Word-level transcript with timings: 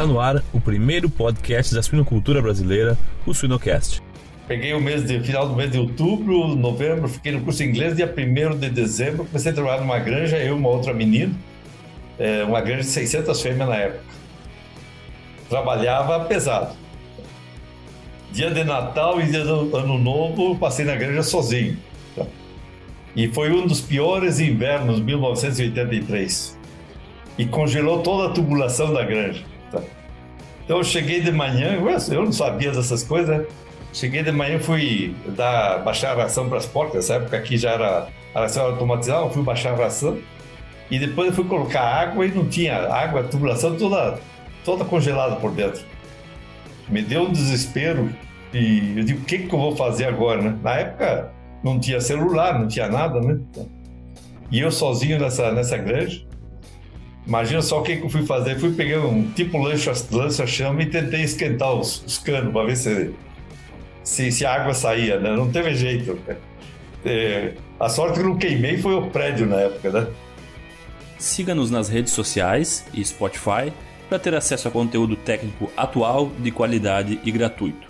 Está 0.00 0.10
no 0.10 0.18
ar 0.18 0.42
o 0.50 0.58
primeiro 0.58 1.10
podcast 1.10 1.74
da 1.74 1.82
suinocultura 1.82 2.40
brasileira, 2.40 2.96
o 3.26 3.34
Suinocast. 3.34 4.00
Peguei 4.48 4.72
o 4.72 4.80
mês 4.80 5.04
de 5.04 5.20
final 5.20 5.46
do 5.46 5.54
mês 5.54 5.70
de 5.70 5.78
outubro, 5.78 6.56
novembro, 6.56 7.06
fiquei 7.06 7.32
no 7.32 7.42
curso 7.42 7.58
de 7.58 7.68
inglês, 7.68 7.94
dia 7.94 8.06
1 8.10 8.56
de 8.56 8.70
dezembro, 8.70 9.26
comecei 9.26 9.52
a 9.52 9.54
trabalhar 9.54 9.82
numa 9.82 9.98
granja, 9.98 10.38
eu 10.38 10.56
e 10.56 10.58
uma 10.58 10.70
outra 10.70 10.94
menina, 10.94 11.34
é, 12.18 12.42
uma 12.44 12.62
granja 12.62 12.84
de 12.84 12.86
600 12.86 13.42
fêmeas 13.42 13.68
na 13.68 13.76
época. 13.76 14.04
Trabalhava 15.50 16.24
pesado. 16.24 16.74
Dia 18.32 18.50
de 18.50 18.64
Natal 18.64 19.20
e 19.20 19.26
dia 19.26 19.44
do 19.44 19.76
Ano 19.76 19.98
Novo, 19.98 20.56
passei 20.56 20.86
na 20.86 20.96
granja 20.96 21.22
sozinho. 21.22 21.76
E 23.14 23.28
foi 23.28 23.52
um 23.52 23.66
dos 23.66 23.82
piores 23.82 24.40
invernos, 24.40 24.98
1983. 24.98 26.58
E 27.36 27.44
congelou 27.44 28.02
toda 28.02 28.28
a 28.28 28.32
tubulação 28.32 28.94
da 28.94 29.04
granja. 29.04 29.49
Tá? 29.70 29.80
Então 30.64 30.78
eu 30.78 30.84
cheguei 30.84 31.20
de 31.20 31.32
manhã, 31.32 31.78
eu 32.10 32.24
não 32.24 32.32
sabia 32.32 32.70
dessas 32.70 33.02
coisas, 33.02 33.38
né? 33.38 33.44
Cheguei 33.92 34.22
de 34.22 34.30
manhã, 34.30 34.58
fui 34.60 35.16
dar, 35.28 35.78
baixar 35.78 36.12
a 36.12 36.22
ração 36.22 36.48
para 36.48 36.58
as 36.58 36.66
porcas. 36.66 36.94
Nessa 36.94 37.14
época 37.14 37.36
aqui 37.36 37.56
já 37.56 37.72
era 37.72 38.08
a 38.34 38.40
ração 38.40 38.66
automatizada, 38.66 39.24
eu 39.24 39.30
fui 39.30 39.42
baixar 39.42 39.72
a 39.72 39.76
ração. 39.76 40.18
E 40.90 40.98
depois 40.98 41.28
eu 41.28 41.34
fui 41.34 41.44
colocar 41.44 41.82
água 41.82 42.24
e 42.24 42.30
não 42.30 42.46
tinha 42.48 42.76
água, 42.76 43.20
a 43.20 43.24
tubulação 43.24 43.76
toda, 43.76 44.18
toda 44.64 44.84
congelada 44.84 45.36
por 45.36 45.50
dentro. 45.52 45.82
Me 46.88 47.02
deu 47.02 47.22
um 47.22 47.32
desespero 47.32 48.10
e 48.52 48.94
eu 48.96 49.04
digo, 49.04 49.20
o 49.20 49.24
que, 49.24 49.38
que 49.38 49.52
eu 49.52 49.58
vou 49.58 49.76
fazer 49.76 50.06
agora, 50.06 50.40
né? 50.42 50.58
Na 50.62 50.74
época 50.74 51.32
não 51.62 51.78
tinha 51.78 52.00
celular, 52.00 52.58
não 52.58 52.66
tinha 52.66 52.88
nada, 52.88 53.20
né? 53.20 53.38
E 54.50 54.60
eu 54.60 54.70
sozinho 54.70 55.18
nessa, 55.18 55.52
nessa 55.52 55.76
granja. 55.76 56.22
Imagina 57.30 57.62
só 57.62 57.78
o 57.78 57.82
que, 57.84 57.96
que 57.96 58.02
eu 58.02 58.10
fui 58.10 58.26
fazer. 58.26 58.58
Fui 58.58 58.72
pegar 58.72 59.06
um 59.06 59.30
tipo 59.30 59.56
lança-chama 59.56 60.82
e 60.82 60.86
tentei 60.86 61.22
esquentar 61.22 61.72
os, 61.72 62.02
os 62.04 62.18
canos 62.18 62.52
para 62.52 62.66
ver 62.66 62.76
se, 62.76 63.14
se, 64.02 64.32
se, 64.32 64.44
a 64.44 64.52
água 64.52 64.74
saía, 64.74 65.20
né? 65.20 65.30
Não 65.36 65.48
teve 65.48 65.72
jeito. 65.76 66.18
É, 67.04 67.52
a 67.78 67.88
sorte 67.88 68.14
que 68.14 68.20
eu 68.24 68.30
não 68.30 68.36
queimei 68.36 68.78
foi 68.78 68.96
o 68.96 69.10
prédio 69.10 69.46
na 69.46 69.60
época, 69.60 69.92
né? 69.92 70.08
Siga-nos 71.18 71.70
nas 71.70 71.88
redes 71.88 72.12
sociais 72.12 72.84
e 72.92 73.04
Spotify 73.04 73.72
para 74.08 74.18
ter 74.18 74.34
acesso 74.34 74.66
a 74.66 74.70
conteúdo 74.72 75.14
técnico 75.14 75.70
atual, 75.76 76.32
de 76.36 76.50
qualidade 76.50 77.20
e 77.24 77.30
gratuito. 77.30 77.86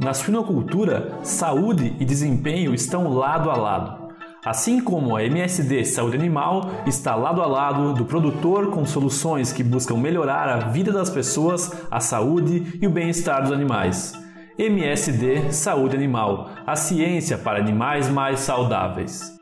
Na 0.00 0.14
suinocultura, 0.14 1.18
saúde 1.22 1.94
e 2.00 2.06
desempenho 2.06 2.74
estão 2.74 3.12
lado 3.12 3.50
a 3.50 3.54
lado. 3.54 4.05
Assim 4.46 4.80
como 4.80 5.16
a 5.16 5.24
MSD 5.24 5.84
Saúde 5.84 6.16
Animal 6.16 6.70
está 6.86 7.16
lado 7.16 7.42
a 7.42 7.46
lado 7.48 7.92
do 7.92 8.04
produtor 8.04 8.70
com 8.70 8.86
soluções 8.86 9.52
que 9.52 9.64
buscam 9.64 9.96
melhorar 9.96 10.48
a 10.48 10.68
vida 10.68 10.92
das 10.92 11.10
pessoas, 11.10 11.72
a 11.90 11.98
saúde 11.98 12.78
e 12.80 12.86
o 12.86 12.90
bem-estar 12.90 13.42
dos 13.42 13.50
animais. 13.50 14.12
MSD 14.56 15.52
Saúde 15.52 15.96
Animal, 15.96 16.50
a 16.64 16.76
ciência 16.76 17.36
para 17.36 17.58
animais 17.58 18.08
mais 18.08 18.38
saudáveis. 18.38 19.36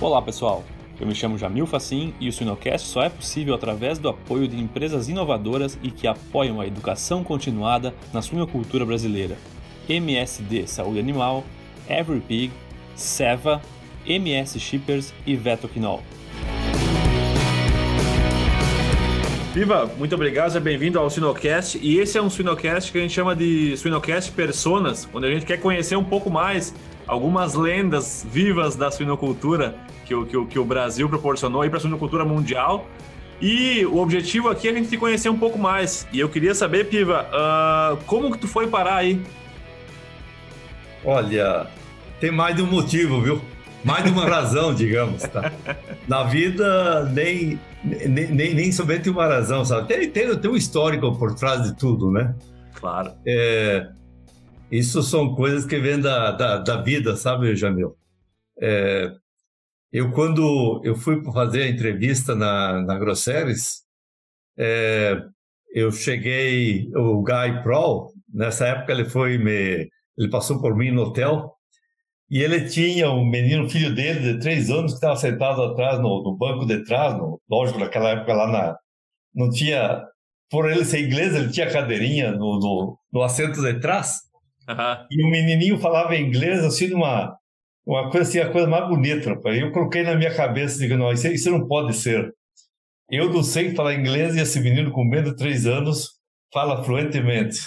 Olá 0.00 0.22
pessoal, 0.22 0.64
eu 0.98 1.06
me 1.06 1.14
chamo 1.14 1.36
Jamil 1.36 1.66
Facim 1.66 2.14
e 2.18 2.28
o 2.28 2.32
Suinocast 2.32 2.88
só 2.88 3.02
é 3.02 3.08
possível 3.08 3.54
através 3.54 3.98
do 3.98 4.08
apoio 4.08 4.48
de 4.48 4.58
empresas 4.58 5.08
inovadoras 5.08 5.78
e 5.82 5.90
que 5.90 6.06
apoiam 6.06 6.60
a 6.60 6.66
educação 6.66 7.22
continuada 7.22 7.94
na 8.12 8.22
suinocultura 8.22 8.84
brasileira. 8.86 9.36
MSD 9.88 10.66
Saúde 10.66 10.98
Animal, 10.98 11.44
EveryPig, 11.88 12.50
Seva, 12.94 13.60
MS 14.06 14.58
Shippers 14.58 15.12
e 15.26 15.36
Vetoquinol. 15.36 16.02
Viva, 19.52 19.90
muito 19.98 20.14
obrigado, 20.14 20.48
seja 20.48 20.60
bem-vindo 20.60 20.98
ao 20.98 21.08
Suinocast. 21.08 21.78
E 21.80 21.98
esse 21.98 22.18
é 22.18 22.22
um 22.22 22.28
Suinocast 22.28 22.90
que 22.90 22.98
a 22.98 23.00
gente 23.00 23.12
chama 23.12 23.36
de 23.36 23.76
Suinocast 23.76 24.32
Personas, 24.32 25.08
onde 25.12 25.26
a 25.26 25.30
gente 25.30 25.46
quer 25.46 25.58
conhecer 25.58 25.96
um 25.96 26.04
pouco 26.04 26.30
mais 26.30 26.74
algumas 27.06 27.54
lendas 27.54 28.26
vivas 28.30 28.76
da 28.76 28.90
suinocultura 28.90 29.74
que 30.06 30.14
o, 30.14 30.24
que 30.24 30.36
o, 30.36 30.46
que 30.46 30.58
o 30.58 30.64
Brasil 30.64 31.08
proporcionou 31.08 31.62
aí 31.62 31.68
para 31.68 31.78
a 31.78 31.80
suinocultura 31.80 32.24
mundial. 32.24 32.88
E 33.40 33.84
o 33.84 33.98
objetivo 33.98 34.48
aqui 34.48 34.68
é 34.68 34.70
a 34.70 34.74
gente 34.74 34.96
conhecer 34.96 35.28
um 35.28 35.38
pouco 35.38 35.58
mais. 35.58 36.06
E 36.12 36.20
eu 36.20 36.28
queria 36.28 36.54
saber, 36.54 36.88
Piva, 36.88 37.26
uh, 37.26 37.96
como 38.04 38.30
que 38.30 38.38
tu 38.38 38.48
foi 38.48 38.66
parar 38.66 38.96
aí? 38.96 39.20
Olha, 41.04 41.66
tem 42.18 42.30
mais 42.30 42.56
de 42.56 42.62
um 42.62 42.66
motivo, 42.66 43.20
viu? 43.20 43.42
Mais 43.84 44.04
de 44.04 44.10
uma 44.10 44.24
razão, 44.26 44.72
digamos, 44.72 45.22
tá? 45.24 45.52
Na 46.08 46.22
vida, 46.24 47.04
nem, 47.12 47.60
nem, 47.84 48.28
nem, 48.28 48.54
nem 48.54 48.72
somente 48.72 49.10
uma 49.10 49.26
razão, 49.26 49.64
sabe? 49.64 49.86
Tem, 49.86 50.08
tem, 50.08 50.34
tem 50.34 50.50
um 50.50 50.56
histórico 50.56 51.14
por 51.18 51.34
trás 51.34 51.62
de 51.62 51.76
tudo, 51.76 52.10
né? 52.10 52.34
Claro. 52.74 53.12
É, 53.26 53.88
isso 54.70 55.02
são 55.02 55.34
coisas 55.34 55.66
que 55.66 55.78
vêm 55.78 56.00
da, 56.00 56.32
da, 56.32 56.56
da 56.58 56.80
vida, 56.80 57.16
sabe, 57.16 57.54
Jamil? 57.54 57.96
É, 58.60 59.12
eu, 59.96 60.12
quando 60.12 60.82
eu 60.84 60.94
fui 60.94 61.24
fazer 61.32 61.62
a 61.62 61.68
entrevista 61.70 62.34
na, 62.34 62.82
na 62.82 62.98
Grosseries, 62.98 63.82
é, 64.58 65.16
eu 65.74 65.90
cheguei, 65.90 66.86
o 66.94 67.22
Guy 67.22 67.62
Prowl, 67.62 68.12
nessa 68.28 68.66
época 68.66 68.92
ele 68.92 69.06
foi 69.06 69.38
me, 69.38 69.88
ele 70.18 70.30
passou 70.30 70.60
por 70.60 70.76
mim 70.76 70.90
no 70.90 71.04
hotel, 71.04 71.50
e 72.28 72.42
ele 72.42 72.68
tinha 72.68 73.10
um 73.10 73.24
menino, 73.24 73.70
filho 73.70 73.94
dele, 73.94 74.34
de 74.34 74.40
três 74.40 74.68
anos, 74.68 74.92
que 74.92 74.96
estava 74.96 75.16
sentado 75.16 75.62
atrás, 75.62 75.98
no, 75.98 76.22
no, 76.22 76.36
banco 76.36 76.66
de 76.66 76.84
trás, 76.84 77.16
no, 77.16 77.40
lógico, 77.48 77.78
naquela 77.78 78.10
época 78.10 78.34
lá 78.34 78.46
na, 78.48 78.76
não 79.34 79.48
tinha, 79.48 80.04
por 80.50 80.70
ele 80.70 80.84
ser 80.84 81.06
inglês, 81.06 81.34
ele 81.34 81.50
tinha 81.50 81.72
cadeirinha 81.72 82.32
no, 82.32 82.58
no, 82.60 82.98
no 83.10 83.22
assento 83.22 83.62
de 83.62 83.80
trás, 83.80 84.26
Uhum. 84.68 85.06
E 85.10 85.24
o 85.24 85.30
menininho 85.30 85.78
falava 85.78 86.16
inglês 86.16 86.64
assim, 86.64 86.88
numa 86.88 87.38
uma 87.86 88.10
coisa 88.10 88.28
assim, 88.28 88.40
a 88.40 88.50
coisa 88.50 88.66
mais 88.66 88.88
bonita, 88.88 89.30
rapaz. 89.30 89.56
Eu 89.58 89.70
coloquei 89.70 90.02
na 90.02 90.16
minha 90.16 90.34
cabeça, 90.34 90.78
digo, 90.78 90.96
não, 90.96 91.12
isso, 91.12 91.28
isso 91.28 91.50
não 91.50 91.66
pode 91.66 91.94
ser. 91.94 92.34
Eu 93.08 93.32
não 93.32 93.42
sei 93.42 93.74
falar 93.74 93.94
inglês 93.94 94.34
e 94.34 94.40
esse 94.40 94.60
menino 94.60 94.90
com 94.90 95.04
menos 95.04 95.30
de 95.30 95.36
três 95.36 95.66
anos 95.66 96.16
fala 96.52 96.82
fluentemente. 96.82 97.58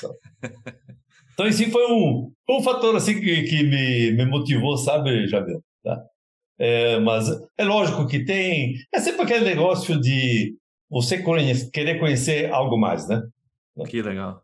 Então, 1.34 1.48
isso 1.48 1.72
foi 1.72 1.90
um, 1.90 2.34
um 2.50 2.62
fator 2.62 2.94
assim 2.98 3.18
que, 3.22 3.44
que 3.44 3.64
me, 3.64 4.12
me 4.12 4.26
motivou, 4.26 4.78
sabe, 4.78 5.26
Javier? 5.26 5.62
Tá? 5.82 6.04
É, 6.60 7.00
mas 7.00 7.30
é 7.58 7.64
lógico 7.64 8.06
que 8.06 8.26
tem. 8.26 8.74
É 8.94 9.00
sempre 9.00 9.22
aquele 9.22 9.46
negócio 9.46 9.98
de 10.02 10.54
você 10.90 11.24
querer 11.72 11.98
conhecer 11.98 12.52
algo 12.52 12.78
mais, 12.78 13.08
né? 13.08 13.22
Que 13.88 14.02
legal. 14.02 14.44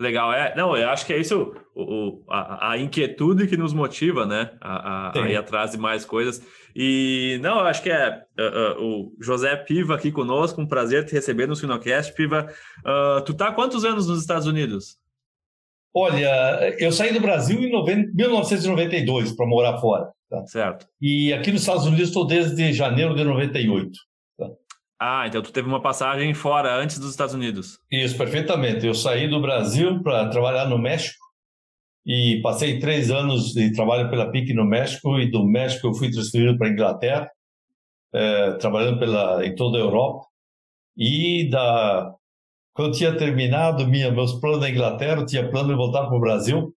Legal, 0.00 0.32
é. 0.32 0.54
Não, 0.54 0.76
eu 0.76 0.88
acho 0.90 1.04
que 1.04 1.12
é 1.12 1.18
isso 1.18 1.52
o, 1.74 1.82
o 1.82 2.24
a, 2.28 2.72
a, 2.72 2.78
inquietude 2.78 3.48
que 3.48 3.56
nos 3.56 3.72
motiva, 3.72 4.24
né? 4.24 4.52
A, 4.60 5.08
a, 5.08 5.24
a, 5.24 5.28
ir 5.28 5.36
atrás 5.36 5.72
de 5.72 5.78
mais 5.78 6.04
coisas. 6.04 6.40
E 6.74 7.40
não, 7.42 7.58
eu 7.58 7.66
acho 7.66 7.82
que 7.82 7.90
é 7.90 8.22
uh, 8.38 8.80
uh, 8.80 8.84
o 8.84 9.16
José 9.20 9.56
Piva 9.56 9.96
aqui 9.96 10.12
conosco, 10.12 10.60
um 10.60 10.68
prazer 10.68 11.04
te 11.04 11.14
receber 11.14 11.48
no 11.48 11.56
Sinocast. 11.56 12.14
Piva, 12.14 12.46
uh, 12.86 13.20
tu 13.24 13.34
tá 13.34 13.48
há 13.48 13.52
quantos 13.52 13.84
anos 13.84 14.06
nos 14.06 14.20
Estados 14.20 14.46
Unidos? 14.46 14.96
Olha, 15.92 16.76
eu 16.78 16.92
saí 16.92 17.12
do 17.12 17.20
Brasil 17.20 17.58
em 17.58 17.72
90, 17.72 18.12
1992 18.14 19.32
para 19.32 19.46
morar 19.46 19.78
fora. 19.78 20.12
Tá? 20.30 20.46
Certo. 20.46 20.86
E 21.00 21.32
aqui 21.32 21.50
nos 21.50 21.62
Estados 21.62 21.86
Unidos 21.86 22.08
estou 22.08 22.24
desde 22.24 22.72
janeiro 22.72 23.16
de 23.16 23.24
98. 23.24 23.90
Ah, 25.00 25.26
então 25.28 25.40
tu 25.40 25.52
teve 25.52 25.68
uma 25.68 25.80
passagem 25.80 26.34
fora, 26.34 26.74
antes 26.74 26.98
dos 26.98 27.10
Estados 27.10 27.34
Unidos. 27.34 27.78
Isso, 27.90 28.16
perfeitamente. 28.16 28.84
Eu 28.84 28.94
saí 28.94 29.28
do 29.28 29.40
Brasil 29.40 30.02
para 30.02 30.28
trabalhar 30.28 30.66
no 30.66 30.76
México 30.76 31.18
e 32.04 32.40
passei 32.42 32.80
três 32.80 33.10
anos 33.10 33.52
de 33.52 33.72
trabalho 33.72 34.10
pela 34.10 34.30
PIC 34.30 34.52
no 34.54 34.64
México 34.64 35.18
e 35.20 35.30
do 35.30 35.44
México 35.44 35.86
eu 35.86 35.94
fui 35.94 36.10
transferido 36.10 36.58
para 36.58 36.66
a 36.66 36.70
Inglaterra, 36.70 37.30
é, 38.12 38.52
trabalhando 38.54 38.98
pela, 38.98 39.46
em 39.46 39.54
toda 39.54 39.78
a 39.78 39.80
Europa. 39.80 40.26
E 40.96 41.48
da, 41.48 42.12
quando 42.74 42.96
tinha 42.96 43.16
terminado 43.16 43.86
minha, 43.86 44.10
meus 44.10 44.40
planos 44.40 44.60
na 44.60 44.70
Inglaterra, 44.70 45.20
eu 45.20 45.26
tinha 45.26 45.48
plano 45.48 45.68
de 45.68 45.76
voltar 45.76 46.06
para 46.06 46.16
o 46.16 46.20
Brasil 46.20 46.74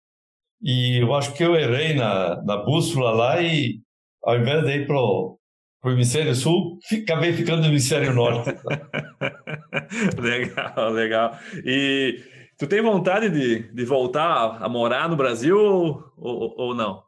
e 0.62 1.02
eu 1.02 1.14
acho 1.16 1.34
que 1.34 1.44
eu 1.44 1.56
errei 1.56 1.94
na, 1.94 2.42
na 2.44 2.58
bússola 2.58 3.12
lá 3.12 3.42
e 3.42 3.80
ao 4.22 4.38
invés 4.38 4.66
de 4.66 4.72
ir 4.76 4.88
para 4.88 4.98
o 4.98 5.39
para 5.82 5.92
o 5.92 5.94
hemisfério 5.94 6.36
sul, 6.36 6.78
acabei 7.04 7.34
ficando 7.34 7.62
no 7.62 7.68
hemisfério 7.68 8.14
norte. 8.14 8.50
legal, 10.20 10.92
legal. 10.92 11.38
E 11.66 12.22
tu 12.58 12.68
tem 12.68 12.82
vontade 12.82 13.30
de, 13.30 13.72
de 13.74 13.86
voltar 13.86 14.62
a 14.62 14.68
morar 14.68 15.08
no 15.08 15.16
Brasil 15.16 15.58
ou, 15.58 16.04
ou, 16.18 16.56
ou 16.58 16.76
não? 16.76 17.02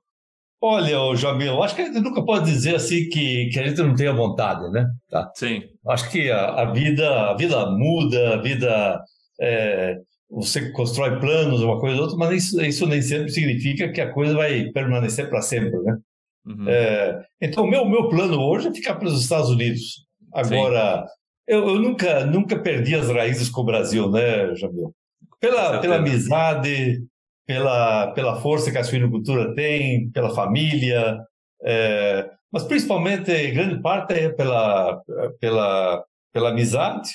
Olha, 0.64 1.16
Jamil, 1.16 1.62
acho 1.64 1.76
que 1.76 1.82
a 1.82 1.86
gente 1.86 2.00
nunca 2.00 2.24
pode 2.24 2.46
dizer 2.46 2.76
assim 2.76 3.10
que, 3.10 3.50
que 3.52 3.60
a 3.60 3.68
gente 3.68 3.82
não 3.82 3.96
tenha 3.96 4.14
vontade, 4.14 4.70
né? 4.70 4.86
Tá? 5.10 5.32
Sim. 5.34 5.64
Acho 5.88 6.10
que 6.12 6.30
a, 6.30 6.62
a 6.62 6.72
vida 6.72 7.32
a 7.32 7.36
vida 7.36 7.66
muda, 7.72 8.36
a 8.36 8.42
vida 8.42 9.02
é, 9.42 9.98
você 10.30 10.72
constrói 10.72 11.20
planos, 11.20 11.62
uma 11.62 11.80
coisa 11.80 11.98
ou 11.98 12.04
outra, 12.04 12.18
mas 12.18 12.46
isso, 12.46 12.62
isso 12.62 12.86
nem 12.86 13.02
sempre 13.02 13.32
significa 13.32 13.92
que 13.92 14.00
a 14.00 14.14
coisa 14.14 14.36
vai 14.36 14.66
permanecer 14.72 15.30
para 15.30 15.42
sempre, 15.42 15.78
né? 15.80 15.98
Uhum. 16.46 16.68
É, 16.68 17.24
então, 17.40 17.68
meu 17.68 17.88
meu 17.88 18.10
plano 18.10 18.40
hoje 18.42 18.68
é 18.68 18.74
ficar 18.74 18.96
para 18.96 19.08
os 19.08 19.22
Estados 19.22 19.50
Unidos. 19.50 20.06
Agora, 20.34 21.06
eu, 21.48 21.68
eu, 21.68 21.80
nunca 21.80 22.26
nunca 22.26 22.58
perdi 22.58 22.96
as 22.96 23.10
raízes 23.10 23.50
com 23.50 23.62
o 23.62 23.66
Brasil, 23.66 24.10
né, 24.10 24.56
Jamil? 24.56 24.94
Pela 25.40 25.80
pela 25.80 25.98
amizade, 25.98 27.04
pela 27.46 28.12
pela 28.12 28.42
força 28.42 28.72
que 28.72 28.78
a 28.78 28.84
suinocultura 28.84 29.54
tem, 29.54 30.10
pela 30.12 30.34
família, 30.34 31.20
é, 31.64 32.30
mas 32.52 32.64
principalmente 32.64 33.52
grande 33.52 33.82
parte 33.82 34.14
é 34.14 34.30
pela 34.30 35.00
pela 35.40 36.04
pela 36.34 36.50
amizade 36.50 37.12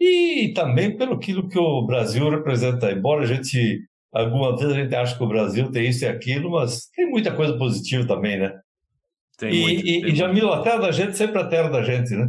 e 0.00 0.52
também 0.54 0.96
pelo 0.96 1.14
aquilo 1.14 1.48
que 1.48 1.58
o 1.58 1.86
Brasil 1.86 2.28
representa. 2.28 2.90
Embora 2.90 3.22
a 3.22 3.26
gente 3.26 3.80
alguma 4.14 4.56
vez 4.56 4.70
a 4.70 4.74
gente 4.74 4.94
acha 4.94 5.16
que 5.16 5.22
o 5.22 5.28
Brasil 5.28 5.70
tem 5.70 5.88
isso 5.88 6.04
e 6.04 6.08
aquilo, 6.08 6.52
mas 6.52 6.86
tem 6.94 7.10
muita 7.10 7.32
coisa 7.32 7.56
positiva 7.58 8.06
também, 8.06 8.38
né? 8.38 8.52
Tem 9.36 9.52
e, 9.52 9.60
muito, 9.60 9.80
e, 9.80 10.00
tem 10.02 10.12
e 10.12 10.14
Jamil, 10.14 10.52
a 10.52 10.62
terra 10.62 10.78
da 10.78 10.92
gente 10.92 11.16
sempre 11.16 11.40
a 11.40 11.46
terra 11.46 11.68
da 11.68 11.82
gente, 11.82 12.14
né? 12.14 12.28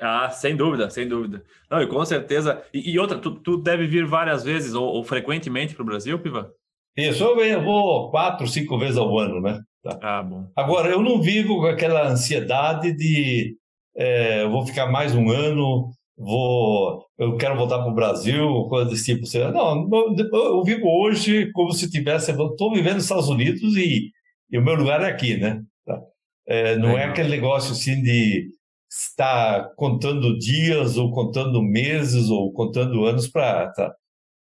Ah, 0.00 0.28
sem 0.28 0.54
dúvida, 0.54 0.90
sem 0.90 1.08
dúvida. 1.08 1.42
Não, 1.70 1.80
e 1.80 1.86
com 1.86 2.04
certeza. 2.04 2.62
E, 2.72 2.92
e 2.92 2.98
outra, 2.98 3.18
tu, 3.18 3.36
tu, 3.36 3.56
deve 3.56 3.86
vir 3.86 4.04
várias 4.04 4.44
vezes 4.44 4.74
ou, 4.74 4.84
ou 4.84 5.02
frequentemente 5.02 5.74
para 5.74 5.82
o 5.82 5.86
Brasil, 5.86 6.18
Piva? 6.18 6.52
Isso, 6.96 7.24
eu, 7.24 7.40
eu 7.40 7.62
vou 7.62 8.10
quatro, 8.10 8.46
cinco 8.46 8.78
vezes 8.78 8.98
ao 8.98 9.18
ano, 9.18 9.40
né? 9.40 9.60
Tá. 9.82 9.98
Ah, 10.02 10.22
bom. 10.22 10.50
Agora, 10.54 10.90
eu 10.90 11.00
não 11.00 11.22
vivo 11.22 11.56
com 11.56 11.66
aquela 11.66 12.08
ansiedade 12.08 12.92
de 12.92 13.56
é, 13.96 14.42
eu 14.42 14.50
vou 14.50 14.66
ficar 14.66 14.86
mais 14.90 15.14
um 15.14 15.30
ano, 15.30 15.90
vou, 16.16 17.04
eu 17.18 17.36
quero 17.36 17.56
voltar 17.56 17.78
para 17.78 17.90
o 17.90 17.94
Brasil, 17.94 18.66
coisa 18.68 18.90
desse 18.90 19.04
tipo. 19.04 19.26
Não, 19.52 19.88
eu 20.32 20.62
vivo 20.62 20.86
hoje 20.86 21.50
como 21.52 21.72
se 21.72 21.90
tivesse, 21.90 22.30
estou 22.30 22.72
vivendo 22.72 22.94
nos 22.94 23.04
Estados 23.04 23.28
Unidos 23.28 23.76
e, 23.76 24.10
e, 24.50 24.58
o 24.58 24.62
meu 24.62 24.74
lugar 24.74 25.02
é 25.02 25.06
aqui, 25.06 25.36
né? 25.36 25.62
Tá? 25.84 26.00
É, 26.46 26.76
não 26.76 26.96
é. 26.98 27.02
é 27.02 27.04
aquele 27.06 27.30
negócio 27.30 27.72
assim 27.72 28.02
de 28.02 28.48
estar 28.90 29.74
contando 29.76 30.38
dias 30.38 30.96
ou 30.96 31.10
contando 31.10 31.60
meses 31.60 32.30
ou 32.30 32.52
contando 32.52 33.04
anos 33.04 33.26
para 33.26 33.72
tá? 33.72 33.92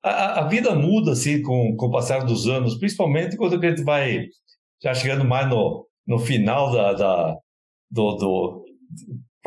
a, 0.04 0.42
a, 0.42 0.48
vida 0.48 0.76
muda 0.76 1.14
assim 1.14 1.42
com, 1.42 1.76
com 1.76 1.88
o 1.88 1.92
passar 1.92 2.24
dos 2.24 2.48
anos, 2.48 2.78
principalmente 2.78 3.36
quando 3.36 3.56
a 3.56 3.70
gente 3.70 3.84
vai 3.84 4.28
já 4.82 4.94
chegando 4.94 5.26
mais 5.26 5.50
no, 5.50 5.88
no 6.06 6.20
final 6.20 6.72
da, 6.72 6.94
da 6.94 7.36
do, 7.90 8.16
do 8.16 8.66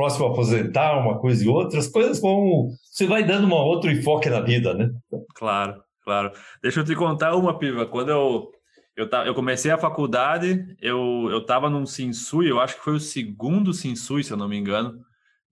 próximo 0.01 0.27
a 0.27 0.31
aposentar, 0.31 0.99
uma 0.99 1.19
coisa 1.19 1.45
e 1.45 1.49
outra, 1.49 1.79
as 1.79 1.87
coisas 1.87 2.19
vão. 2.19 2.71
Você 2.91 3.07
vai 3.07 3.23
dando 3.23 3.47
um 3.47 3.53
outro 3.53 3.91
enfoque 3.91 4.31
na 4.31 4.41
vida, 4.41 4.73
né? 4.73 4.91
Claro, 5.35 5.83
claro. 6.03 6.33
Deixa 6.63 6.81
eu 6.81 6.85
te 6.85 6.95
contar 6.95 7.37
uma, 7.37 7.59
Piva. 7.59 7.85
Quando 7.85 8.09
eu, 8.09 8.51
eu, 8.97 9.07
eu 9.27 9.35
comecei 9.35 9.71
a 9.71 9.77
faculdade, 9.77 10.75
eu, 10.81 11.29
eu 11.31 11.45
tava 11.45 11.69
num 11.69 11.85
Sinsui, 11.85 12.49
eu 12.49 12.59
acho 12.59 12.77
que 12.77 12.85
foi 12.85 12.95
o 12.95 13.01
segundo 13.01 13.75
Sinsui, 13.75 14.25
se 14.25 14.33
eu 14.33 14.39
não 14.39 14.49
me 14.49 14.57
engano. 14.57 14.99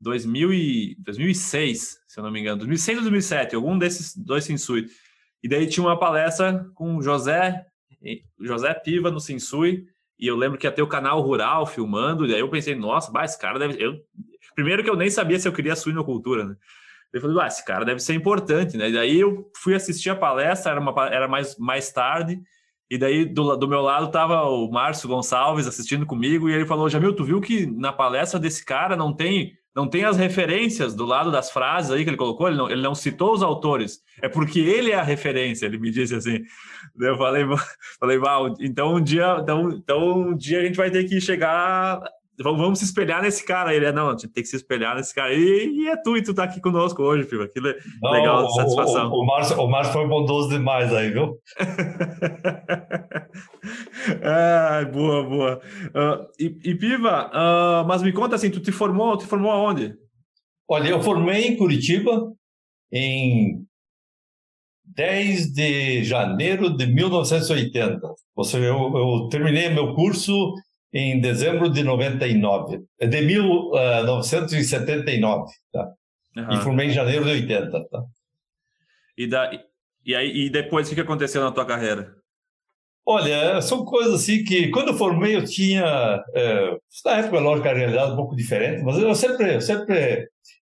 2000 0.00 0.54
e, 0.54 0.96
2006, 1.00 1.98
se 2.06 2.18
eu 2.18 2.24
não 2.24 2.30
me 2.30 2.40
engano, 2.40 2.58
2006 2.58 2.98
ou 2.98 3.02
2007, 3.02 3.54
algum 3.54 3.76
desses 3.76 4.16
dois 4.16 4.44
Sinsui. 4.44 4.86
E 5.42 5.48
daí 5.48 5.66
tinha 5.66 5.84
uma 5.84 5.98
palestra 5.98 6.64
com 6.74 7.02
José, 7.02 7.66
José 8.40 8.72
Piva 8.72 9.10
no 9.10 9.20
Sinsui, 9.20 9.84
e 10.18 10.26
eu 10.26 10.36
lembro 10.36 10.58
que 10.58 10.66
ia 10.66 10.72
ter 10.72 10.82
o 10.82 10.88
canal 10.88 11.20
rural 11.20 11.66
filmando, 11.66 12.26
e 12.26 12.34
aí 12.34 12.40
eu 12.40 12.48
pensei, 12.48 12.74
nossa, 12.74 13.12
bah, 13.12 13.24
esse 13.24 13.38
cara 13.38 13.58
deve. 13.58 13.76
Eu, 13.82 14.00
Primeiro 14.58 14.82
que 14.82 14.90
eu 14.90 14.96
nem 14.96 15.08
sabia 15.08 15.38
se 15.38 15.46
eu 15.46 15.52
queria 15.52 15.76
suinocultura, 15.76 16.44
né? 16.44 16.56
Eu 17.12 17.20
falei, 17.20 17.36
ah, 17.40 17.46
esse 17.46 17.64
cara 17.64 17.84
deve 17.84 18.00
ser 18.00 18.14
importante, 18.14 18.76
né? 18.76 18.88
E 18.88 18.92
daí 18.92 19.20
eu 19.20 19.48
fui 19.54 19.72
assistir 19.72 20.10
a 20.10 20.16
palestra, 20.16 20.72
era, 20.72 20.80
uma, 20.80 21.06
era 21.06 21.28
mais, 21.28 21.56
mais 21.56 21.92
tarde, 21.92 22.40
e 22.90 22.98
daí 22.98 23.24
do, 23.24 23.54
do 23.54 23.68
meu 23.68 23.80
lado 23.80 24.10
tava 24.10 24.42
o 24.42 24.68
Márcio 24.68 25.08
Gonçalves 25.08 25.68
assistindo 25.68 26.04
comigo, 26.04 26.50
e 26.50 26.54
ele 26.54 26.66
falou, 26.66 26.88
Jamil, 26.88 27.14
tu 27.14 27.22
viu 27.22 27.40
que 27.40 27.66
na 27.66 27.92
palestra 27.92 28.40
desse 28.40 28.64
cara 28.64 28.96
não 28.96 29.14
tem 29.14 29.52
não 29.76 29.86
tem 29.86 30.02
as 30.04 30.16
referências 30.16 30.92
do 30.92 31.04
lado 31.04 31.30
das 31.30 31.52
frases 31.52 31.92
aí 31.92 32.02
que 32.02 32.10
ele 32.10 32.16
colocou, 32.16 32.48
ele 32.48 32.56
não, 32.56 32.68
ele 32.68 32.82
não 32.82 32.96
citou 32.96 33.32
os 33.32 33.44
autores, 33.44 34.00
é 34.20 34.28
porque 34.28 34.58
ele 34.58 34.90
é 34.90 34.96
a 34.96 35.04
referência, 35.04 35.66
ele 35.66 35.78
me 35.78 35.92
disse 35.92 36.16
assim. 36.16 36.40
Eu 36.98 37.16
falei, 37.16 37.44
falei, 38.00 38.18
então 38.58 38.96
um 38.96 39.00
dia, 39.00 39.38
então, 39.40 39.70
então 39.70 40.18
um 40.30 40.36
dia 40.36 40.58
a 40.58 40.64
gente 40.64 40.76
vai 40.76 40.90
ter 40.90 41.04
que 41.04 41.20
chegar 41.20 42.02
vamos 42.42 42.78
se 42.78 42.84
espelhar 42.84 43.22
nesse 43.22 43.44
cara. 43.44 43.74
Ele 43.74 43.86
é, 43.86 43.92
não, 43.92 44.16
tem 44.16 44.30
que 44.30 44.44
se 44.44 44.56
espelhar 44.56 44.96
nesse 44.96 45.14
cara. 45.14 45.34
E, 45.34 45.82
e 45.82 45.88
é 45.88 45.96
tu, 45.96 46.16
e 46.16 46.22
tu 46.22 46.32
tá 46.32 46.44
aqui 46.44 46.60
conosco 46.60 47.02
hoje, 47.02 47.24
filho. 47.24 47.48
Que 47.48 47.60
legal, 47.60 48.42
não, 48.42 48.50
satisfação. 48.50 49.10
O, 49.10 49.22
o, 49.22 49.26
Márcio, 49.26 49.60
o 49.60 49.68
Márcio 49.68 49.92
foi 49.92 50.06
bondoso 50.06 50.48
demais 50.48 50.92
aí, 50.92 51.10
viu? 51.10 51.38
ah, 54.22 54.84
boa, 54.92 55.24
boa. 55.24 55.60
Uh, 55.88 56.26
e, 56.38 56.70
e, 56.70 56.74
Piva, 56.74 57.28
uh, 57.28 57.86
mas 57.86 58.02
me 58.02 58.12
conta 58.12 58.36
assim, 58.36 58.50
tu 58.50 58.60
te 58.60 58.70
formou, 58.70 59.16
te 59.16 59.26
formou 59.26 59.50
aonde? 59.50 59.94
Olha, 60.68 60.88
eu 60.88 61.02
formei 61.02 61.48
em 61.48 61.56
Curitiba 61.56 62.30
em 62.92 63.64
10 64.94 65.52
de 65.52 66.04
janeiro 66.04 66.76
de 66.76 66.86
1980. 66.86 68.00
Ou 68.34 68.44
seja, 68.44 68.66
eu, 68.66 68.96
eu 68.96 69.28
terminei 69.28 69.68
meu 69.68 69.94
curso 69.94 70.54
em 70.92 71.20
dezembro 71.20 71.70
de 71.70 71.82
99, 71.82 72.82
de 73.00 73.20
1979, 73.20 75.52
tá? 75.72 75.88
Uhum. 76.36 76.52
E 76.52 76.58
formei 76.58 76.88
em 76.88 76.92
janeiro 76.92 77.24
de 77.24 77.30
80, 77.30 77.88
tá? 77.88 78.04
E, 79.16 79.26
da, 79.26 79.50
e, 80.04 80.14
aí, 80.14 80.46
e 80.46 80.50
depois, 80.50 80.90
o 80.90 80.94
que 80.94 81.00
aconteceu 81.00 81.42
na 81.42 81.52
tua 81.52 81.66
carreira? 81.66 82.14
Olha, 83.04 83.60
são 83.62 83.84
coisas 83.84 84.14
assim 84.14 84.44
que, 84.44 84.68
quando 84.68 84.88
eu 84.88 84.94
formei, 84.94 85.34
eu 85.34 85.44
tinha... 85.44 86.22
É, 86.34 86.76
na 87.04 87.18
época, 87.18 87.40
lógico, 87.40 87.68
a 87.68 87.72
realidade 87.72 88.10
é 88.10 88.12
um 88.12 88.16
pouco 88.16 88.36
diferente, 88.36 88.82
mas 88.82 88.98
eu 88.98 89.14
sempre, 89.14 89.60
sempre, 89.60 90.28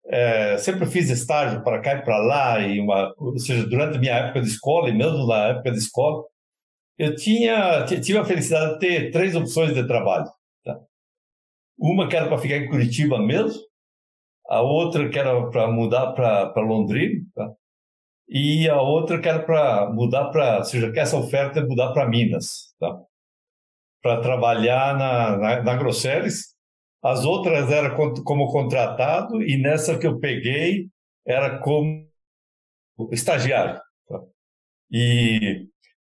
é, 0.07 0.57
sempre 0.59 0.87
fiz 0.87 1.11
estágio 1.11 1.65
para 1.65 1.81
cá 1.81 1.95
e 1.95 2.03
para 2.03 2.19
lá, 2.19 2.61
e 2.61 2.79
uma, 2.79 3.13
ou 3.17 3.39
seja, 3.39 3.67
durante 3.67 3.97
a 3.97 4.01
minha 4.01 4.15
época 4.15 4.43
de 4.43 4.49
escola, 4.49 4.91
e 4.91 4.93
mesmo 4.93 5.27
na 5.27 5.49
época 5.49 5.73
de 5.73 5.79
escola, 5.79 6.23
eu 6.99 7.15
tinha 7.15 7.85
tive 7.85 8.19
a 8.19 8.25
felicidade 8.25 8.75
de 8.75 8.79
ter 8.79 9.11
três 9.11 9.35
opções 9.35 9.75
de 9.75 9.87
trabalho. 9.87 10.27
Tá? 10.65 10.79
Uma 11.79 12.09
que 12.09 12.17
era 12.17 12.29
para 12.29 12.39
ficar 12.39 12.57
em 12.57 12.69
Curitiba 12.69 13.19
mesmo, 13.21 13.61
a 14.49 14.61
outra 14.63 15.09
que 15.09 15.19
era 15.19 15.51
para 15.51 15.71
mudar 15.71 16.13
para 16.13 16.61
Londrina, 16.63 17.25
tá? 17.35 17.53
e 18.29 18.69
a 18.69 18.81
outra 18.81 19.21
que 19.21 19.29
era 19.29 19.43
para 19.43 19.93
mudar 19.93 20.31
para, 20.31 20.59
ou 20.59 20.65
seja, 20.65 20.93
que 20.93 21.01
essa 21.01 21.17
oferta 21.17 21.61
é 21.61 21.65
mudar 21.65 21.93
para 21.93 22.09
Minas, 22.09 22.75
tá? 22.79 22.99
para 24.03 24.21
trabalhar 24.21 24.97
na, 24.97 25.37
na, 25.37 25.63
na. 25.63 25.79
As 27.03 27.25
outras 27.25 27.71
eram 27.71 27.95
como 28.25 28.51
contratado 28.51 29.43
e 29.43 29.57
nessa 29.61 29.99
que 29.99 30.07
eu 30.07 30.19
peguei 30.19 30.89
era 31.27 31.59
como 31.59 32.07
estagiário. 33.13 33.81
Tá? 34.09 34.21
E 34.91 35.66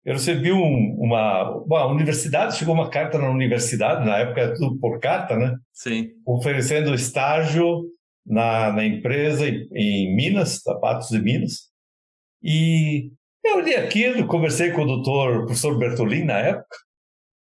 eu 0.09 0.13
recebi 0.15 0.51
um, 0.51 0.95
uma, 0.99 1.51
uma 1.51 1.85
universidade, 1.85 2.57
chegou 2.57 2.73
uma 2.73 2.89
carta 2.89 3.19
na 3.19 3.29
universidade, 3.29 4.03
na 4.03 4.17
época 4.17 4.41
era 4.41 4.55
tudo 4.55 4.75
por 4.79 4.99
carta, 4.99 5.37
né? 5.37 5.55
Sim. 5.71 6.09
Oferecendo 6.25 6.95
estágio 6.95 7.85
na, 8.25 8.73
na 8.73 8.83
empresa 8.83 9.47
em, 9.47 9.69
em 9.71 10.15
Minas, 10.15 10.63
Patos 10.81 11.09
de 11.09 11.19
Minas. 11.19 11.69
E 12.41 13.11
eu 13.45 13.59
li 13.59 13.75
aquilo, 13.75 14.25
conversei 14.25 14.71
com 14.71 14.81
o 14.81 14.87
doutor, 14.87 15.45
professor 15.45 15.77
Bertolin 15.77 16.23
na 16.23 16.39
época, 16.39 16.75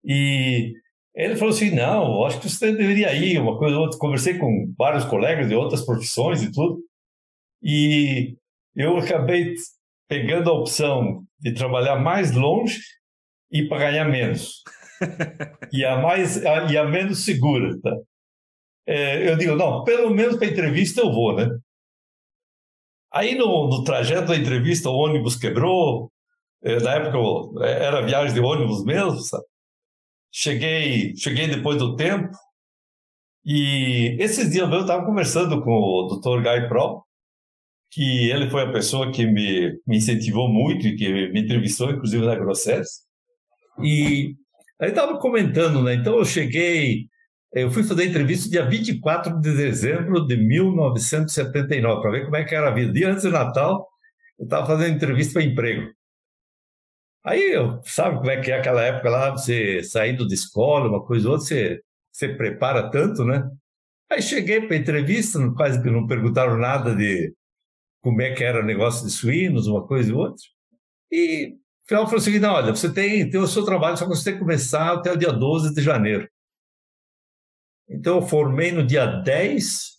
e 0.03 0.73
ele 1.13 1.35
falou 1.35 1.53
assim, 1.53 1.69
não, 1.69 2.25
acho 2.25 2.39
que 2.39 2.49
você 2.49 2.71
deveria 2.71 3.13
ir, 3.13 3.39
uma 3.39 3.55
coisa 3.59 3.75
ou 3.75 3.83
outra. 3.83 3.99
Conversei 3.99 4.39
com 4.39 4.73
vários 4.75 5.05
colegas 5.05 5.47
de 5.47 5.53
outras 5.53 5.85
profissões 5.85 6.41
e 6.41 6.51
tudo, 6.51 6.79
e 7.61 8.35
eu 8.75 8.97
acabei 8.97 9.53
pegando 10.09 10.49
a 10.49 10.53
opção 10.53 11.26
de 11.39 11.53
trabalhar 11.53 11.97
mais 11.97 12.31
longe 12.31 12.79
e 13.51 13.67
para 13.67 13.91
ganhar 13.91 14.05
menos. 14.05 14.63
e 15.71 15.85
a 15.85 15.97
mais 15.97 16.43
a, 16.45 16.71
e 16.71 16.77
a 16.77 16.85
menos 16.85 17.23
segura, 17.23 17.79
tá? 17.81 17.95
É, 18.85 19.29
eu 19.29 19.37
digo, 19.37 19.55
não, 19.55 19.83
pelo 19.83 20.09
menos 20.09 20.37
para 20.37 20.47
entrevista 20.47 21.01
eu 21.01 21.11
vou, 21.11 21.35
né? 21.35 21.49
Aí 23.11 23.35
no, 23.35 23.67
no 23.69 23.83
trajeto 23.83 24.27
da 24.27 24.35
entrevista 24.35 24.89
o 24.89 24.95
ônibus 24.95 25.35
quebrou, 25.35 26.11
é, 26.63 26.79
na 26.79 26.95
época 26.95 27.65
é, 27.65 27.85
era 27.85 28.05
viagem 28.05 28.33
de 28.33 28.39
ônibus 28.39 28.83
mesmo, 28.83 29.19
sabe? 29.19 29.43
Cheguei, 30.31 31.15
cheguei 31.15 31.47
depois 31.47 31.77
do 31.77 31.95
tempo 31.95 32.31
e 33.45 34.17
esses 34.19 34.51
dias 34.51 34.69
eu 34.69 34.81
estava 34.81 35.05
conversando 35.05 35.61
com 35.63 35.71
o 35.71 36.19
Dr. 36.19 36.43
Guy 36.43 36.67
Pro 36.67 37.06
que 37.91 38.29
ele 38.29 38.49
foi 38.49 38.63
a 38.63 38.71
pessoa 38.71 39.11
que 39.11 39.25
me, 39.25 39.79
me 39.85 39.97
incentivou 39.97 40.49
muito 40.49 40.87
e 40.87 40.95
que 40.95 41.31
me 41.31 41.41
entrevistou, 41.41 41.91
inclusive 41.91 42.25
na 42.25 42.35
Grosses. 42.35 43.01
E 43.81 44.35
aí 44.79 44.89
estava 44.89 45.17
comentando, 45.19 45.81
né? 45.83 45.95
Então 45.95 46.17
eu 46.17 46.25
cheguei, 46.25 47.07
eu 47.53 47.71
fui 47.71 47.83
fazer 47.83 48.03
a 48.03 48.05
entrevista 48.05 48.49
dia 48.49 48.65
24 48.65 49.39
de 49.39 49.55
dezembro 49.55 50.25
de 50.25 50.37
1979, 50.37 52.01
para 52.01 52.11
ver 52.11 52.25
como 52.25 52.35
é 52.35 52.43
que 52.43 52.55
era 52.55 52.69
a 52.69 52.73
vida. 52.73 52.91
Dia 52.91 53.09
antes 53.11 53.23
do 53.23 53.31
Natal, 53.31 53.87
eu 54.39 54.45
estava 54.45 54.65
fazendo 54.65 54.95
entrevista 54.95 55.33
para 55.33 55.43
emprego. 55.43 55.91
Aí, 57.23 57.51
eu, 57.51 57.81
sabe 57.83 58.17
como 58.17 58.31
é 58.31 58.39
que 58.39 58.51
é 58.51 58.57
aquela 58.57 58.81
época 58.81 59.09
lá, 59.09 59.31
você 59.31 59.83
saindo 59.83 60.27
de 60.27 60.33
escola, 60.33 60.87
uma 60.87 61.05
coisa 61.05 61.27
ou 61.27 61.33
outra, 61.33 61.47
você, 61.47 61.81
você 62.11 62.29
prepara 62.29 62.89
tanto, 62.89 63.25
né? 63.25 63.43
Aí 64.09 64.21
cheguei 64.21 64.61
para 64.61 64.75
a 64.77 64.79
entrevista, 64.79 65.39
quase 65.53 65.81
que 65.81 65.89
não 65.89 66.07
perguntaram 66.07 66.57
nada 66.57 66.95
de 66.95 67.33
como 68.07 68.21
é 68.21 68.33
que 68.33 68.41
era 68.41 68.61
o 68.61 68.65
negócio 68.65 69.05
de 69.05 69.11
suínos, 69.11 69.67
uma 69.67 69.85
coisa 69.85 70.09
e 70.09 70.13
outra. 70.13 70.41
E 71.11 71.57
o 71.83 71.87
final 71.89 72.05
falou 72.05 72.19
o 72.19 72.21
seguinte, 72.21 72.45
olha, 72.45 72.73
você 72.73 72.89
tem, 72.89 73.29
tem 73.29 73.37
o 73.37 73.45
seu 73.45 73.65
trabalho, 73.65 73.97
só 73.97 74.05
que 74.05 74.15
você 74.15 74.23
tem 74.23 74.33
que 74.35 74.39
começar 74.39 74.93
até 74.93 75.11
o 75.11 75.17
dia 75.17 75.33
12 75.33 75.73
de 75.73 75.81
janeiro. 75.81 76.25
Então 77.89 78.15
eu 78.15 78.21
formei 78.21 78.71
no 78.71 78.87
dia 78.87 79.05
10, 79.05 79.97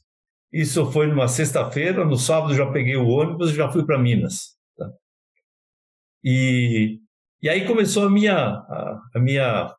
isso 0.50 0.90
foi 0.90 1.06
numa 1.06 1.28
sexta-feira, 1.28 2.02
no 2.02 2.16
sábado 2.16 2.54
já 2.54 2.72
peguei 2.72 2.96
o 2.96 3.08
ônibus 3.08 3.50
e 3.50 3.54
já 3.54 3.70
fui 3.70 3.84
para 3.84 3.98
Minas. 3.98 4.56
Tá? 4.74 4.90
E, 6.24 6.98
e 7.42 7.48
aí 7.50 7.66
começou 7.66 8.06
a 8.06 8.10
minha, 8.10 8.34
a, 8.38 9.02
a 9.16 9.20
minha 9.20 9.70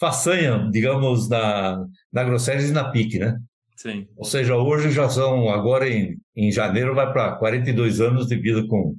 façanha, 0.00 0.68
digamos, 0.68 1.28
na, 1.28 1.86
na 2.12 2.24
Grosseries 2.24 2.70
e 2.70 2.72
na 2.72 2.90
PIC, 2.90 3.20
né? 3.20 3.38
Sim. 3.78 4.08
Ou 4.16 4.24
seja, 4.24 4.56
hoje 4.56 4.90
já 4.90 5.08
são, 5.08 5.48
agora 5.50 5.88
em, 5.88 6.20
em 6.34 6.50
janeiro, 6.50 6.96
vai 6.96 7.12
para 7.12 7.36
42 7.36 8.00
anos 8.00 8.26
de 8.26 8.34
vida 8.34 8.66
com, 8.66 8.96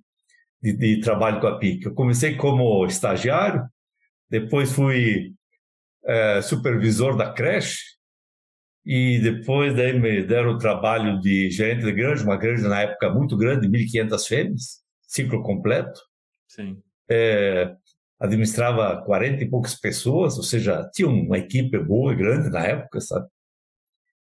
de, 0.61 0.71
de, 0.71 1.01
trabalho 1.01 1.41
com 1.41 1.47
a 1.47 1.59
PIC. 1.59 1.85
Eu 1.85 1.93
comecei 1.93 2.37
como 2.37 2.85
estagiário, 2.85 3.67
depois 4.29 4.71
fui 4.71 5.33
é, 6.05 6.41
supervisor 6.41 7.17
da 7.17 7.33
creche, 7.33 7.81
e 8.85 9.19
depois 9.19 9.75
daí 9.75 9.99
me 9.99 10.23
deram 10.23 10.51
o 10.51 10.57
trabalho 10.57 11.19
de 11.19 11.51
gerente 11.51 11.83
de 11.83 11.91
granja, 11.91 12.23
uma 12.23 12.37
granja 12.37 12.69
na 12.69 12.79
época 12.79 13.09
muito 13.09 13.35
grande, 13.35 13.67
1.500 13.67 14.27
fêmeas, 14.27 14.81
ciclo 15.01 15.43
completo. 15.43 15.99
Sim. 16.47 16.81
É, 17.11 17.75
administrava 18.17 19.03
40 19.03 19.43
e 19.43 19.49
poucas 19.49 19.75
pessoas, 19.75 20.37
ou 20.37 20.43
seja, 20.43 20.89
tinha 20.93 21.09
uma 21.09 21.37
equipe 21.37 21.77
boa 21.79 22.13
e 22.13 22.15
grande 22.15 22.49
na 22.49 22.65
época, 22.65 23.01
sabe? 23.01 23.27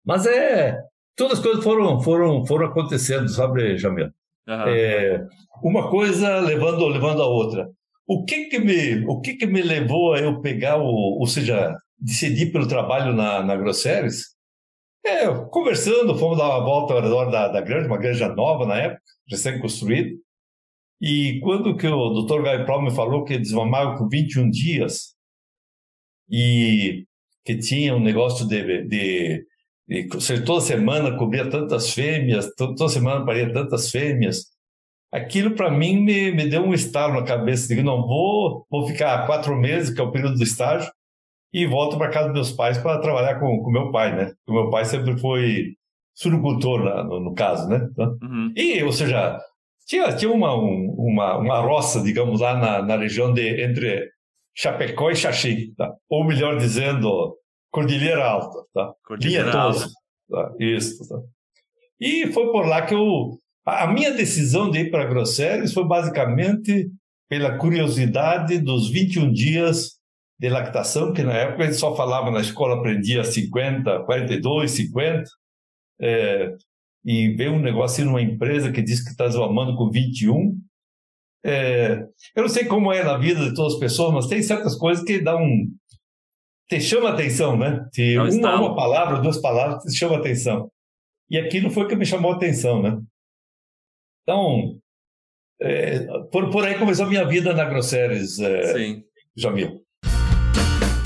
Mas 0.05 0.25
é. 0.25 0.77
Todas 1.15 1.39
as 1.39 1.43
coisas 1.43 1.63
foram, 1.63 1.99
foram, 1.99 2.45
foram 2.45 2.67
acontecendo, 2.67 3.27
sabe, 3.27 3.77
Jamil? 3.77 4.09
Uhum. 4.47 4.67
É, 4.67 5.27
uma 5.61 5.89
coisa 5.89 6.39
levando, 6.39 6.87
levando 6.87 7.21
a 7.21 7.27
outra. 7.27 7.69
O 8.07 8.25
que 8.25 8.45
que 8.45 8.57
me, 8.57 9.05
o 9.05 9.19
que 9.19 9.35
que 9.35 9.45
me 9.45 9.61
levou 9.61 10.13
a 10.13 10.19
eu 10.19 10.41
pegar 10.41 10.77
o, 10.77 11.19
ou 11.19 11.27
seja, 11.27 11.75
decidir 11.99 12.51
pelo 12.51 12.67
trabalho 12.67 13.13
na, 13.13 13.43
na 13.43 13.55
Grosseries? 13.55 14.35
É, 15.05 15.27
conversando, 15.51 16.17
fomos 16.17 16.37
dar 16.37 16.49
uma 16.49 16.63
volta 16.63 16.93
ao 16.93 17.01
redor 17.01 17.29
da, 17.29 17.47
da 17.47 17.61
granja, 17.61 17.87
uma 17.87 17.97
granja 17.97 18.27
nova 18.29 18.65
na 18.65 18.77
época, 18.77 19.01
recém-construída. 19.29 20.17
E 21.01 21.39
quando 21.41 21.77
que 21.77 21.87
o 21.87 22.09
Dr. 22.09 22.41
Guy 22.41 22.65
Pro 22.65 22.81
me 22.81 22.91
falou 22.91 23.23
que 23.23 23.37
desmamava 23.37 23.97
com 23.97 24.09
21 24.09 24.49
dias 24.49 25.15
e 26.29 27.05
que 27.45 27.57
tinha 27.57 27.95
um 27.95 27.99
negócio 27.99 28.47
de, 28.47 28.83
de 28.83 29.45
e 29.89 30.07
seja, 30.21 30.43
toda 30.45 30.61
semana 30.61 31.17
cobria 31.17 31.49
tantas 31.49 31.93
fêmeas, 31.93 32.53
toda 32.55 32.87
semana 32.87 33.25
paria 33.25 33.51
tantas 33.51 33.89
fêmeas. 33.89 34.45
Aquilo 35.11 35.55
para 35.55 35.71
mim 35.71 36.03
me, 36.03 36.31
me 36.31 36.47
deu 36.47 36.61
um 36.61 36.73
estalo 36.73 37.15
na 37.15 37.23
cabeça. 37.23 37.67
Digo, 37.67 37.81
não, 37.81 38.05
vou, 38.05 38.67
vou 38.69 38.85
ficar 38.85 39.25
quatro 39.25 39.55
meses, 39.55 39.93
que 39.93 39.99
é 39.99 40.03
o 40.03 40.11
período 40.11 40.35
do 40.35 40.43
estágio, 40.43 40.91
e 41.51 41.65
volto 41.65 41.97
para 41.97 42.11
casa 42.11 42.27
dos 42.27 42.35
meus 42.35 42.51
pais 42.51 42.77
para 42.77 42.99
trabalhar 42.99 43.39
com, 43.39 43.63
com 43.63 43.71
meu 43.71 43.91
pai, 43.91 44.15
né? 44.15 44.33
O 44.47 44.53
meu 44.53 44.69
pai 44.69 44.85
sempre 44.85 45.17
foi 45.17 45.73
surucultor, 46.13 46.81
no, 47.05 47.19
no, 47.19 47.33
caso, 47.33 47.67
né? 47.67 47.87
Então, 47.91 48.17
uhum. 48.21 48.53
E, 48.55 48.83
ou 48.83 48.91
seja, 48.91 49.39
tinha, 49.87 50.13
tinha 50.15 50.31
uma, 50.31 50.55
um, 50.55 50.93
uma, 50.97 51.37
uma 51.37 51.59
roça, 51.61 52.03
digamos, 52.03 52.41
lá 52.41 52.55
na, 52.55 52.81
na 52.83 52.95
região 52.95 53.33
de 53.33 53.63
entre 53.63 54.07
Chapecó 54.53 55.09
e 55.09 55.15
Xaxim, 55.15 55.73
tá? 55.75 55.91
ou 56.07 56.23
melhor 56.23 56.57
dizendo, 56.57 57.35
Cordilheira 57.71 58.25
Alta, 58.25 58.63
tá? 58.73 58.93
Cordilheira 59.05 59.49
Linha 59.49 59.61
Alta. 59.61 59.89
Tá? 60.29 60.53
Isso, 60.59 61.07
tá? 61.07 61.19
E 61.99 62.31
foi 62.31 62.51
por 62.51 62.65
lá 62.65 62.85
que 62.85 62.93
eu... 62.93 63.39
A 63.65 63.87
minha 63.87 64.11
decisão 64.11 64.71
de 64.71 64.79
ir 64.79 64.91
para 64.91 65.05
Grosseries 65.05 65.73
foi 65.73 65.85
basicamente 65.85 66.89
pela 67.29 67.57
curiosidade 67.57 68.57
dos 68.57 68.89
21 68.89 69.31
dias 69.31 69.99
de 70.39 70.49
lactação, 70.49 71.13
que 71.13 71.21
na 71.21 71.33
época 71.33 71.63
a 71.63 71.65
gente 71.67 71.77
só 71.77 71.95
falava 71.95 72.31
na 72.31 72.39
escola, 72.39 72.75
aprendia 72.75 73.23
50, 73.23 74.03
42, 74.05 74.71
50, 74.71 75.23
é, 76.01 76.55
e 77.05 77.29
ver 77.35 77.51
um 77.51 77.59
negócio 77.59 78.03
numa 78.05 78.21
empresa 78.21 78.71
que 78.71 78.81
diz 78.81 79.03
que 79.03 79.11
está 79.11 79.27
desmamando 79.27 79.75
com 79.75 79.91
21. 79.91 80.57
É, 81.43 82.05
eu 82.35 82.43
não 82.43 82.49
sei 82.49 82.65
como 82.65 82.91
é 82.91 83.03
na 83.03 83.17
vida 83.17 83.47
de 83.47 83.53
todas 83.53 83.73
as 83.73 83.79
pessoas, 83.79 84.13
mas 84.13 84.27
tem 84.27 84.41
certas 84.41 84.75
coisas 84.75 85.03
que 85.03 85.19
dão 85.19 85.43
um, 85.43 85.69
te 86.69 86.79
chama 86.79 87.09
atenção, 87.09 87.57
né? 87.57 87.87
Se 87.91 88.17
uma, 88.17 88.59
uma 88.59 88.75
palavra, 88.75 89.19
duas 89.19 89.37
palavras, 89.37 89.83
te 89.83 89.97
chama 89.97 90.17
atenção. 90.17 90.71
E 91.29 91.37
aquilo 91.37 91.71
foi 91.71 91.87
que 91.87 91.95
me 91.95 92.05
chamou 92.05 92.31
atenção, 92.31 92.81
né? 92.81 93.01
Então, 94.21 94.79
é, 95.59 96.05
por, 96.31 96.51
por 96.51 96.63
aí 96.63 96.77
começou 96.77 97.05
a 97.05 97.09
minha 97.09 97.25
vida 97.25 97.53
na 97.53 97.65
Grosseries, 97.65 98.39
é, 98.39 98.73
Sim. 98.73 99.03
Jamil. 99.35 99.83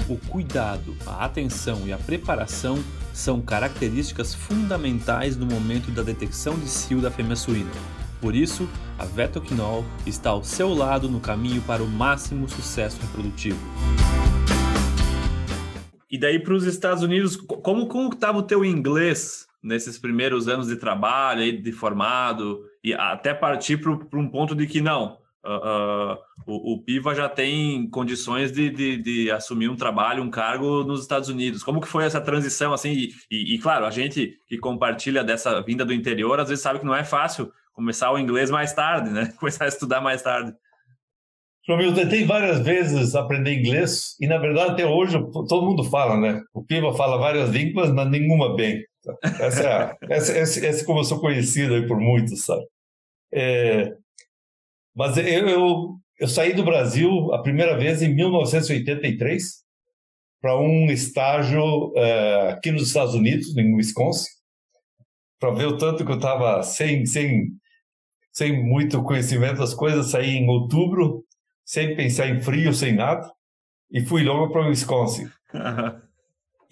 O 0.10 0.18
cuidado, 0.30 0.96
a 1.08 1.24
atenção 1.24 1.88
e 1.88 1.94
a 1.94 1.98
preparação 1.98 2.78
são 3.14 3.42
características 3.42 4.36
fundamentais 4.36 5.38
no 5.38 5.46
momento 5.46 5.92
da 5.92 6.04
detecção 6.04 6.60
de 6.60 6.68
cio 6.68 7.00
da 7.00 7.10
fêmea 7.10 7.38
suína. 7.38 7.72
Por 8.20 8.36
isso, 8.36 8.68
a 9.00 9.06
Vetoquinol 9.06 9.86
está 10.06 10.32
ao 10.32 10.44
seu 10.44 10.74
lado 10.74 11.10
no 11.10 11.22
caminho 11.22 11.62
para 11.62 11.82
o 11.82 11.88
máximo 11.88 12.50
sucesso 12.50 13.00
reprodutivo. 13.02 13.60
E 16.14 16.18
daí 16.20 16.38
para 16.38 16.54
os 16.54 16.64
Estados 16.66 17.02
Unidos, 17.02 17.36
como 17.36 17.88
como 17.88 18.14
estava 18.14 18.38
o 18.38 18.44
teu 18.44 18.64
inglês 18.64 19.48
nesses 19.64 19.98
primeiros 19.98 20.48
anos 20.48 20.68
de 20.68 20.76
trabalho, 20.76 21.60
de 21.60 21.72
formado, 21.72 22.64
e 22.84 22.94
até 22.94 23.34
partir 23.34 23.78
para 23.78 24.20
um 24.20 24.30
ponto 24.30 24.54
de 24.54 24.68
que 24.68 24.80
não, 24.80 25.18
uh, 25.44 26.14
uh, 26.14 26.18
o, 26.46 26.74
o, 26.74 26.84
Piva 26.84 27.16
já 27.16 27.28
tem 27.28 27.90
condições 27.90 28.52
de, 28.52 28.70
de, 28.70 28.98
de, 28.98 29.32
assumir 29.32 29.70
um 29.70 29.76
trabalho, 29.76 30.22
um 30.22 30.30
cargo 30.30 30.84
nos 30.84 31.02
Estados 31.02 31.30
Unidos. 31.30 31.64
Como 31.64 31.82
que 31.82 31.88
foi 31.88 32.04
essa 32.04 32.22
transição 32.22 32.74
assim? 32.74 32.92
E, 32.92 33.10
e, 33.32 33.56
e, 33.56 33.58
claro, 33.58 33.84
a 33.84 33.90
gente 33.90 34.38
que 34.46 34.60
compartilha 34.60 35.24
dessa 35.24 35.62
vinda 35.64 35.84
do 35.84 35.94
interior 35.94 36.40
às 36.40 36.50
vezes 36.50 36.62
sabe 36.62 36.78
que 36.78 36.86
não 36.86 36.94
é 36.94 37.04
fácil 37.04 37.52
começar 37.74 38.12
o 38.12 38.20
inglês 38.20 38.52
mais 38.52 38.72
tarde, 38.72 39.10
né? 39.10 39.34
Começar 39.40 39.66
a 39.66 39.68
estudar 39.68 40.00
mais 40.00 40.22
tarde. 40.22 40.54
Romil, 41.68 41.90
eu 41.90 41.96
tentei 41.96 42.26
várias 42.26 42.60
vezes 42.60 43.16
aprender 43.16 43.54
inglês 43.54 44.18
e, 44.20 44.28
na 44.28 44.38
verdade, 44.38 44.72
até 44.72 44.86
hoje 44.86 45.18
todo 45.32 45.66
mundo 45.66 45.84
fala, 45.86 46.20
né? 46.20 46.42
O 46.54 46.62
Piva 46.62 46.94
fala 46.94 47.18
várias 47.18 47.50
línguas, 47.52 47.90
mas 47.90 48.10
nenhuma 48.10 48.54
bem. 48.54 48.84
Essa 49.40 49.64
é, 49.64 49.68
a, 49.68 49.98
essa, 50.10 50.34
essa, 50.34 50.66
essa 50.66 50.86
como 50.86 51.00
eu 51.00 51.06
sou 51.06 51.22
conhecido 51.22 51.88
por 51.88 51.98
muitos, 51.98 52.44
sabe? 52.44 52.66
É, 53.34 53.94
mas 54.94 55.16
eu, 55.18 55.48
eu, 55.48 55.96
eu 56.20 56.28
saí 56.28 56.54
do 56.54 56.66
Brasil 56.66 57.34
a 57.34 57.42
primeira 57.42 57.78
vez 57.78 58.02
em 58.02 58.14
1983 58.14 59.64
para 60.42 60.60
um 60.60 60.88
estágio 60.92 61.94
é, 61.96 62.52
aqui 62.52 62.72
nos 62.72 62.88
Estados 62.88 63.16
Unidos, 63.16 63.56
em 63.56 63.74
Wisconsin, 63.74 64.30
para 65.40 65.52
ver 65.52 65.68
o 65.68 65.78
tanto 65.78 66.06
que 66.06 66.12
eu 66.12 66.18
estava 66.18 66.62
sem, 66.62 67.06
sem, 67.06 67.52
sem 68.34 68.62
muito 68.62 69.02
conhecimento 69.02 69.60
das 69.60 69.74
coisas. 69.74 70.12
Saí 70.12 70.32
em 70.32 70.50
outubro 70.50 71.24
sem 71.66 71.96
pensar 71.96 72.28
em 72.30 72.42
frio, 72.42 72.74
sem 72.74 72.94
nada, 72.94 73.32
e 73.92 74.02
fui 74.02 74.24
logo 74.24 74.52
para 74.52 74.66
o 74.66 74.70
Wisconsin. 74.70 75.30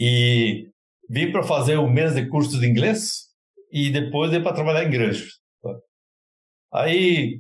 E 0.04 0.68
vim 1.08 1.32
para 1.32 1.44
fazer 1.44 1.78
um 1.78 1.88
mês 1.88 2.16
de 2.16 2.26
curso 2.26 2.60
de 2.60 2.66
inglês 2.66 3.28
e 3.72 3.92
depois 3.92 4.34
ir 4.34 4.42
para 4.42 4.56
trabalhar 4.56 4.84
em 4.84 4.90
granja. 4.90 5.28
Aí 6.74 7.40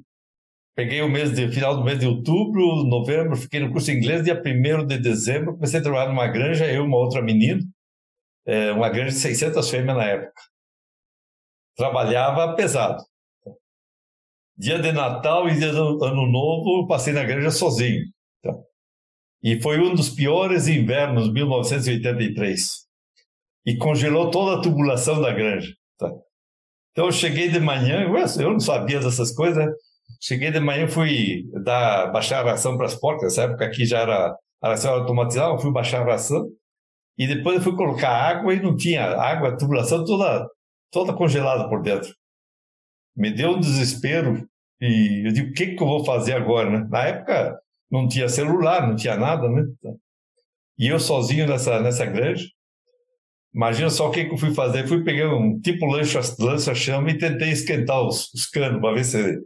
peguei 0.76 1.02
o 1.02 1.10
mês 1.10 1.34
de 1.34 1.52
final 1.52 1.76
do 1.76 1.84
mês 1.84 2.00
de 2.00 2.06
outubro, 2.06 2.84
novembro, 2.84 3.36
fiquei 3.36 3.60
no 3.60 3.72
curso 3.72 3.88
de 3.88 3.98
inglês, 3.98 4.24
dia 4.24 4.40
1 4.40 4.86
de 4.86 5.00
dezembro, 5.00 5.54
comecei 5.56 5.80
a 5.80 5.84
trabalhar 5.84 6.10
numa 6.10 6.28
granja, 6.28 6.68
eu 6.68 6.84
e 6.84 6.88
uma 6.88 6.98
outra 6.98 7.20
menina, 7.20 7.62
é, 8.46 8.72
uma 8.72 8.90
granja 8.90 9.16
de 9.16 9.22
600 9.22 9.68
fêmeas 9.68 9.98
na 9.98 10.06
época. 10.06 10.42
Trabalhava 11.76 12.56
pesado. 12.56 13.04
Dia 14.62 14.78
de 14.78 14.92
Natal 14.92 15.50
e 15.50 15.56
dia 15.56 15.72
do 15.74 16.06
Ano 16.06 16.28
Novo, 16.28 16.86
passei 16.86 17.12
na 17.12 17.24
granja 17.24 17.50
sozinho. 17.50 18.04
Tá? 18.44 18.54
E 19.42 19.60
foi 19.60 19.80
um 19.80 19.96
dos 19.96 20.10
piores 20.10 20.68
invernos, 20.68 21.34
1983. 21.34 22.62
E 23.66 23.76
congelou 23.76 24.30
toda 24.30 24.60
a 24.60 24.62
tubulação 24.62 25.20
da 25.20 25.34
granja. 25.34 25.74
Tá? 25.98 26.12
Então 26.92 27.08
eu 27.08 27.12
cheguei 27.12 27.50
de 27.50 27.60
manhã, 27.60 28.06
eu 28.40 28.52
não 28.52 28.60
sabia 28.60 29.00
dessas 29.00 29.34
coisas, 29.34 29.66
né? 29.66 29.72
cheguei 30.22 30.52
de 30.52 30.60
manhã, 30.60 30.88
fui 30.88 31.42
dar, 31.64 32.12
baixar 32.12 32.46
a 32.46 32.52
ração 32.52 32.78
para 32.78 32.86
as 32.86 32.94
porcas, 32.94 33.24
nessa 33.24 33.50
época 33.50 33.66
aqui 33.66 33.84
já 33.84 34.02
era 34.02 34.38
a 34.62 34.70
ração 34.70 34.94
automatizada, 34.94 35.58
fui 35.58 35.72
baixar 35.72 36.04
a 36.04 36.12
ração, 36.12 36.48
e 37.18 37.26
depois 37.26 37.56
eu 37.56 37.64
fui 37.64 37.76
colocar 37.76 38.12
água 38.12 38.54
e 38.54 38.62
não 38.62 38.78
tinha 38.78 39.06
água, 39.06 39.50
a 39.50 39.58
tubulação 39.58 40.06
toda, 40.06 40.48
toda 40.92 41.14
congelada 41.14 41.68
por 41.68 41.82
dentro. 41.82 42.14
Me 43.16 43.32
deu 43.32 43.54
um 43.54 43.60
desespero, 43.60 44.48
e 44.82 45.28
eu 45.28 45.32
digo, 45.32 45.52
o 45.52 45.54
que, 45.54 45.76
que 45.76 45.84
eu 45.84 45.88
vou 45.88 46.04
fazer 46.04 46.34
agora? 46.34 46.70
Né? 46.70 46.88
Na 46.90 47.04
época, 47.06 47.62
não 47.90 48.08
tinha 48.08 48.28
celular, 48.28 48.88
não 48.88 48.96
tinha 48.96 49.16
nada, 49.16 49.48
né? 49.48 49.64
E 50.80 50.88
eu 50.88 51.00
sozinho 51.00 51.48
nessa, 51.48 51.80
nessa 51.80 52.06
granja. 52.06 52.48
Imagina 53.54 53.90
só 53.92 54.10
o 54.10 54.12
que, 54.12 54.26
que 54.26 54.34
eu 54.34 54.38
fui 54.38 54.54
fazer. 54.54 54.88
Fui 54.88 55.04
pegar 55.04 55.36
um 55.36 55.60
tipo 55.60 55.86
lança-chama 55.86 57.12
e 57.12 57.18
tentei 57.18 57.52
esquentar 57.52 58.02
os, 58.02 58.34
os 58.34 58.48
canos 58.48 58.82
para 58.82 58.96
ver 58.96 59.04
se, 59.04 59.40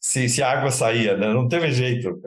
se, 0.00 0.28
se, 0.28 0.42
a 0.42 0.50
água 0.50 0.70
saía, 0.72 1.16
né? 1.16 1.32
Não 1.32 1.46
teve 1.46 1.70
jeito. 1.70 2.20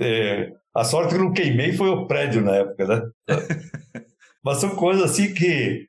É, 0.00 0.52
a 0.74 0.84
sorte 0.84 1.14
que 1.14 1.20
não 1.20 1.32
queimei 1.32 1.72
foi 1.72 1.88
o 1.88 2.06
prédio 2.06 2.42
na 2.42 2.56
época, 2.56 2.86
né? 2.86 3.02
Mas 4.44 4.58
são 4.58 4.76
coisas 4.76 5.10
assim 5.10 5.32
que 5.32 5.88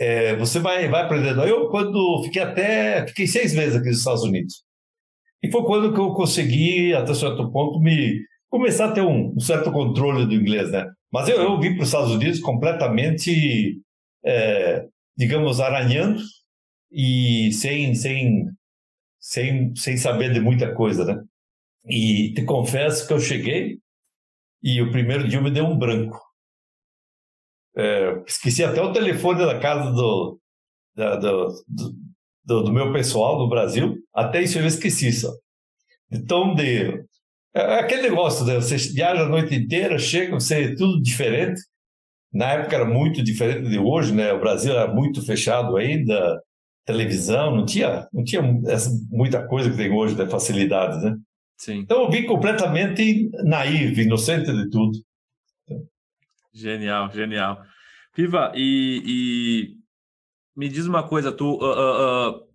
é, 0.00 0.34
você 0.36 0.58
vai, 0.58 0.88
vai 0.88 1.02
aprendendo. 1.02 1.42
Eu, 1.42 1.68
quando 1.68 2.24
fiquei 2.24 2.42
até. 2.42 3.06
Fiquei 3.06 3.26
seis 3.28 3.54
meses 3.54 3.76
aqui 3.76 3.88
nos 3.88 3.98
Estados 3.98 4.24
Unidos. 4.24 4.65
E 5.42 5.50
foi 5.50 5.62
quando 5.64 5.92
que 5.92 6.00
eu 6.00 6.12
consegui, 6.12 6.94
até 6.94 7.14
certo 7.14 7.50
ponto, 7.50 7.78
me 7.80 8.20
começar 8.48 8.86
a 8.86 8.92
ter 8.92 9.02
um, 9.02 9.34
um 9.34 9.40
certo 9.40 9.70
controle 9.70 10.26
do 10.26 10.34
inglês, 10.34 10.70
né? 10.70 10.86
Mas 11.12 11.28
eu, 11.28 11.36
eu 11.36 11.60
vim 11.60 11.74
para 11.74 11.82
os 11.82 11.88
Estados 11.88 12.10
Unidos 12.10 12.40
completamente, 12.40 13.80
é, 14.24 14.86
digamos, 15.16 15.60
aranhando 15.60 16.20
e 16.90 17.52
sem, 17.52 17.94
sem, 17.94 18.46
sem, 19.20 19.74
sem 19.76 19.96
saber 19.96 20.32
de 20.32 20.40
muita 20.40 20.74
coisa, 20.74 21.04
né? 21.04 21.22
E 21.88 22.32
te 22.34 22.44
confesso 22.44 23.06
que 23.06 23.12
eu 23.12 23.20
cheguei 23.20 23.78
e 24.62 24.82
o 24.82 24.90
primeiro 24.90 25.28
dia 25.28 25.40
me 25.40 25.50
deu 25.50 25.64
um 25.64 25.78
branco. 25.78 26.20
É, 27.76 28.22
esqueci 28.26 28.64
até 28.64 28.80
o 28.80 28.92
telefone 28.92 29.44
da 29.44 29.60
casa 29.60 29.92
do, 29.92 30.40
da, 30.94 31.16
do, 31.16 31.48
do, 31.68 31.94
do, 32.46 32.72
meu 32.72 32.92
pessoal 32.92 33.38
no 33.38 33.48
Brasil, 33.48 33.96
até 34.14 34.42
isso 34.42 34.58
eu 34.58 34.66
esqueci 34.66 35.12
só. 35.12 35.32
Então, 36.10 36.54
de, 36.54 37.04
é, 37.52 37.60
é 37.60 37.80
aquele 37.80 38.02
negócio, 38.02 38.46
né? 38.46 38.54
você 38.54 38.76
viaja 38.76 39.22
a 39.22 39.28
noite 39.28 39.54
inteira, 39.54 39.98
chega, 39.98 40.34
você 40.34 40.64
é 40.64 40.74
tudo 40.74 41.02
diferente. 41.02 41.60
Na 42.32 42.52
época 42.52 42.76
era 42.76 42.84
muito 42.84 43.22
diferente 43.22 43.68
de 43.68 43.78
hoje, 43.78 44.14
né? 44.14 44.32
O 44.32 44.40
Brasil 44.40 44.72
era 44.72 44.92
muito 44.92 45.24
fechado 45.24 45.76
ainda, 45.76 46.40
televisão, 46.84 47.56
não 47.56 47.64
tinha, 47.64 48.06
não 48.12 48.22
tinha 48.22 48.42
essa, 48.66 48.90
muita 49.10 49.46
coisa 49.46 49.70
que 49.70 49.76
tem 49.76 49.90
hoje, 49.90 50.14
de 50.14 50.26
facilidade, 50.28 51.04
né? 51.04 51.16
Sim. 51.56 51.78
Então 51.78 52.02
eu 52.02 52.10
vim 52.10 52.26
completamente 52.26 53.30
naivo, 53.42 54.00
inocente 54.00 54.52
de 54.52 54.68
tudo. 54.68 54.98
Genial, 56.52 57.10
genial. 57.10 57.62
Piva, 58.14 58.52
e, 58.54 59.02
e 59.06 59.75
me 60.56 60.68
diz 60.68 60.86
uma 60.86 61.06
coisa, 61.06 61.30
tu 61.30 61.56
uh, 61.56 62.30
uh, 62.30 62.46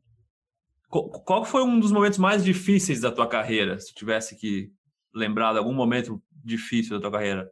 qual 0.89 1.46
foi 1.46 1.63
um 1.63 1.79
dos 1.79 1.91
momentos 1.91 2.20
mais 2.20 2.43
difíceis 2.43 3.00
da 3.00 3.12
tua 3.12 3.27
carreira, 3.27 3.79
se 3.79 3.93
tivesse 3.93 4.36
que 4.36 4.72
lembrar 5.13 5.53
de 5.53 5.60
algum 5.60 5.74
momento 5.74 6.22
difícil 6.43 6.96
da 6.96 7.01
tua 7.01 7.12
carreira? 7.12 7.50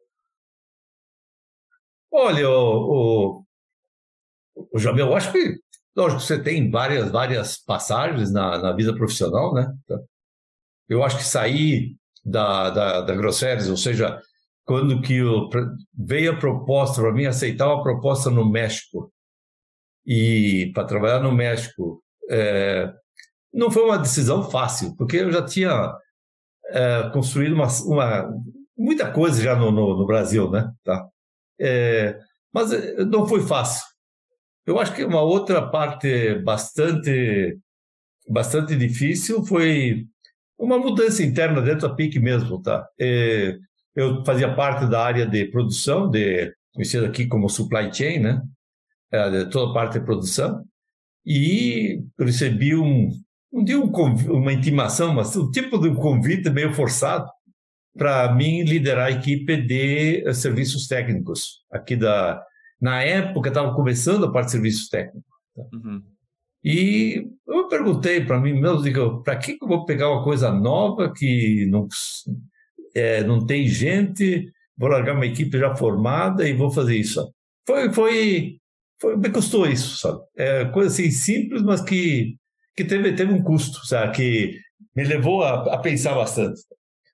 Olha, 2.12 2.50
o, 2.50 3.46
o, 4.56 4.68
o 4.74 4.80
Jamil, 4.80 5.06
eu 5.06 5.16
acho 5.16 5.32
que, 5.32 5.56
lógico, 5.96 6.22
você 6.22 6.42
tem 6.42 6.70
várias, 6.70 7.10
várias 7.12 7.58
passagens 7.58 8.32
na, 8.32 8.58
na 8.58 8.74
vida 8.74 8.94
profissional, 8.94 9.54
né? 9.54 9.72
Eu 10.90 11.04
acho 11.04 11.18
que 11.18 11.24
sair 11.24 11.96
da, 12.26 12.72
da, 12.72 13.02
da 13.02 13.16
Grosseries, 13.16 13.70
ou 13.70 13.78
seja, 13.78 14.20
quando 14.66 15.02
que 15.02 15.18
eu, 15.18 15.50
veio 15.94 16.34
a 16.34 16.38
proposta 16.38 17.02
para 17.02 17.14
mim 17.14 17.26
aceitar 17.26 17.68
uma 17.68 17.84
proposta 17.84 18.30
no 18.30 18.50
México 18.50 19.14
e 20.06 20.72
para 20.74 20.86
trabalhar 20.86 21.20
no 21.20 21.32
México 21.32 22.04
é, 22.30 22.92
não 23.54 23.72
foi 23.72 23.84
uma 23.84 23.98
decisão 23.98 24.50
fácil 24.50 24.96
porque 24.96 25.18
eu 25.18 25.32
já 25.32 25.44
tinha 25.44 25.94
é, 26.68 27.10
construído 27.12 27.54
uma, 27.54 27.68
uma, 27.86 28.30
muita 28.78 29.12
coisa 29.12 29.42
já 29.42 29.56
no, 29.56 29.72
no, 29.72 29.98
no 29.98 30.06
Brasil 30.06 30.50
né 30.50 30.72
tá? 30.84 31.08
É, 31.60 32.18
mas 32.54 32.72
não 33.06 33.28
foi 33.28 33.42
fácil. 33.42 33.86
Eu 34.66 34.80
acho 34.80 34.96
que 34.96 35.04
uma 35.04 35.22
outra 35.22 35.62
parte 35.70 36.36
bastante 36.40 37.58
bastante 38.28 38.76
difícil 38.76 39.44
foi 39.44 40.06
uma 40.58 40.78
mudança 40.78 41.24
interna 41.24 41.62
dentro 41.62 41.88
da 41.88 41.96
PIC 41.96 42.20
mesmo 42.20 42.62
tá? 42.62 42.88
Eu 43.96 44.24
fazia 44.24 44.54
parte 44.56 44.86
da 44.86 45.04
área 45.04 45.26
de 45.26 45.46
produção, 45.46 46.10
de, 46.10 46.54
conhecido 46.74 47.06
aqui 47.06 47.28
como 47.28 47.50
supply 47.50 47.94
chain, 47.94 48.20
né? 48.20 48.42
De 49.12 49.50
toda 49.50 49.72
a 49.72 49.74
parte 49.74 50.00
de 50.00 50.06
produção, 50.06 50.64
e 51.26 52.04
recebi 52.20 52.76
um, 52.76 53.10
um 53.52 53.64
dia 53.64 53.80
um, 53.80 53.92
uma 54.32 54.54
intimação, 54.54 55.14
mas 55.14 55.36
um 55.36 55.50
tipo 55.50 55.78
de 55.80 55.90
um 55.90 55.96
convite 55.96 56.50
meio 56.50 56.74
forçado 56.74 57.30
para 57.98 58.34
mim 58.36 58.64
liderar 58.64 59.08
a 59.08 59.12
equipe 59.12 59.58
de 59.58 60.24
uh, 60.28 60.34
serviços 60.34 60.88
técnicos 60.88 61.64
aqui 61.72 61.96
da 61.96 62.42
na 62.80 63.02
época 63.02 63.50
estava 63.50 63.74
começando 63.74 64.26
a 64.26 64.32
parte 64.32 64.46
de 64.46 64.52
serviços 64.52 64.88
técnicos 64.88 65.24
tá? 65.56 65.64
uhum. 65.74 66.02
e 66.64 67.28
eu 67.48 67.68
perguntei 67.68 68.24
para 68.24 68.40
mim 68.40 68.54
mesmo 68.54 68.84
digo 68.84 69.22
para 69.24 69.36
que, 69.36 69.58
que 69.58 69.64
eu 69.66 69.68
vou 69.68 69.86
pegar 69.86 70.12
uma 70.12 70.24
coisa 70.24 70.52
nova 70.52 71.12
que 71.12 71.66
não 71.70 71.88
é, 72.94 73.24
não 73.24 73.46
tem 73.46 73.68
gente, 73.68 74.52
vou 74.78 74.90
largar 74.90 75.16
uma 75.16 75.26
equipe 75.26 75.58
já 75.58 75.76
formada 75.76 76.48
e 76.48 76.54
vou 76.54 76.72
fazer 76.72 76.96
isso. 76.96 77.32
Foi, 77.66 77.92
foi, 77.94 78.58
foi 79.00 79.16
me 79.16 79.30
custou 79.30 79.66
isso, 79.66 79.98
sabe? 79.98 80.20
É 80.38 80.66
coisa 80.66 80.90
assim 80.90 81.12
simples, 81.12 81.62
mas 81.62 81.82
que, 81.82 82.36
que 82.76 82.84
teve, 82.84 83.14
teve 83.14 83.34
um 83.34 83.44
custo, 83.44 83.86
sabe? 83.86 84.16
Que 84.16 84.60
me 84.96 85.04
levou 85.04 85.44
a, 85.44 85.74
a 85.74 85.78
pensar 85.78 86.16
bastante. 86.16 86.62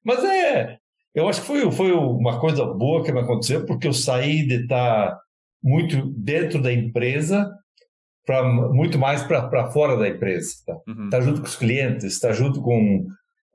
Mas 0.04 0.24
é, 0.24 0.78
eu 1.14 1.28
acho 1.30 1.42
que 1.42 1.48
foi, 1.48 1.72
foi 1.72 1.92
uma 1.92 2.40
coisa 2.40 2.66
boa 2.66 3.04
que 3.04 3.12
me 3.12 3.22
aconteceu, 3.22 3.66
porque 3.66 3.88
eu 3.88 3.94
saí 3.94 4.46
de 4.46 4.64
estar 4.64 5.18
muito 5.64 6.06
dentro 6.12 6.62
da 6.62 6.72
empresa 6.72 7.52
para 8.26 8.44
muito 8.44 8.98
mais 8.98 9.24
para 9.24 9.72
fora 9.72 9.98
da 9.98 10.08
empresa. 10.08 10.56
Tá? 10.66 10.78
Uhum. 10.88 11.10
tá 11.10 11.22
junto 11.22 11.42
com 11.42 11.48
os 11.48 11.56
clientes, 11.56 12.06
está 12.06 12.34
junto 12.34 12.62
com 12.62 13.06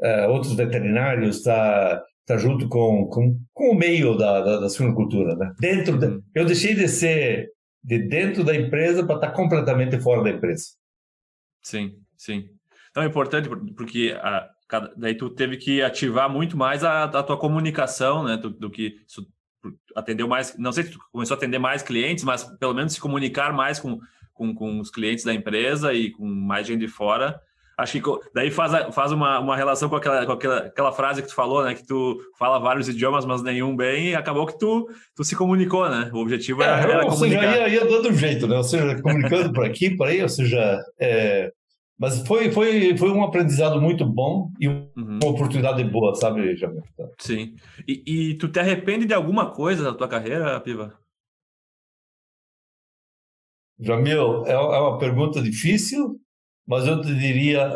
uh, 0.01 0.31
outros 0.31 0.55
veterinários, 0.55 1.39
está 1.39 2.03
tá 2.27 2.37
junto 2.37 2.69
com, 2.69 3.07
com, 3.07 3.37
com 3.53 3.71
o 3.71 3.75
meio 3.77 4.17
da, 4.17 4.41
da, 4.41 4.61
da 4.61 4.69
suinocultura. 4.69 5.35
Né? 5.37 5.53
Dentro 5.59 5.99
de, 5.99 6.07
uhum. 6.07 6.23
eu 6.35 6.47
deixei 6.47 6.75
de 6.75 6.89
ser 6.89 7.49
de 7.83 7.99
dentro 7.99 8.45
da 8.45 8.55
empresa 8.55 9.05
para 9.05 9.17
estar 9.17 9.29
tá 9.29 9.33
completamente 9.33 9.99
fora 10.01 10.23
da 10.23 10.31
empresa. 10.31 10.71
Sim, 11.63 11.99
sim. 12.17 12.49
Então 12.91 13.03
é 13.03 13.07
importante 13.07 13.49
porque 13.75 14.17
a, 14.21 14.51
daí 14.97 15.15
tu 15.15 15.31
teve 15.31 15.57
que 15.57 15.83
ativar 15.83 16.29
muito 16.29 16.57
mais 16.57 16.85
a, 16.85 17.05
a 17.05 17.23
tua 17.23 17.39
comunicação, 17.39 18.25
né? 18.25 18.37
Do, 18.37 18.51
do 18.51 18.71
que 18.71 19.01
isso, 19.07 19.27
atendeu 19.95 20.29
mais. 20.29 20.57
Não 20.59 20.73
sei 20.73 20.85
se 20.85 20.91
tu 20.93 20.99
começou 21.13 21.35
a 21.35 21.39
atender 21.39 21.59
mais 21.59 21.83
clientes, 21.83 22.25
mas 22.25 22.45
pelo 22.59 22.75
menos 22.75 22.93
se 22.93 23.01
comunicar 23.01 23.53
mais 23.53 23.79
com, 23.79 24.01
com, 24.33 24.55
com 24.55 24.81
os 24.81 24.91
clientes 24.91 25.25
da 25.25 25.35
empresa 25.35 25.93
e 25.93 26.11
com 26.11 26.27
mais 26.27 26.67
gente 26.67 26.81
de 26.81 26.89
fora 26.89 27.41
acho 27.81 28.01
que 28.01 28.11
daí 28.35 28.51
faz, 28.51 28.95
faz 28.95 29.11
uma, 29.13 29.41
uma 29.41 29.57
relação 29.57 29.89
com, 29.89 29.97
aquela, 29.97 30.27
com 30.27 30.33
aquela, 30.33 30.59
aquela 30.59 30.93
frase 30.93 31.23
que 31.23 31.29
tu 31.29 31.35
falou, 31.35 31.65
né? 31.65 31.75
Que 31.75 31.87
tu 31.87 32.19
fala 32.39 32.59
vários 32.59 32.89
idiomas, 32.89 33.25
mas 33.25 33.43
nenhum 33.43 33.75
bem, 33.75 34.11
e 34.11 34.15
acabou 34.15 34.47
que 34.47 34.59
tu, 34.59 34.89
tu 35.15 35.25
se 35.25 35.35
comunicou, 35.35 35.89
né? 35.89 36.11
O 36.13 36.19
objetivo 36.19 36.63
era, 36.63 36.81
é, 36.81 36.93
era 36.93 37.05
ou 37.05 37.11
comunicar. 37.11 37.41
Seja, 37.41 37.69
ia, 37.69 37.69
ia 37.69 37.85
dando 37.87 38.13
jeito, 38.13 38.47
né? 38.47 38.57
Ou 38.57 38.65
seja, 38.65 39.01
comunicando 39.01 39.53
por 39.53 39.65
aqui, 39.65 39.97
por 39.97 40.07
aí, 40.07 40.23
ou 40.23 40.29
seja... 40.29 40.81
É... 41.01 41.53
Mas 41.99 42.27
foi, 42.27 42.51
foi, 42.51 42.97
foi 42.97 43.11
um 43.11 43.23
aprendizado 43.23 43.79
muito 43.79 44.07
bom 44.07 44.51
e 44.59 44.69
uma 44.69 44.89
uhum. 44.97 45.19
oportunidade 45.23 45.85
boa, 45.85 46.15
sabe, 46.15 46.57
Jamil? 46.57 46.83
Sim. 47.19 47.55
E, 47.87 48.03
e 48.07 48.35
tu 48.39 48.49
te 48.49 48.59
arrepende 48.59 49.05
de 49.05 49.13
alguma 49.13 49.51
coisa 49.51 49.85
da 49.85 49.93
tua 49.93 50.09
carreira, 50.09 50.59
Piva? 50.61 50.95
Jamil, 53.79 54.47
é, 54.47 54.53
é 54.53 54.59
uma 54.59 54.99
pergunta 54.99 55.43
difícil, 55.43 56.19
mas 56.71 56.87
eu 56.87 57.01
te 57.01 57.13
diria, 57.13 57.69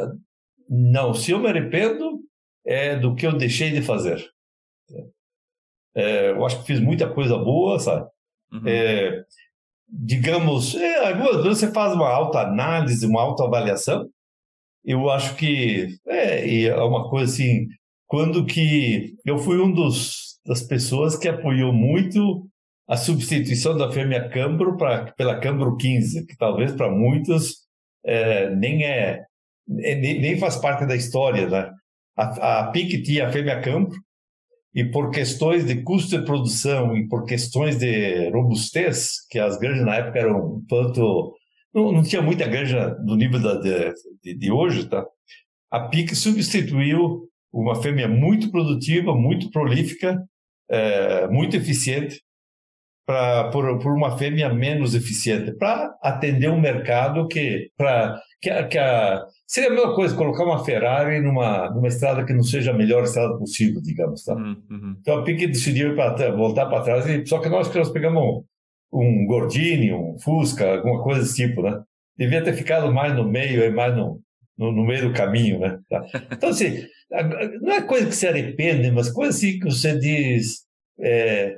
não, 0.70 1.12
se 1.12 1.32
eu 1.32 1.40
me 1.40 1.48
arrependo, 1.48 2.20
é 2.64 2.94
do 2.96 3.16
que 3.16 3.26
eu 3.26 3.36
deixei 3.36 3.72
de 3.72 3.82
fazer. 3.82 4.24
É, 5.96 6.30
eu 6.30 6.46
acho 6.46 6.60
que 6.60 6.66
fiz 6.66 6.78
muita 6.78 7.12
coisa 7.12 7.36
boa, 7.36 7.80
sabe? 7.80 8.08
Uhum. 8.52 8.62
É, 8.64 9.24
digamos, 9.88 10.76
é, 10.76 11.08
algumas 11.08 11.42
vezes 11.42 11.58
você 11.58 11.72
faz 11.72 11.92
uma 11.92 12.08
autoanálise, 12.08 13.04
uma 13.04 13.20
autoavaliação. 13.20 14.08
Eu 14.84 15.10
acho 15.10 15.34
que 15.34 15.98
é, 16.06 16.66
é 16.66 16.76
uma 16.76 17.10
coisa 17.10 17.32
assim, 17.32 17.66
quando 18.06 18.46
que 18.46 19.16
eu 19.26 19.38
fui 19.38 19.60
um 19.60 19.72
dos 19.72 20.38
das 20.46 20.62
pessoas 20.62 21.16
que 21.16 21.26
apoiou 21.26 21.72
muito 21.72 22.46
a 22.86 22.96
substituição 22.96 23.76
da 23.76 23.90
fêmea 23.90 24.28
Cambro 24.28 24.76
pra, 24.76 25.10
pela 25.14 25.40
Cambro 25.40 25.76
15, 25.76 26.26
que 26.26 26.36
talvez 26.36 26.70
para 26.72 26.88
muitos 26.88 27.64
é, 28.04 28.50
nem 28.54 28.84
é, 28.84 29.24
é 29.80 29.94
nem, 29.94 30.20
nem, 30.20 30.38
faz 30.38 30.56
parte 30.56 30.86
da 30.86 30.96
história, 30.96 31.48
né? 31.48 31.70
A, 32.16 32.60
a 32.60 32.70
PIC 32.70 33.02
tinha 33.02 33.26
a 33.26 33.32
fêmea 33.32 33.60
campo 33.60 33.94
e 34.74 34.84
por 34.84 35.10
questões 35.10 35.64
de 35.64 35.82
custo 35.82 36.18
de 36.18 36.24
produção 36.24 36.96
e 36.96 37.08
por 37.08 37.24
questões 37.24 37.78
de 37.78 38.30
robustez, 38.30 39.26
que 39.30 39.38
as 39.38 39.58
granjas 39.58 39.84
na 39.84 39.96
época 39.96 40.18
eram 40.18 40.56
um 40.56 40.64
tanto 40.68 41.34
não, 41.74 41.90
não 41.90 42.02
tinha 42.02 42.22
muita 42.22 42.46
granja 42.46 42.90
do 43.04 43.16
nível 43.16 43.40
da, 43.40 43.54
de, 43.54 44.34
de, 44.34 44.52
hoje, 44.52 44.88
tá? 44.88 45.04
A 45.70 45.80
PIC 45.88 46.14
substituiu 46.14 47.28
uma 47.52 47.74
fêmea 47.82 48.06
muito 48.06 48.50
produtiva, 48.50 49.14
muito 49.14 49.50
prolífica, 49.50 50.22
é, 50.70 51.26
muito 51.28 51.56
eficiente, 51.56 52.22
pra, 53.06 53.50
por, 53.50 53.78
por 53.78 53.92
uma 53.92 54.16
fêmea 54.16 54.52
menos 54.52 54.94
eficiente, 54.94 55.52
para 55.52 55.94
atender 56.02 56.50
um 56.50 56.60
mercado 56.60 57.26
que, 57.28 57.70
pra, 57.76 58.20
que, 58.40 58.50
que 58.64 58.78
a, 58.78 59.22
seria 59.46 59.70
a 59.70 59.72
mesma 59.72 59.94
coisa 59.94 60.16
colocar 60.16 60.44
uma 60.44 60.64
Ferrari 60.64 61.20
numa, 61.20 61.70
numa 61.70 61.88
estrada 61.88 62.24
que 62.24 62.32
não 62.32 62.42
seja 62.42 62.70
a 62.70 62.76
melhor 62.76 63.04
estrada 63.04 63.36
possível, 63.36 63.80
digamos. 63.82 64.24
Tá? 64.24 64.34
Uhum, 64.34 64.56
uhum. 64.70 64.96
Então 65.00 65.18
a 65.18 65.22
Pique 65.22 65.46
decidiu 65.46 65.94
pra, 65.94 66.14
voltar 66.32 66.66
para 66.66 66.82
trás, 66.82 67.06
e, 67.06 67.26
só 67.26 67.38
que 67.38 67.48
nós, 67.48 67.72
nós 67.74 67.90
pegamos 67.90 68.22
um, 68.22 68.44
um 68.92 69.26
Gordini, 69.26 69.92
um 69.92 70.18
Fusca, 70.18 70.76
alguma 70.76 71.02
coisa 71.02 71.20
desse 71.20 71.36
tipo, 71.36 71.62
né? 71.62 71.80
Devia 72.16 72.42
ter 72.42 72.54
ficado 72.54 72.92
mais 72.92 73.14
no 73.14 73.28
meio, 73.28 73.74
mais 73.74 73.94
no, 73.96 74.20
no, 74.56 74.72
no 74.72 74.84
meio 74.84 75.08
do 75.08 75.14
caminho, 75.14 75.58
né? 75.58 75.78
Tá? 75.90 76.04
Então, 76.30 76.50
assim, 76.50 76.84
não 77.60 77.72
é 77.72 77.82
coisa 77.82 78.06
que 78.06 78.14
se 78.14 78.26
arrepende, 78.26 78.90
mas 78.90 79.10
coisa 79.10 79.30
assim 79.30 79.58
que 79.58 79.64
você 79.64 79.98
diz. 79.98 80.64
É, 81.00 81.56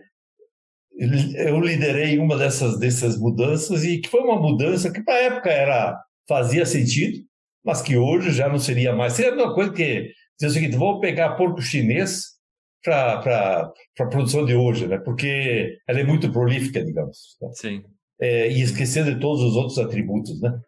eu 0.98 1.60
liderei 1.60 2.18
uma 2.18 2.36
dessas, 2.36 2.78
dessas 2.78 3.18
mudanças 3.18 3.84
e 3.84 3.98
que 3.98 4.08
foi 4.08 4.20
uma 4.20 4.40
mudança 4.40 4.90
que 4.90 5.02
para 5.02 5.14
a 5.14 5.22
época 5.22 5.50
era 5.50 6.00
fazia 6.28 6.64
sentido, 6.64 7.24
mas 7.64 7.82
que 7.82 7.96
hoje 7.96 8.32
já 8.32 8.48
não 8.48 8.58
seria 8.58 8.94
mais. 8.94 9.12
Seria 9.12 9.32
a 9.32 9.36
mesma 9.36 9.54
coisa 9.54 9.72
que 9.72 10.10
dizer 10.38 10.50
o 10.50 10.50
seguinte: 10.50 10.76
vou 10.76 11.00
pegar 11.00 11.36
porco 11.36 11.60
chinês 11.60 12.36
para 12.82 13.72
a 13.98 14.06
produção 14.06 14.44
de 14.44 14.54
hoje, 14.54 14.86
né? 14.86 14.98
porque 14.98 15.76
ela 15.88 16.00
é 16.00 16.04
muito 16.04 16.30
prolífica, 16.30 16.84
digamos. 16.84 17.36
Tá? 17.40 17.48
Sim. 17.52 17.82
É, 18.20 18.50
e 18.50 18.62
esquecer 18.62 19.04
de 19.04 19.20
todos 19.20 19.42
os 19.42 19.56
outros 19.56 19.78
atributos, 19.78 20.40
né? 20.40 20.58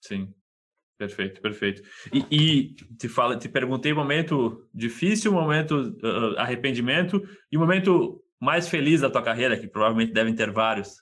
Sim. 0.00 0.32
Perfeito, 0.96 1.40
perfeito. 1.40 1.82
E, 2.12 2.24
e, 2.30 2.74
te 2.96 3.08
fala, 3.08 3.36
te 3.36 3.48
perguntei 3.48 3.92
momento 3.92 4.68
difícil, 4.72 5.32
momento 5.32 5.96
uh, 6.00 6.38
arrependimento 6.38 7.20
e 7.50 7.58
momento 7.58 8.21
mais 8.42 8.68
feliz 8.68 9.00
da 9.00 9.08
tua 9.08 9.22
carreira, 9.22 9.56
que 9.56 9.68
provavelmente 9.68 10.12
devem 10.12 10.34
ter 10.34 10.50
vários. 10.50 10.96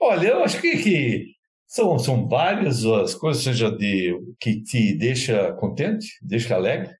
Olha, 0.00 0.26
eu 0.26 0.42
acho 0.42 0.60
que, 0.60 0.76
que 0.76 1.26
são, 1.68 1.96
são 2.00 2.28
várias 2.28 2.84
as 2.84 3.14
coisas 3.14 3.44
seja 3.44 3.70
de 3.70 4.12
que 4.40 4.60
te 4.60 4.92
deixa 4.98 5.52
contente, 5.52 6.08
deixa 6.20 6.56
alegre. 6.56 6.92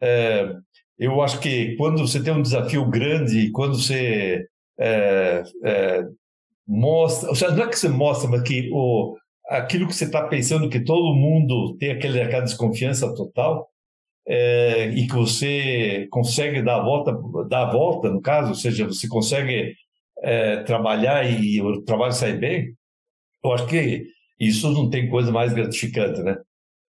É, 0.00 0.50
eu 0.98 1.20
acho 1.20 1.40
que 1.40 1.76
quando 1.76 1.98
você 1.98 2.22
tem 2.22 2.32
um 2.32 2.40
desafio 2.40 2.88
grande, 2.88 3.50
quando 3.50 3.76
você 3.76 4.46
é, 4.80 5.42
é, 5.62 6.04
mostra, 6.66 7.28
ou 7.28 7.34
seja, 7.34 7.54
não 7.54 7.64
é 7.64 7.68
que 7.68 7.78
você 7.78 7.90
mostra, 7.90 8.30
mas 8.30 8.42
que 8.44 8.70
o, 8.72 9.14
aquilo 9.50 9.86
que 9.86 9.94
você 9.94 10.04
está 10.04 10.26
pensando 10.26 10.70
que 10.70 10.80
todo 10.80 11.14
mundo 11.14 11.76
tem 11.76 11.90
aquele, 11.90 12.22
aquela 12.22 12.44
desconfiança 12.44 13.14
total 13.14 13.68
é, 14.28 14.90
e 14.90 15.06
que 15.06 15.14
você 15.14 16.06
consegue 16.10 16.60
dar 16.62 16.76
a 16.76 16.82
volta, 16.82 17.18
dar 17.48 17.68
a 17.68 17.72
volta 17.72 18.10
no 18.10 18.20
caso, 18.20 18.50
ou 18.50 18.54
seja, 18.54 18.86
você 18.86 19.08
consegue 19.08 19.74
é, 20.22 20.62
trabalhar 20.64 21.24
e 21.24 21.60
o 21.62 21.82
trabalho 21.82 22.12
sai 22.12 22.34
bem, 22.34 22.74
eu 23.42 23.52
acho 23.52 23.66
que 23.66 24.04
isso 24.38 24.70
não 24.70 24.90
tem 24.90 25.08
coisa 25.08 25.32
mais 25.32 25.54
gratificante, 25.54 26.22
né? 26.22 26.36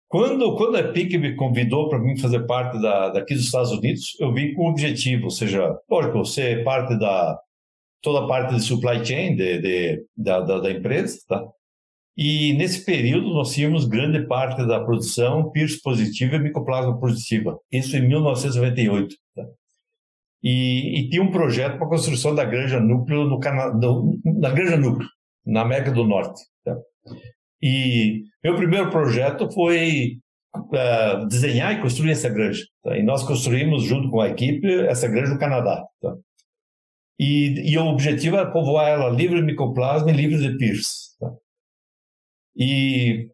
Quando, 0.07 0.55
quando 0.55 0.77
a 0.77 0.91
PIC 0.91 1.19
me 1.19 1.35
convidou 1.35 1.87
para 1.87 1.99
mim 1.99 2.17
fazer 2.17 2.47
parte 2.47 2.81
da, 2.81 3.09
daqui 3.09 3.35
dos 3.35 3.45
Estados 3.45 3.71
Unidos, 3.71 4.17
eu 4.19 4.33
vim 4.33 4.55
com 4.55 4.65
um 4.65 4.71
objetivo, 4.71 5.25
ou 5.25 5.29
seja, 5.29 5.77
lógico, 5.87 6.17
você 6.17 6.41
é 6.53 6.63
parte 6.63 6.97
da 6.97 7.39
toda 8.01 8.25
a 8.25 8.27
parte 8.27 8.55
de 8.55 8.61
supply 8.61 9.05
chain 9.05 9.35
de, 9.35 9.59
de 9.59 10.05
da, 10.17 10.39
da, 10.39 10.59
da 10.59 10.71
empresa, 10.71 11.19
tá? 11.27 11.45
E 12.21 12.51
nesse 12.51 12.83
período 12.83 13.33
nós 13.33 13.53
tínhamos 13.53 13.85
grande 13.85 14.27
parte 14.27 14.67
da 14.67 14.83
produção 14.83 15.49
Pierce 15.51 15.81
positiva 15.81 16.35
e 16.35 16.39
micoplasma 16.39 16.99
positiva. 16.99 17.57
Isso 17.71 17.95
em 17.95 18.05
1998. 18.05 19.15
Tá? 19.33 19.45
E, 20.43 20.99
e, 20.99 21.09
tinha 21.09 21.23
um 21.23 21.31
projeto 21.31 21.77
para 21.77 21.85
a 21.87 21.89
construção 21.89 22.35
da 22.35 22.43
granja 22.43 22.77
núcleo 22.77 23.23
no 23.23 23.39
Cana 23.39 23.73
no, 23.73 24.19
na 24.25 24.49
granja 24.49 24.75
núcleo 24.75 25.07
na 25.45 25.61
América 25.61 25.93
do 25.93 26.03
Norte. 26.03 26.41
Tá? 26.65 26.77
E 27.61 28.25
meu 28.43 28.57
primeiro 28.57 28.89
projeto 28.89 29.49
foi 29.53 30.17
uh, 30.57 31.25
desenhar 31.25 31.73
e 31.73 31.81
construir 31.81 32.11
essa 32.11 32.27
granja. 32.27 32.65
Tá? 32.83 32.97
E 32.97 33.01
nós 33.01 33.23
construímos 33.23 33.83
junto 33.83 34.09
com 34.09 34.19
a 34.19 34.27
equipe 34.27 34.67
essa 34.87 35.07
granja 35.07 35.31
no 35.31 35.39
Canadá. 35.39 35.85
Tá? 36.01 36.13
E, 37.17 37.71
e, 37.71 37.77
o 37.77 37.85
objetivo 37.85 38.35
era 38.35 38.51
povoar 38.51 38.89
ela 38.89 39.09
livre 39.09 39.39
de 39.39 39.45
micoplasma 39.45 40.11
e 40.11 40.13
livre 40.13 40.37
de 40.37 40.57
Pierce. 40.57 41.08
E 42.59 43.29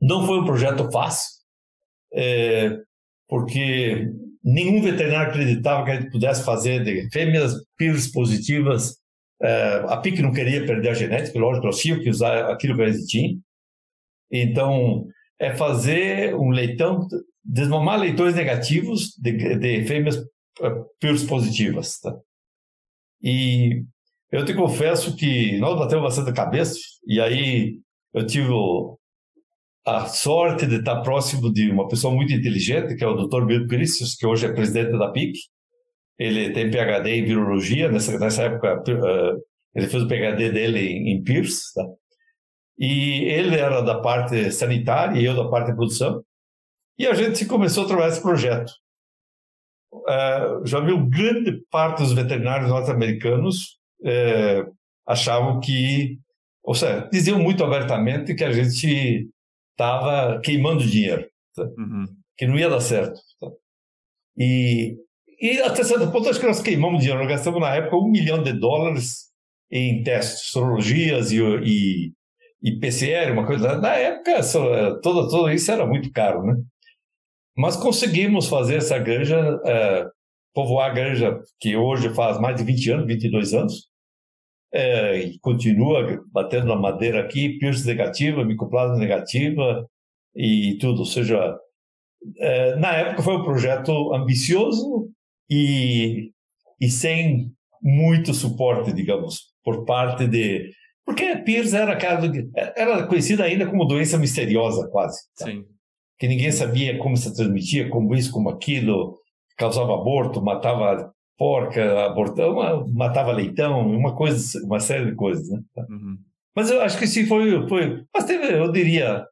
não 0.00 0.24
foi 0.24 0.38
um 0.38 0.44
projeto 0.44 0.88
fácil, 0.92 1.28
é, 2.14 2.78
porque 3.28 4.08
nenhum 4.42 4.80
veterinário 4.80 5.30
acreditava 5.30 5.84
que 5.84 5.90
a 5.90 6.00
gente 6.00 6.12
pudesse 6.12 6.44
fazer 6.44 6.84
de 6.84 7.10
fêmeas 7.10 7.54
PIRS 7.76 8.12
positivas. 8.12 8.96
É, 9.42 9.84
a 9.88 9.96
PIC 9.96 10.22
não 10.22 10.32
queria 10.32 10.64
perder 10.64 10.90
a 10.90 10.94
genética, 10.94 11.38
lógico, 11.38 11.66
nós 11.66 11.78
tínhamos 11.78 12.04
que 12.04 12.10
usar 12.10 12.48
aquilo 12.50 12.76
que 12.76 12.82
a 12.82 12.92
gente 12.92 13.06
tinha. 13.06 13.36
Então, 14.30 15.06
é 15.38 15.54
fazer 15.54 16.34
um 16.36 16.50
leitão, 16.50 17.06
desmamar 17.44 17.98
leitões 17.98 18.34
negativos 18.34 19.10
de, 19.18 19.56
de 19.56 19.84
fêmeas 19.86 20.16
é, 20.60 20.70
PIRS 21.00 21.24
positivas. 21.24 21.98
Tá? 21.98 22.16
E 23.20 23.82
eu 24.30 24.44
te 24.44 24.54
confesso 24.54 25.16
que 25.16 25.58
nós 25.58 25.76
batemos 25.78 26.04
bastante 26.04 26.30
a 26.30 26.34
cabeça, 26.34 26.78
e 27.06 27.20
aí 27.20 27.80
eu 28.16 28.26
tive 28.26 28.50
a 29.86 30.06
sorte 30.06 30.66
de 30.66 30.76
estar 30.76 31.02
próximo 31.02 31.52
de 31.52 31.70
uma 31.70 31.86
pessoa 31.86 32.12
muito 32.12 32.32
inteligente, 32.32 32.96
que 32.96 33.04
é 33.04 33.06
o 33.06 33.14
Dr. 33.14 33.44
Bill 33.44 33.68
Christians, 33.68 34.16
que 34.16 34.26
hoje 34.26 34.46
é 34.46 34.52
presidente 34.52 34.98
da 34.98 35.12
PIC. 35.12 35.38
Ele 36.18 36.50
tem 36.50 36.70
PhD 36.70 37.10
em 37.10 37.24
virologia, 37.26 37.92
nessa, 37.92 38.18
nessa 38.18 38.44
época 38.44 38.82
uh, 38.88 39.38
ele 39.74 39.86
fez 39.86 40.02
o 40.02 40.08
PhD 40.08 40.50
dele 40.50 40.80
em, 40.80 41.10
em 41.10 41.22
Pierce, 41.22 41.74
tá? 41.74 41.84
E 42.78 43.24
ele 43.24 43.54
era 43.54 43.82
da 43.82 44.00
parte 44.00 44.50
sanitária 44.50 45.20
e 45.20 45.24
eu 45.24 45.36
da 45.36 45.48
parte 45.50 45.70
de 45.70 45.76
produção. 45.76 46.24
E 46.98 47.06
a 47.06 47.12
gente 47.12 47.44
começou 47.44 47.84
a 47.84 47.86
trabalhar 47.86 48.08
esse 48.08 48.22
projeto. 48.22 48.72
Uh, 49.92 50.64
já 50.64 50.80
viu 50.80 51.06
grande 51.06 51.62
parte 51.70 51.98
dos 51.98 52.12
veterinários 52.12 52.70
norte-americanos 52.70 53.78
uh, 54.00 54.74
achavam 55.06 55.60
que 55.60 56.18
ou 56.66 56.74
seja, 56.74 57.08
diziam 57.12 57.38
muito 57.38 57.62
abertamente 57.62 58.34
que 58.34 58.42
a 58.42 58.50
gente 58.50 59.30
estava 59.70 60.40
queimando 60.40 60.84
dinheiro, 60.84 61.24
tá? 61.54 61.62
uhum. 61.62 62.04
que 62.36 62.44
não 62.44 62.58
ia 62.58 62.68
dar 62.68 62.80
certo. 62.80 63.20
Tá? 63.40 63.48
E, 64.36 64.96
e 65.40 65.60
até 65.60 65.84
certo 65.84 66.10
ponto, 66.10 66.28
acho 66.28 66.40
que 66.40 66.46
nós 66.46 66.60
queimamos 66.60 67.00
dinheiro. 67.00 67.20
Nós 67.20 67.28
gastamos 67.28 67.60
na 67.60 67.72
época 67.72 67.96
um 67.96 68.10
milhão 68.10 68.42
de 68.42 68.52
dólares 68.52 69.26
em 69.70 70.02
testes, 70.02 70.50
sorologias 70.50 71.30
e, 71.30 71.38
e, 71.38 72.12
e 72.60 72.80
PCR, 72.80 73.30
uma 73.30 73.46
coisa. 73.46 73.78
Na 73.78 73.94
época, 73.94 74.40
todo, 75.02 75.28
tudo 75.28 75.50
isso 75.50 75.70
era 75.70 75.86
muito 75.86 76.10
caro, 76.10 76.42
né? 76.42 76.56
Mas 77.56 77.76
conseguimos 77.76 78.48
fazer 78.48 78.76
essa 78.76 78.98
granja, 78.98 79.38
é, 79.64 80.04
povoar 80.52 80.90
a 80.90 80.94
granja 80.94 81.40
que 81.60 81.76
hoje 81.76 82.12
faz 82.12 82.40
mais 82.40 82.56
de 82.56 82.64
20 82.64 82.90
anos, 82.90 83.06
22 83.06 83.54
anos, 83.54 83.88
é, 84.76 85.18
e 85.20 85.38
continua 85.38 86.22
batendo 86.30 86.66
na 86.66 86.76
madeira 86.76 87.22
aqui, 87.22 87.58
Pierce 87.58 87.86
negativa, 87.86 88.44
micoplasma 88.44 88.98
negativa 88.98 89.88
e 90.34 90.76
tudo. 90.78 90.98
Ou 90.98 91.06
seja, 91.06 91.58
é, 92.38 92.76
na 92.76 92.92
época 92.92 93.22
foi 93.22 93.36
um 93.36 93.42
projeto 93.42 94.14
ambicioso 94.14 95.08
e, 95.48 96.30
e 96.78 96.90
sem 96.90 97.50
muito 97.82 98.34
suporte, 98.34 98.92
digamos, 98.92 99.54
por 99.64 99.86
parte 99.86 100.28
de. 100.28 100.70
Porque 101.06 101.24
a 101.24 101.42
Pierce 101.42 101.74
era, 101.74 101.96
era 102.76 103.06
conhecida 103.06 103.44
ainda 103.44 103.66
como 103.66 103.86
doença 103.86 104.18
misteriosa, 104.18 104.88
quase. 104.90 105.18
Tá? 105.38 105.46
Sim. 105.46 105.64
Que 106.18 106.28
ninguém 106.28 106.52
sabia 106.52 106.98
como 106.98 107.16
se 107.16 107.34
transmitia, 107.34 107.88
como 107.88 108.14
isso, 108.14 108.30
como 108.30 108.50
aquilo, 108.50 109.16
causava 109.56 109.94
aborto, 109.94 110.42
matava 110.42 111.10
porca, 111.36 112.06
abortão, 112.06 112.86
matava 112.88 113.32
leitão, 113.32 113.86
uma 113.88 114.14
coisa, 114.14 114.62
uma 114.64 114.80
série 114.80 115.06
de 115.06 115.14
coisas, 115.14 115.48
né? 115.48 115.62
Uhum. 115.88 116.18
Mas 116.54 116.70
eu 116.70 116.80
acho 116.80 116.98
que 116.98 117.06
sim 117.06 117.26
foi, 117.26 117.68
foi, 117.68 118.04
mas 118.14 118.24
teve, 118.24 118.58
eu 118.58 118.72
diria, 118.72 119.26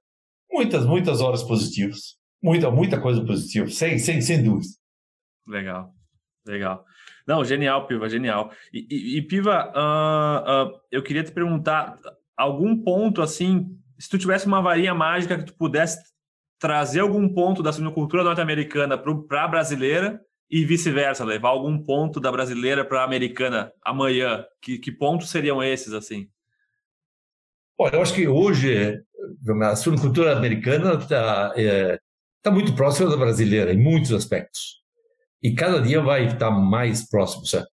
muitas, 0.52 0.84
muitas 0.84 1.22
horas 1.22 1.42
positivas, 1.42 2.16
muita, 2.42 2.70
muita 2.70 3.00
coisa 3.00 3.24
positiva, 3.24 3.68
sem, 3.68 3.98
sem, 3.98 4.20
sem 4.20 4.42
dúvida. 4.42 4.68
Legal, 5.46 5.94
legal. 6.46 6.84
Não, 7.26 7.42
genial, 7.42 7.86
Piva, 7.86 8.08
genial. 8.08 8.50
E, 8.72 8.86
e, 8.90 9.18
e 9.18 9.22
Piva, 9.22 9.72
uh, 9.74 10.74
uh, 10.74 10.80
eu 10.92 11.02
queria 11.02 11.24
te 11.24 11.32
perguntar 11.32 11.98
algum 12.36 12.76
ponto 12.76 13.22
assim, 13.22 13.74
se 13.98 14.10
tu 14.10 14.18
tivesse 14.18 14.46
uma 14.46 14.60
varinha 14.60 14.94
mágica 14.94 15.38
que 15.38 15.44
tu 15.44 15.54
pudesse 15.54 15.98
trazer 16.58 17.00
algum 17.00 17.26
ponto 17.32 17.62
da 17.62 17.72
suinocultura 17.72 18.22
norte-americana 18.22 18.98
para 18.98 19.44
a 19.44 19.48
brasileira 19.48 20.20
e 20.50 20.64
vice-versa, 20.64 21.24
levar 21.24 21.48
algum 21.48 21.78
ponto 21.82 22.20
da 22.20 22.30
brasileira 22.30 22.84
para 22.84 23.00
a 23.00 23.04
americana 23.04 23.72
amanhã? 23.82 24.44
Que, 24.60 24.78
que 24.78 24.92
pontos 24.92 25.30
seriam 25.30 25.62
esses, 25.62 25.92
assim? 25.92 26.28
Olha, 27.78 27.96
eu 27.96 28.02
acho 28.02 28.14
que 28.14 28.28
hoje 28.28 29.02
a 29.62 29.76
suinocultura 29.76 30.36
americana 30.36 30.94
está 30.94 31.52
é, 31.56 31.98
está 32.44 32.50
muito 32.50 32.74
próxima 32.74 33.08
da 33.08 33.16
brasileira 33.16 33.72
em 33.72 33.82
muitos 33.82 34.12
aspectos. 34.12 34.82
E 35.42 35.54
cada 35.54 35.80
dia 35.80 36.00
vai 36.02 36.26
estar 36.26 36.50
mais 36.50 37.08
próximo. 37.08 37.46
Certo? 37.46 37.68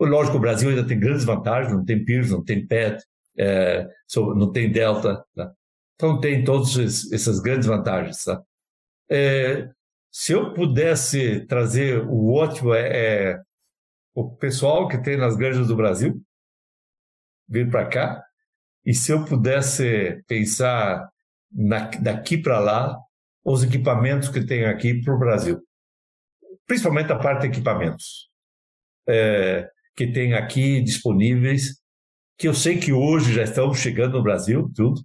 Lógico, 0.00 0.36
o 0.36 0.40
Brasil 0.40 0.68
ainda 0.68 0.86
tem 0.86 0.98
grandes 0.98 1.24
vantagens, 1.24 1.72
não 1.72 1.84
tem 1.84 2.04
PIRS, 2.04 2.30
não 2.30 2.44
tem 2.44 2.66
PET, 2.66 3.02
é, 3.38 3.88
não 4.16 4.50
tem 4.50 4.70
Delta. 4.70 5.24
Tá? 5.34 5.52
Então 5.94 6.20
tem 6.20 6.42
todas 6.42 6.76
essas 7.12 7.38
grandes 7.38 7.66
vantagens. 7.66 8.24
Tá? 8.24 8.42
É, 9.08 9.70
se 10.18 10.32
eu 10.32 10.54
pudesse 10.54 11.44
trazer 11.44 12.02
o 12.08 12.32
ótimo 12.32 12.72
é, 12.72 13.32
é 13.34 13.42
o 14.14 14.34
pessoal 14.34 14.88
que 14.88 14.96
tem 14.96 15.14
nas 15.14 15.36
granjas 15.36 15.68
do 15.68 15.76
Brasil 15.76 16.18
vir 17.46 17.70
para 17.70 17.86
cá 17.86 18.24
e 18.82 18.94
se 18.94 19.12
eu 19.12 19.26
pudesse 19.26 20.24
pensar 20.26 21.06
na, 21.52 21.90
daqui 22.00 22.38
para 22.38 22.58
lá 22.58 22.98
os 23.44 23.62
equipamentos 23.62 24.30
que 24.30 24.42
tem 24.42 24.64
aqui 24.64 25.02
para 25.02 25.14
o 25.14 25.18
Brasil, 25.18 25.62
principalmente 26.66 27.12
a 27.12 27.18
parte 27.18 27.42
de 27.42 27.48
equipamentos 27.48 28.30
é, 29.06 29.68
que 29.94 30.06
tem 30.06 30.32
aqui 30.32 30.80
disponíveis, 30.80 31.78
que 32.38 32.48
eu 32.48 32.54
sei 32.54 32.78
que 32.78 32.90
hoje 32.90 33.34
já 33.34 33.42
estão 33.42 33.74
chegando 33.74 34.16
no 34.16 34.22
Brasil, 34.22 34.72
tudo, 34.74 34.98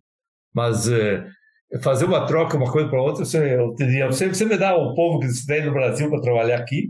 mas 0.53 0.87
é, 0.87 1.29
fazer 1.79 2.05
uma 2.05 2.25
troca, 2.25 2.57
uma 2.57 2.71
coisa 2.71 2.89
para 2.89 3.01
outra, 3.01 3.23
você, 3.23 3.55
eu 3.55 3.73
diria, 3.75 4.07
você, 4.07 4.27
você 4.27 4.45
me 4.45 4.57
dá 4.57 4.75
o 4.75 4.93
povo 4.93 5.19
que 5.19 5.27
tem 5.45 5.65
no 5.65 5.71
Brasil 5.71 6.09
para 6.09 6.21
trabalhar 6.21 6.57
aqui, 6.57 6.89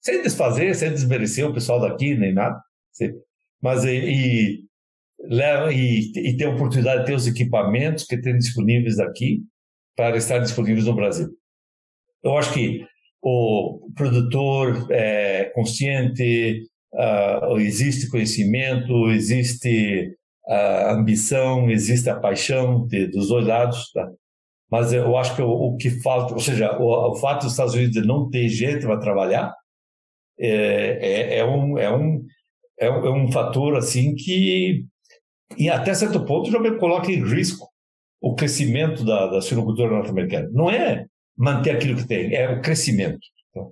sem 0.00 0.22
desfazer, 0.22 0.74
sem 0.74 0.90
desmerecer 0.90 1.46
o 1.46 1.52
pessoal 1.52 1.80
daqui, 1.80 2.14
nem 2.14 2.32
nada, 2.32 2.58
mas 3.62 3.84
e, 3.84 3.90
e, 3.90 4.64
e, 5.72 6.30
e 6.30 6.36
ter 6.36 6.46
oportunidade 6.46 7.00
de 7.00 7.06
ter 7.06 7.14
os 7.14 7.26
equipamentos 7.26 8.04
que 8.04 8.20
tem 8.20 8.36
disponíveis 8.36 8.98
aqui 8.98 9.42
para 9.96 10.16
estar 10.16 10.38
disponíveis 10.38 10.86
no 10.86 10.94
Brasil. 10.94 11.28
Eu 12.22 12.36
acho 12.38 12.52
que 12.52 12.86
o 13.22 13.90
produtor 13.94 14.86
é 14.90 15.44
consciente, 15.54 16.62
uh, 16.94 17.58
existe 17.58 18.08
conhecimento, 18.08 19.10
existe 19.10 20.16
a 20.46 20.92
ambição, 20.92 21.70
existe 21.70 22.08
a 22.10 22.18
paixão 22.18 22.86
de, 22.86 23.06
dos 23.06 23.28
dois 23.28 23.46
lados, 23.46 23.90
tá? 23.92 24.10
mas 24.70 24.92
eu 24.92 25.16
acho 25.16 25.34
que 25.36 25.42
o, 25.42 25.48
o 25.48 25.76
que 25.76 25.90
falta, 26.02 26.34
ou 26.34 26.40
seja, 26.40 26.76
o, 26.78 27.12
o, 27.12 27.14
fato 27.16 27.42
dos 27.42 27.52
Estados 27.52 27.74
Unidos 27.74 28.06
não 28.06 28.28
ter 28.28 28.48
gente 28.48 28.84
para 28.84 28.98
trabalhar 28.98 29.54
é, 30.38 30.48
é, 30.48 31.38
é, 31.38 31.44
um, 31.44 31.78
é, 31.78 31.96
um, 31.96 32.26
é, 32.78 32.90
um, 32.90 33.06
é 33.06 33.10
um 33.10 33.32
fator 33.32 33.76
assim 33.76 34.14
que, 34.14 34.84
e 35.56 35.70
até 35.70 35.94
certo 35.94 36.24
ponto, 36.24 36.50
já 36.50 36.58
me 36.58 36.76
coloca 36.76 37.10
em 37.10 37.24
risco 37.24 37.68
o 38.20 38.34
crescimento 38.34 39.04
da, 39.04 39.26
da 39.28 39.40
suinocultura 39.40 39.90
norte-americana. 39.90 40.48
Não 40.52 40.70
é 40.70 41.06
manter 41.36 41.70
aquilo 41.70 41.96
que 41.96 42.06
tem, 42.06 42.34
é 42.34 42.50
o 42.50 42.60
crescimento. 42.60 43.20
Tá? 43.52 43.62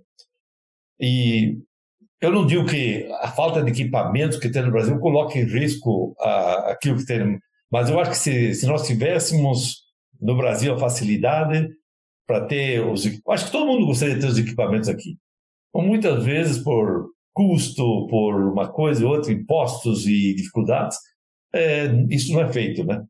E 1.01 1.59
eu 2.23 2.31
não 2.31 2.47
digo 2.47 2.65
que 2.65 3.09
a 3.21 3.29
falta 3.33 3.61
de 3.63 3.71
equipamentos 3.73 4.39
que 4.39 4.49
tem 4.49 4.63
no 4.63 4.71
Brasil 4.71 4.97
coloque 5.01 5.41
em 5.41 5.45
risco 5.45 6.15
a, 6.21 6.71
aquilo 6.71 6.97
que 6.97 7.05
tem, 7.05 7.41
mas 7.71 7.91
eu 7.91 7.99
acho 7.99 8.13
que 8.13 8.17
se, 8.17 8.55
se 8.55 8.65
nós 8.67 8.87
tivéssemos 8.87 9.83
no 10.21 10.37
Brasil 10.37 10.73
a 10.73 10.79
facilidade 10.79 11.69
para 12.25 12.47
ter 12.47 12.81
os. 12.81 13.05
Acho 13.29 13.47
que 13.47 13.53
todo 13.53 13.67
mundo 13.67 13.87
gostaria 13.87 14.15
de 14.15 14.21
ter 14.21 14.29
os 14.29 14.39
equipamentos 14.39 14.89
aqui. 14.89 15.19
Então, 15.69 15.85
muitas 15.85 16.25
vezes, 16.25 16.59
por 16.59 17.11
custo, 17.35 18.07
por 18.09 18.53
uma 18.53 18.69
coisa 18.69 19.05
ou 19.05 19.15
outra, 19.15 19.33
impostos 19.33 20.07
e 20.07 20.33
dificuldades, 20.35 20.97
é, 21.53 21.87
isso 22.09 22.33
não 22.33 22.43
é 22.43 22.53
feito, 22.53 22.85
né? 22.85 23.03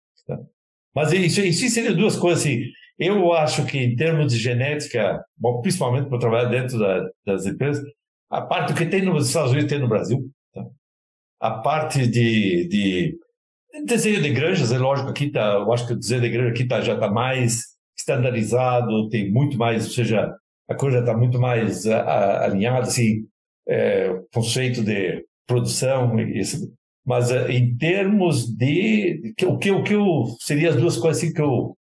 Mas 0.95 1.13
isso, 1.13 1.41
isso 1.43 1.69
seria 1.69 1.95
duas 1.95 2.17
coisas 2.17 2.41
assim. 2.41 2.65
Eu 2.99 3.33
acho 3.33 3.67
que, 3.67 3.79
em 3.79 3.95
termos 3.95 4.33
de 4.33 4.39
genética, 4.39 5.23
bom, 5.37 5.61
principalmente 5.61 6.09
para 6.09 6.19
trabalhar 6.19 6.49
dentro 6.49 6.79
da, 6.79 7.11
das 7.27 7.45
empresas, 7.45 7.85
a 8.33 8.41
parte 8.41 8.73
do 8.73 8.79
que 8.79 8.87
tem 8.87 9.03
nos 9.03 9.29
Estados 9.29 9.53
Unidos 9.53 9.69
tem 9.69 9.79
no 9.79 9.89
Brasil. 9.89 10.31
Tá? 10.55 10.65
A 11.39 11.51
parte 11.51 12.07
de, 12.07 12.67
de 12.67 13.19
desenho 13.85 14.23
de 14.23 14.31
granjas, 14.31 14.73
é 14.73 14.79
lógico, 14.79 15.11
aqui 15.11 15.31
tá, 15.31 15.53
eu 15.53 15.71
acho 15.71 15.87
que 15.87 15.93
o 15.93 15.99
desenho 15.99 16.23
de 16.23 16.31
granja 16.31 16.51
aqui 16.51 16.65
tá, 16.65 16.81
já 16.81 16.95
está 16.95 17.11
mais 17.11 17.73
estandarizado, 17.97 19.11
tem 19.11 19.31
muito 19.31 19.59
mais, 19.59 19.85
ou 19.85 19.91
seja, 19.91 20.35
a 20.67 20.75
coisa 20.75 21.01
está 21.01 21.15
muito 21.15 21.39
mais 21.39 21.87
a, 21.87 22.01
a, 22.01 22.45
alinhada, 22.47 22.87
assim, 22.87 23.27
é, 23.69 24.19
conceito 24.33 24.83
de 24.83 25.23
produção, 25.47 26.17
mas 27.05 27.31
é, 27.31 27.53
em 27.53 27.77
termos 27.77 28.47
de, 28.47 29.35
o 29.45 29.59
que 29.59 29.71
o 29.71 29.83
que 29.83 29.95
eu 29.95 30.25
seria 30.41 30.71
as 30.71 30.77
duas 30.77 30.97
coisas 30.97 31.23
assim 31.23 31.35
que 31.35 31.43
eu 31.43 31.77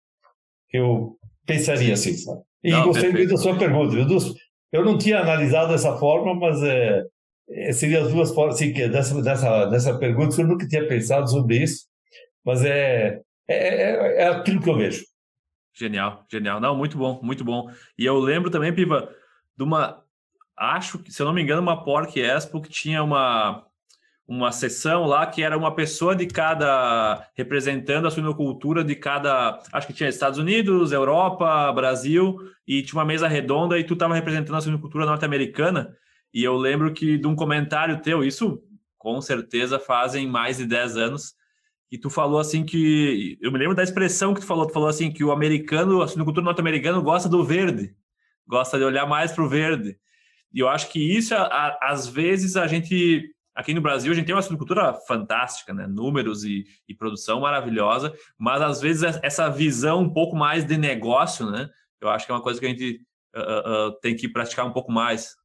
que 0.70 0.78
eu 0.78 1.18
pensaria 1.46 1.94
assim, 1.94 2.14
sabe? 2.14 2.42
E 2.64 2.72
Não, 2.72 2.86
gostei 2.86 3.12
muito 3.12 3.30
da 3.30 3.38
sua 3.38 3.58
pergunta, 3.58 4.06
dos, 4.06 4.34
eu 4.72 4.84
não 4.84 4.98
tinha 4.98 5.20
analisado 5.20 5.72
dessa 5.72 5.98
forma, 5.98 6.34
mas 6.36 6.62
é, 6.64 7.04
seria 7.74 8.02
as 8.02 8.12
duas 8.12 8.34
formas, 8.34 8.56
assim, 8.56 8.74
que 8.74 8.88
dessa, 8.88 9.22
dessa, 9.22 9.66
dessa 9.66 9.98
pergunta, 9.98 10.40
eu 10.40 10.48
nunca 10.48 10.68
tinha 10.68 10.88
pensado 10.88 11.30
sobre 11.30 11.64
isso, 11.64 11.86
mas 12.44 12.64
é, 12.64 13.22
é, 13.48 13.58
é, 13.58 14.24
é 14.24 14.28
aquilo 14.28 14.62
que 14.62 14.70
eu 14.70 14.78
vejo. 14.78 15.04
Genial, 15.74 16.26
genial. 16.32 16.60
Não, 16.60 16.76
muito 16.76 16.98
bom, 16.98 17.20
muito 17.22 17.44
bom. 17.44 17.70
E 17.98 18.06
eu 18.06 18.18
lembro 18.18 18.50
também, 18.50 18.74
Piva, 18.74 19.14
de 19.56 19.64
uma. 19.64 20.04
Acho 20.58 20.98
que, 20.98 21.12
se 21.12 21.22
eu 21.22 21.26
não 21.28 21.34
me 21.34 21.42
engano, 21.42 21.62
uma 21.62 21.84
Pork 21.84 22.20
Expo 22.20 22.60
que 22.60 22.70
tinha 22.70 23.04
uma, 23.04 23.64
uma 24.28 24.52
sessão 24.52 25.06
lá 25.06 25.26
que 25.26 25.42
era 25.42 25.58
uma 25.58 25.74
pessoa 25.74 26.16
de 26.16 26.28
cada 26.28 27.26
representando 27.36 28.08
a 28.08 28.12
suinocultura 28.12 28.84
de 28.84 28.96
cada, 28.96 29.62
acho 29.72 29.88
que 29.88 29.94
tinha 29.94 30.10
Estados 30.10 30.38
Unidos, 30.38 30.92
Europa, 30.92 31.72
Brasil 31.72 32.38
e 32.68 32.84
tinha 32.84 33.00
uma 33.00 33.06
mesa 33.06 33.28
redonda 33.28 33.80
e 33.80 33.84
tu 33.84 33.94
estava 33.94 34.14
representando 34.14 34.56
a 34.56 34.62
suinocultura 34.62 35.06
norte-americana 35.06 35.96
e 36.34 36.44
eu 36.44 36.56
lembro 36.56 36.94
que 36.94 37.18
de 37.18 37.26
um 37.26 37.36
comentário 37.36 38.02
teu, 38.02 38.24
isso 38.24 38.62
com 38.98 39.22
certeza 39.22 39.80
fazem 39.80 40.28
mais 40.28 40.58
de 40.58 40.66
10 40.66 40.98
anos, 40.98 41.34
e 41.90 41.98
tu 41.98 42.10
falou 42.10 42.40
assim 42.40 42.66
que 42.66 43.38
eu 43.42 43.52
me 43.52 43.58
lembro 43.58 43.76
da 43.76 43.84
expressão 43.84 44.34
que 44.34 44.42
tu 44.42 44.46
falou, 44.46 44.68
tu 44.68 44.74
falou 44.74 44.90
assim 44.90 45.12
que 45.12 45.24
o 45.24 45.32
americano, 45.32 46.02
a 46.02 46.08
suinocultura 46.08 46.44
norte-americana 46.44 47.00
gosta 47.00 47.30
do 47.30 47.44
verde, 47.44 47.96
gosta 48.46 48.78
de 48.78 48.84
olhar 48.84 49.06
mais 49.06 49.32
para 49.32 49.44
o 49.44 49.50
verde. 49.50 49.98
E 50.54 50.60
eu 50.60 50.68
acho 50.68 50.92
que 50.92 51.00
isso, 51.00 51.34
às 51.82 52.08
vezes, 52.08 52.58
a 52.58 52.68
gente 52.68 53.34
Aqui 53.58 53.74
no 53.74 53.82
Brasil 53.82 54.12
a 54.12 54.16
gente 54.16 54.28
tem 54.28 54.36
uma 54.36 54.42
agricultura 54.42 54.94
fantástica, 55.08 55.74
né? 55.74 55.88
Números 55.88 56.44
e, 56.44 56.64
e, 56.88 56.94
produção 56.94 57.42
maravilhosa, 57.42 58.14
mas 58.38 58.62
às 58.62 58.80
vezes 58.80 59.18
essa 59.24 59.50
visão 59.50 60.02
um 60.02 60.14
pouco 60.14 60.36
mais 60.36 60.64
de 60.64 60.78
negócio, 60.78 61.50
né? 61.50 61.68
Eu 62.00 62.08
acho 62.08 62.24
que 62.24 62.32
é 62.32 62.36
uma 62.36 62.44
coisa 62.44 62.60
que 62.60 62.68
a 62.68 62.70
gente 62.70 63.02
uh, 63.36 63.88
uh, 63.88 64.00
tem 64.00 64.16
que 64.16 64.30
praticar 64.30 64.64
um 64.64 64.72
pouco 64.72 64.92
mais. 64.92 65.36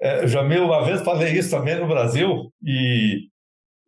É, 0.00 0.26
Jamil, 0.26 0.64
uma 0.64 0.82
vez 0.82 1.02
falei 1.02 1.34
isso 1.34 1.50
também 1.50 1.78
no 1.78 1.86
Brasil 1.86 2.50
e, 2.64 3.28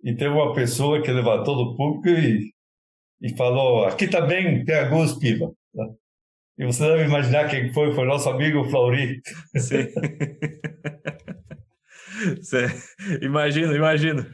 e 0.05 0.15
teve 0.15 0.29
uma 0.29 0.53
pessoa 0.53 1.01
que 1.01 1.11
levantou 1.11 1.57
do 1.57 1.75
público 1.75 2.11
e, 2.11 2.53
e 3.23 3.35
falou: 3.35 3.87
aqui 3.87 4.07
também 4.07 4.67
tem 4.67 4.81
alguns 4.81 5.15
piva. 5.15 5.51
Né? 5.75 5.95
E 6.59 6.67
você 6.67 6.87
deve 6.87 7.05
imaginar 7.05 7.49
quem 7.49 7.73
foi, 7.73 7.95
foi 7.95 8.05
nosso 8.05 8.29
amigo 8.29 8.69
Flauri. 8.69 9.23
Sim. 9.57 9.89
imagino, 13.21 13.75
imagino. 13.75 14.27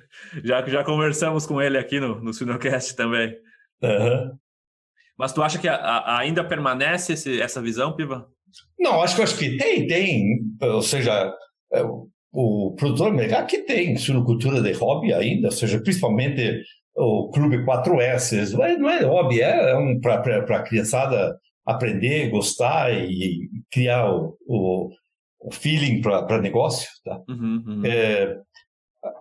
Já 0.45 0.63
que 0.63 0.71
já 0.71 0.85
conversamos 0.85 1.47
com 1.47 1.61
ele 1.61 1.79
aqui 1.79 2.01
no, 2.01 2.21
no 2.21 2.33
Sinocast 2.33 2.95
também. 2.97 3.35
Uhum. 3.83 4.37
Mas 5.17 5.33
tu 5.33 5.43
acha 5.43 5.59
que 5.59 5.69
a, 5.69 5.75
a, 5.75 6.19
ainda 6.19 6.45
permanece 6.45 7.13
esse, 7.13 7.41
essa 7.41 7.61
visão, 7.61 7.95
Piva? 7.95 8.29
Não, 8.79 9.03
acho 9.03 9.17
que 9.17 9.23
acho 9.23 9.39
que 9.39 9.57
tem, 9.57 9.87
tem. 9.87 10.41
Ou 10.63 10.83
seja, 10.83 11.35
é, 11.73 11.83
o 12.33 12.75
produtor 12.77 13.09
americano 13.09 13.47
que 13.47 13.59
tem 13.59 13.97
suinocultura 13.97 14.63
de 14.63 14.73
hobby 14.73 15.13
ainda, 15.13 15.49
ou 15.49 15.53
seja, 15.53 15.81
principalmente 15.81 16.63
o 16.97 17.31
Clube 17.31 17.65
4S. 17.65 18.53
Não 18.53 18.65
é, 18.65 18.79
não 18.79 18.91
é 18.91 19.03
hobby, 19.05 19.41
é, 19.41 19.71
é 19.71 19.77
um 19.77 20.01
para 20.01 20.17
a 20.39 20.63
criançada 20.63 21.37
aprender, 21.67 22.31
gostar 22.31 22.93
e 22.93 23.49
criar 23.71 24.11
o 24.11 24.37
o 24.47 24.91
feeling 25.53 26.01
para 26.01 26.41
negócio. 26.41 26.89
Tá? 27.05 27.21
Uhum, 27.29 27.65
uhum. 27.67 27.83
É, 27.85 28.37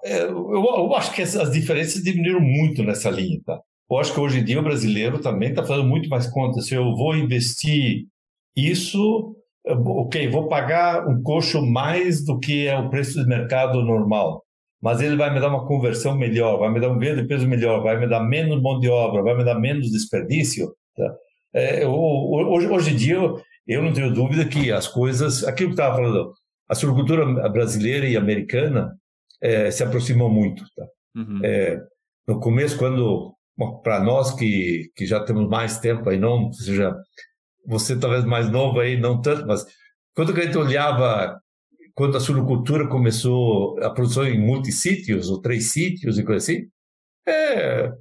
é, 0.03 0.23
eu, 0.23 0.51
eu, 0.53 0.95
acho 0.95 1.13
que 1.13 1.21
as 1.21 1.51
diferenças 1.51 2.01
diminuíram 2.01 2.41
muito 2.41 2.84
nessa 2.84 3.10
linha. 3.10 3.39
Tá? 3.45 3.60
Eu 3.89 3.97
acho 3.97 4.13
que 4.13 4.19
hoje 4.19 4.39
em 4.39 4.43
dia 4.43 4.60
o 4.60 4.63
brasileiro 4.63 5.19
também 5.19 5.49
está 5.49 5.63
fazendo 5.63 5.88
muito 5.88 6.10
mais 6.10 6.27
conta. 6.27 6.62
Se 6.62 6.73
eu 6.73 6.95
vou 6.95 7.15
investir 7.15 8.06
isso, 8.56 9.36
ok, 9.65 10.30
vou 10.30 10.47
pagar 10.47 11.08
um 11.08 11.21
coxo 11.21 11.62
mais 11.62 12.23
do 12.25 12.39
que 12.39 12.67
é 12.67 12.77
o 12.77 12.89
preço 12.89 13.21
de 13.21 13.27
mercado 13.27 13.84
normal, 13.84 14.43
mas 14.82 15.01
ele 15.01 15.15
vai 15.15 15.34
me 15.34 15.39
dar 15.39 15.49
uma 15.49 15.65
conversão 15.65 16.17
melhor, 16.17 16.58
vai 16.58 16.71
me 16.71 16.80
dar 16.80 16.89
um 16.89 16.97
ganho 16.97 17.15
de 17.15 17.27
peso 17.27 17.47
melhor, 17.47 17.82
vai 17.84 17.99
me 17.99 18.08
dar 18.08 18.21
menos 18.21 18.62
mão 18.62 18.80
de 18.80 18.89
obra, 18.89 19.23
vai 19.23 19.38
me 19.38 19.43
dar 19.43 19.60
menos 19.60 19.91
desperdício. 19.91 20.73
Tá? 20.95 21.15
É, 21.53 21.88
hoje, 21.88 22.67
hoje 22.67 22.91
em 22.91 22.95
dia 22.95 23.19
eu 23.67 23.84
não 23.84 23.91
tenho 23.91 24.13
dúvida 24.13 24.45
que 24.45 24.71
as 24.71 24.88
coisas, 24.88 25.43
aquilo 25.43 25.69
que 25.69 25.73
estava 25.73 25.95
falando, 25.95 26.34
a 26.69 26.75
suinocultura 26.75 27.49
brasileira 27.49 28.08
e 28.08 28.15
americana 28.15 28.95
é, 29.41 29.69
se 29.71 29.84
aproximam 29.84 30.30
muito. 30.30 30.63
Tá? 30.75 30.86
Uhum. 31.15 31.41
É, 31.43 31.80
no 32.27 32.39
começo, 32.39 32.77
quando 32.77 33.34
para 33.84 33.99
nós 34.03 34.34
que, 34.36 34.91
que 34.95 35.06
já 35.06 35.23
temos 35.23 35.49
mais 35.49 35.80
tempo 35.80 36.10
aí, 36.10 36.17
não, 36.17 36.45
ou 36.45 36.53
seja, 36.53 36.95
você 37.65 37.97
talvez 37.97 38.23
mais 38.23 38.49
novo 38.49 38.80
aí, 38.80 38.99
não 38.99 39.19
tanto, 39.19 39.45
mas 39.47 39.65
quando 40.15 40.32
a 40.32 40.43
gente 40.43 40.58
olhava, 40.58 41.39
quando 41.93 42.15
a 42.15 42.19
suinocultura 42.19 42.88
começou 42.88 43.77
a 43.84 43.89
produção 43.89 44.25
em 44.25 44.39
multissítios, 44.39 45.30
ou 45.30 45.41
três 45.41 45.71
sítios 45.71 46.17
e 46.17 46.23
coisa 46.23 46.43
assim, 46.43 46.67
é, 47.27 47.91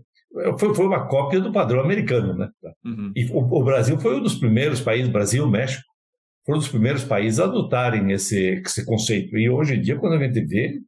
foi, 0.59 0.75
foi 0.75 0.87
uma 0.87 1.07
cópia 1.07 1.40
do 1.40 1.53
padrão 1.53 1.81
americano, 1.81 2.35
né? 2.35 2.51
Uhum. 2.85 3.12
E 3.14 3.27
o, 3.31 3.38
o, 3.38 3.64
Brasil 3.64 3.99
foi 3.99 4.16
um 4.16 4.22
dos 4.22 4.35
primeiros 4.35 4.81
países, 4.81 5.11
Brasil, 5.11 5.49
México, 5.49 5.85
foram 6.44 6.59
um 6.59 6.61
dos 6.61 6.70
primeiros 6.70 7.05
países 7.05 7.40
a 7.40 7.44
adotarem 7.44 8.12
esse, 8.12 8.62
esse 8.64 8.85
conceito. 8.85 9.37
E 9.37 9.49
hoje 9.49 9.75
em 9.75 9.81
dia, 9.81 9.96
quando 9.96 10.14
a 10.14 10.25
gente 10.25 10.40
vê, 10.44 10.81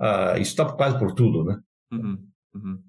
uh, 0.00 0.40
isso 0.40 0.50
está 0.50 0.70
quase 0.72 0.98
por 0.98 1.14
tudo, 1.14 1.44
né? 1.44 1.58
Uhum. 1.92 2.18
Uhum. 2.54 2.82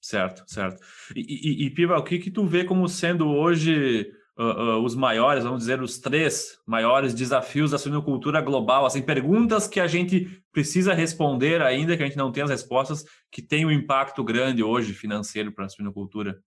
Certo, 0.00 0.42
certo. 0.46 0.82
E, 1.14 1.20
e, 1.20 1.66
e, 1.66 1.70
Piva, 1.70 1.98
o 1.98 2.02
que 2.02 2.18
que 2.18 2.30
tu 2.30 2.46
vê 2.46 2.64
como 2.64 2.88
sendo 2.88 3.28
hoje 3.28 4.10
uh, 4.40 4.82
os 4.82 4.94
maiores, 4.94 5.44
vamos 5.44 5.60
dizer, 5.60 5.82
os 5.82 5.98
três 5.98 6.58
maiores 6.66 7.12
desafios 7.12 7.70
da 7.70 7.78
suinocultura 7.78 8.40
global? 8.40 8.86
Assim, 8.86 9.02
perguntas 9.02 9.68
que 9.68 9.78
a 9.78 9.86
gente 9.86 10.42
precisa 10.52 10.94
responder 10.94 11.60
ainda, 11.62 11.96
que 11.96 12.02
a 12.02 12.06
gente 12.06 12.16
não 12.16 12.32
tem 12.32 12.42
as 12.42 12.50
respostas, 12.50 13.04
que 13.30 13.42
tem 13.42 13.66
um 13.66 13.70
impacto 13.70 14.24
grande 14.24 14.62
hoje 14.62 14.92
financeiro 14.94 15.52
para 15.52 15.66
a 15.66 15.68
suinocultura. 15.68 16.38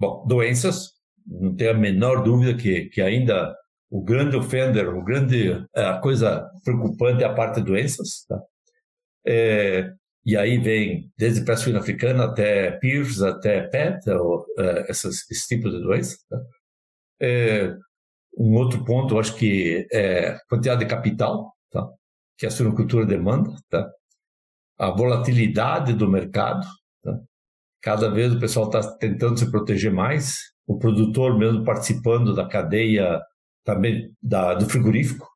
Bom, 0.00 0.24
doenças, 0.26 0.92
não 1.26 1.54
tem 1.54 1.68
a 1.68 1.74
menor 1.74 2.22
dúvida 2.22 2.54
que, 2.54 2.86
que 2.86 3.00
ainda 3.00 3.54
o 3.90 4.02
grande 4.02 4.36
offender, 4.36 4.88
o 4.88 5.04
grande 5.04 5.64
a 5.74 5.98
coisa 5.98 6.50
preocupante 6.64 7.22
é 7.22 7.26
a 7.26 7.32
parte 7.32 7.60
de 7.60 7.66
doenças, 7.66 8.24
tá? 8.26 8.40
É, 9.26 9.92
e 10.26 10.36
aí 10.36 10.58
vem 10.58 11.12
desde 11.16 11.44
peste 11.44 11.64
suína 11.64 11.80
africana 11.80 12.24
até 12.24 12.72
PIRS, 12.72 13.22
até 13.22 13.62
PET, 13.62 14.10
ou, 14.10 14.40
uh, 14.58 14.84
esses, 14.88 15.30
esse 15.30 15.46
tipo 15.48 15.70
de 15.70 15.80
doença. 15.80 16.16
Tá? 16.28 16.38
É, 17.20 17.74
um 18.36 18.54
outro 18.54 18.84
ponto, 18.84 19.14
eu 19.14 19.20
acho 19.20 19.36
que 19.36 19.86
é 19.92 20.38
quantidade 20.48 20.80
de 20.80 20.86
capital, 20.86 21.54
tá? 21.70 21.88
que 22.36 22.46
a 22.46 22.50
suinocultura 22.50 23.06
demanda, 23.06 23.54
tá? 23.68 23.88
a 24.78 24.90
volatilidade 24.90 25.92
do 25.92 26.10
mercado. 26.10 26.66
Tá? 27.02 27.18
Cada 27.82 28.10
vez 28.10 28.32
o 28.32 28.40
pessoal 28.40 28.66
está 28.66 28.96
tentando 28.96 29.38
se 29.38 29.50
proteger 29.50 29.92
mais, 29.92 30.36
o 30.66 30.78
produtor 30.78 31.38
mesmo 31.38 31.64
participando 31.64 32.34
da 32.34 32.48
cadeia 32.48 33.20
também 33.64 34.10
da, 34.22 34.54
do 34.54 34.68
frigorífico. 34.68 35.28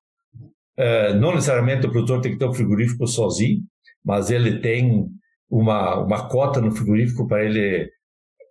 É, 0.76 1.12
não 1.14 1.34
necessariamente 1.34 1.86
o 1.86 1.90
produtor 1.90 2.20
tem 2.20 2.32
que 2.32 2.38
ter 2.38 2.46
um 2.46 2.54
frigorífico 2.54 3.06
sozinho, 3.06 3.62
mas 4.04 4.30
ele 4.30 4.60
tem 4.60 5.06
uma, 5.50 5.98
uma 5.98 6.28
cota 6.28 6.60
no 6.60 6.70
frigorífico 6.70 7.26
para 7.26 7.44
ele 7.44 7.90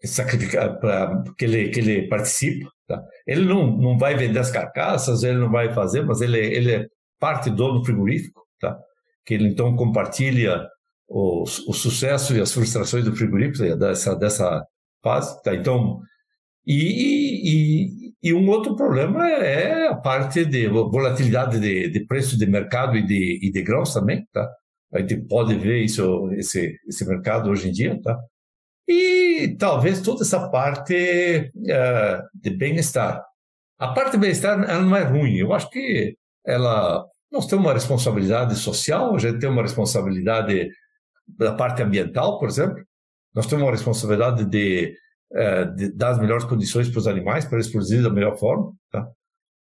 sacrificar, 0.04 0.80
para 0.80 1.24
que 1.38 1.46
ele, 1.46 1.70
que 1.70 1.80
ele 1.80 2.08
participa. 2.08 2.70
Tá? 2.88 3.04
Ele 3.28 3.46
não, 3.46 3.76
não 3.76 3.98
vai 3.98 4.16
vender 4.16 4.40
as 4.40 4.50
carcaças, 4.50 5.24
ele 5.24 5.38
não 5.38 5.52
vai 5.52 5.74
fazer, 5.74 6.04
mas 6.04 6.22
ele, 6.22 6.40
ele 6.40 6.72
é 6.72 6.86
parte 7.20 7.50
do 7.50 7.84
frigorífico, 7.84 8.42
tá? 8.60 8.78
que 9.26 9.34
ele 9.34 9.50
então 9.50 9.76
compartilha 9.76 10.66
o, 11.08 11.44
o 11.44 11.74
sucesso 11.74 12.36
e 12.36 12.42
as 12.42 12.54
frustrações 12.54 13.04
do 13.04 13.16
frigorífico 13.16 13.76
dessa, 13.78 14.16
dessa 14.16 14.66
fase. 15.04 15.42
Tá? 15.44 15.54
Então, 15.54 16.00
e, 16.66 18.14
e, 18.24 18.30
e, 18.30 18.34
um 18.34 18.50
outro 18.50 18.76
problema 18.76 19.30
é 19.30 19.88
a 19.88 19.96
parte 19.96 20.46
de 20.46 20.68
volatilidade 20.68 21.60
de, 21.60 21.90
de 21.90 22.06
preço 22.06 22.38
de 22.38 22.46
mercado 22.46 22.98
e 22.98 23.06
de, 23.06 23.40
e 23.42 23.52
de 23.52 23.62
grãos 23.62 23.94
também. 23.94 24.26
Tá? 24.34 24.50
A 24.94 25.00
gente 25.00 25.18
pode 25.28 25.56
ver 25.58 25.84
isso, 25.84 26.30
esse, 26.34 26.78
esse 26.88 27.06
mercado 27.06 27.50
hoje 27.50 27.70
em 27.70 27.72
dia, 27.72 28.00
tá? 28.02 28.18
E 28.88 29.56
talvez 29.60 30.02
toda 30.02 30.24
essa 30.24 30.50
parte 30.50 31.52
uh, 31.56 32.24
de 32.34 32.50
bem-estar. 32.52 33.24
A 33.78 33.90
parte 33.90 34.14
de 34.14 34.18
bem-estar 34.18 34.58
ela 34.70 34.82
não 34.82 34.96
é 34.96 35.04
ruim. 35.04 35.36
Eu 35.36 35.54
acho 35.54 35.70
que 35.70 36.16
ela 36.46 37.06
nós 37.32 37.46
temos 37.46 37.66
uma 37.66 37.74
responsabilidade 37.74 38.56
social, 38.56 39.14
a 39.14 39.20
gente 39.20 39.40
tem 39.40 39.50
uma 39.50 39.62
responsabilidade 39.62 40.70
da 41.28 41.54
parte 41.54 41.84
ambiental, 41.84 42.40
por 42.40 42.48
exemplo. 42.48 42.82
Nós 43.36 43.46
temos 43.48 43.64
uma 43.64 43.72
responsabilidade 43.72 44.46
de, 44.46 44.96
uh, 45.34 45.76
de 45.76 45.92
dar 45.92 46.12
as 46.12 46.20
melhores 46.20 46.46
condições 46.46 46.90
para 46.90 47.00
os 47.00 47.08
animais, 47.08 47.46
para 47.46 47.58
eles 47.58 47.70
produzirem 47.70 48.04
da 48.04 48.10
melhor 48.10 48.38
forma. 48.38 48.74
Tá? 48.90 49.08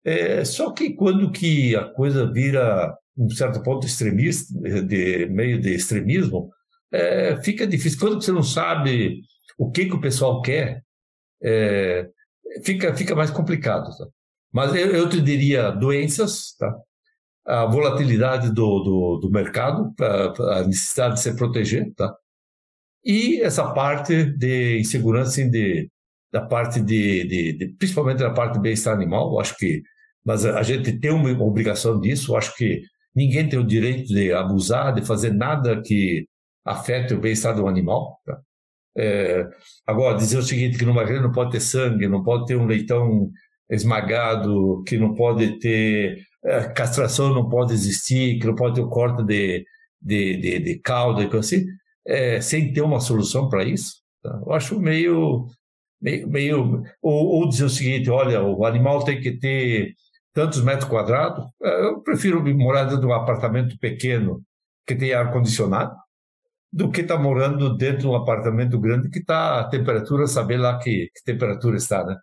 É, 0.05 0.45
só 0.45 0.73
que 0.73 0.95
quando 0.95 1.33
que 1.33 1.75
a 1.75 1.85
coisa 1.85 2.31
vira 2.31 2.95
um 3.17 3.31
certo 3.31 3.63
ponto 3.63 3.87
extremista, 3.87 4.53
de 4.83 5.27
meio 5.27 5.61
de 5.61 5.75
extremismo, 5.75 6.51
é, 6.95 7.43
fica 7.43 7.67
difícil. 7.67 7.99
Quando 7.99 8.23
você 8.23 8.33
não 8.33 8.43
sabe 8.43 9.21
o 9.59 9.71
que, 9.71 9.87
que 9.87 9.95
o 9.95 10.01
pessoal 10.01 10.41
quer, 10.43 10.83
é, 11.43 12.09
fica, 12.63 12.95
fica 12.95 13.15
mais 13.15 13.31
complicado. 13.31 13.91
Tá? 13.97 14.07
Mas 14.53 14.75
eu, 14.75 14.93
eu 14.93 15.09
te 15.09 15.21
diria 15.21 15.71
doenças, 15.71 16.55
tá? 16.59 16.75
a 17.47 17.67
volatilidade 17.67 18.49
do, 18.49 18.81
do, 18.81 19.19
do 19.23 19.31
mercado, 19.31 19.93
a, 20.01 20.61
a 20.61 20.67
necessidade 20.67 21.15
de 21.15 21.21
se 21.21 21.37
proteger, 21.37 21.93
tá? 21.95 22.15
e 23.05 23.41
essa 23.43 23.73
parte 23.75 24.25
de 24.25 24.79
insegurança 24.79 25.45
de, 25.45 25.91
da 26.33 26.41
parte 26.41 26.81
de, 26.81 27.25
de, 27.25 27.53
de 27.53 27.69
principalmente 27.79 28.21
da 28.21 28.31
parte 28.31 28.55
de 28.55 28.61
bem-estar 28.61 28.95
animal, 28.95 29.39
acho 29.39 29.57
que 29.59 29.83
mas 30.25 30.47
a 30.47 30.63
gente 30.63 30.99
tem 30.99 31.11
uma 31.11 31.31
obrigação 31.43 32.01
disso, 32.01 32.35
acho 32.35 32.57
que 32.57 32.81
Ninguém 33.15 33.49
tem 33.49 33.59
o 33.59 33.67
direito 33.67 34.09
de 34.09 34.33
abusar, 34.33 34.93
de 34.93 35.03
fazer 35.03 35.33
nada 35.33 35.81
que 35.81 36.27
afete 36.65 37.15
o 37.15 37.21
bem-estar 37.21 37.55
do 37.55 37.69
animal. 37.69 38.19
Tá? 38.25 38.41
É, 38.97 39.47
agora, 39.87 40.17
dizer 40.17 40.39
o 40.39 40.43
seguinte, 40.43 40.79
que 40.79 40.85
numa 40.85 41.05
grelha 41.05 41.23
não 41.23 41.33
pode 41.33 41.51
ter 41.51 41.61
sangue, 41.61 42.09
não 42.09 42.23
pode 42.23 42.47
ter 42.47 42.57
um 42.57 42.67
leitão 42.67 43.31
esmagado, 43.69 44.83
que 44.87 44.97
não 44.97 45.15
pode 45.15 45.59
ter 45.59 46.19
é, 46.45 46.65
castração, 46.69 47.35
não 47.35 47.49
pode 47.49 47.73
existir, 47.73 48.39
que 48.39 48.47
não 48.47 48.55
pode 48.55 48.77
ter 48.77 48.83
o 48.83 48.89
corte 48.89 49.25
de, 49.25 49.65
de, 50.01 50.37
de, 50.37 50.59
de 50.61 50.79
cauda 50.81 51.23
e 51.23 51.29
coisa 51.29 51.47
assim, 51.47 51.67
é, 52.07 52.41
sem 52.41 52.73
ter 52.73 52.83
uma 52.83 53.01
solução 53.01 53.49
para 53.49 53.65
isso. 53.65 54.03
Tá? 54.23 54.41
Eu 54.47 54.53
acho 54.53 54.79
meio... 54.79 55.47
meio, 56.01 56.29
meio 56.29 56.83
ou, 57.03 57.41
ou 57.41 57.49
dizer 57.49 57.65
o 57.65 57.71
seguinte, 57.71 58.11
olha, 58.11 58.43
o 58.43 58.65
animal 58.65 59.05
tem 59.05 59.21
que 59.21 59.33
ter 59.39 59.95
tantos 60.35 60.63
metros 60.63 60.89
quadrados, 60.89 61.47
é, 61.63 61.87
eu 61.87 62.01
prefiro 62.03 62.45
morar 62.57 62.85
dentro 62.85 63.01
de 63.01 63.07
um 63.07 63.13
apartamento 63.13 63.79
pequeno 63.79 64.43
que 64.87 64.95
tem 64.95 65.13
ar-condicionado 65.13 65.95
do 66.75 66.91
que 66.91 67.03
estar 67.03 67.17
tá 67.17 67.23
morando 67.23 67.77
dentro 67.77 68.01
de 68.01 68.07
um 68.09 68.17
apartamento 68.17 68.81
grande 68.81 69.09
que 69.09 69.21
está 69.21 69.61
a 69.61 69.69
temperatura, 69.69 70.27
saber 70.27 70.57
lá 70.57 70.77
que, 70.77 71.09
que 71.15 71.25
temperatura 71.25 71.77
está, 71.77 72.05
né? 72.05 72.17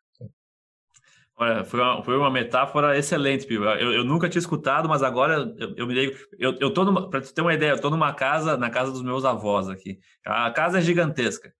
Olha, 1.38 1.64
foi 1.64 1.80
uma, 1.80 2.04
foi 2.04 2.18
uma 2.18 2.30
metáfora 2.30 2.98
excelente, 2.98 3.48
Pio. 3.48 3.64
Eu, 3.64 3.94
eu, 3.94 4.04
nunca 4.04 4.28
tinha 4.28 4.42
escutado, 4.42 4.90
mas 4.90 5.02
agora 5.02 5.52
eu, 5.58 5.74
eu 5.76 5.88
me 5.88 5.94
ligo. 5.94 6.18
Eu, 6.38 6.56
eu 6.60 6.72
tô 6.72 7.10
para 7.10 7.22
ter 7.22 7.42
uma 7.42 7.54
ideia, 7.54 7.72
eu 7.72 7.76
estou 7.76 7.90
numa 7.90 8.14
casa, 8.14 8.58
na 8.58 8.70
casa 8.70 8.92
dos 8.92 9.02
meus 9.02 9.24
avós 9.24 9.70
aqui. 9.70 9.98
A 10.26 10.52
casa 10.52 10.80
é 10.80 10.82
gigantesca. 10.82 11.52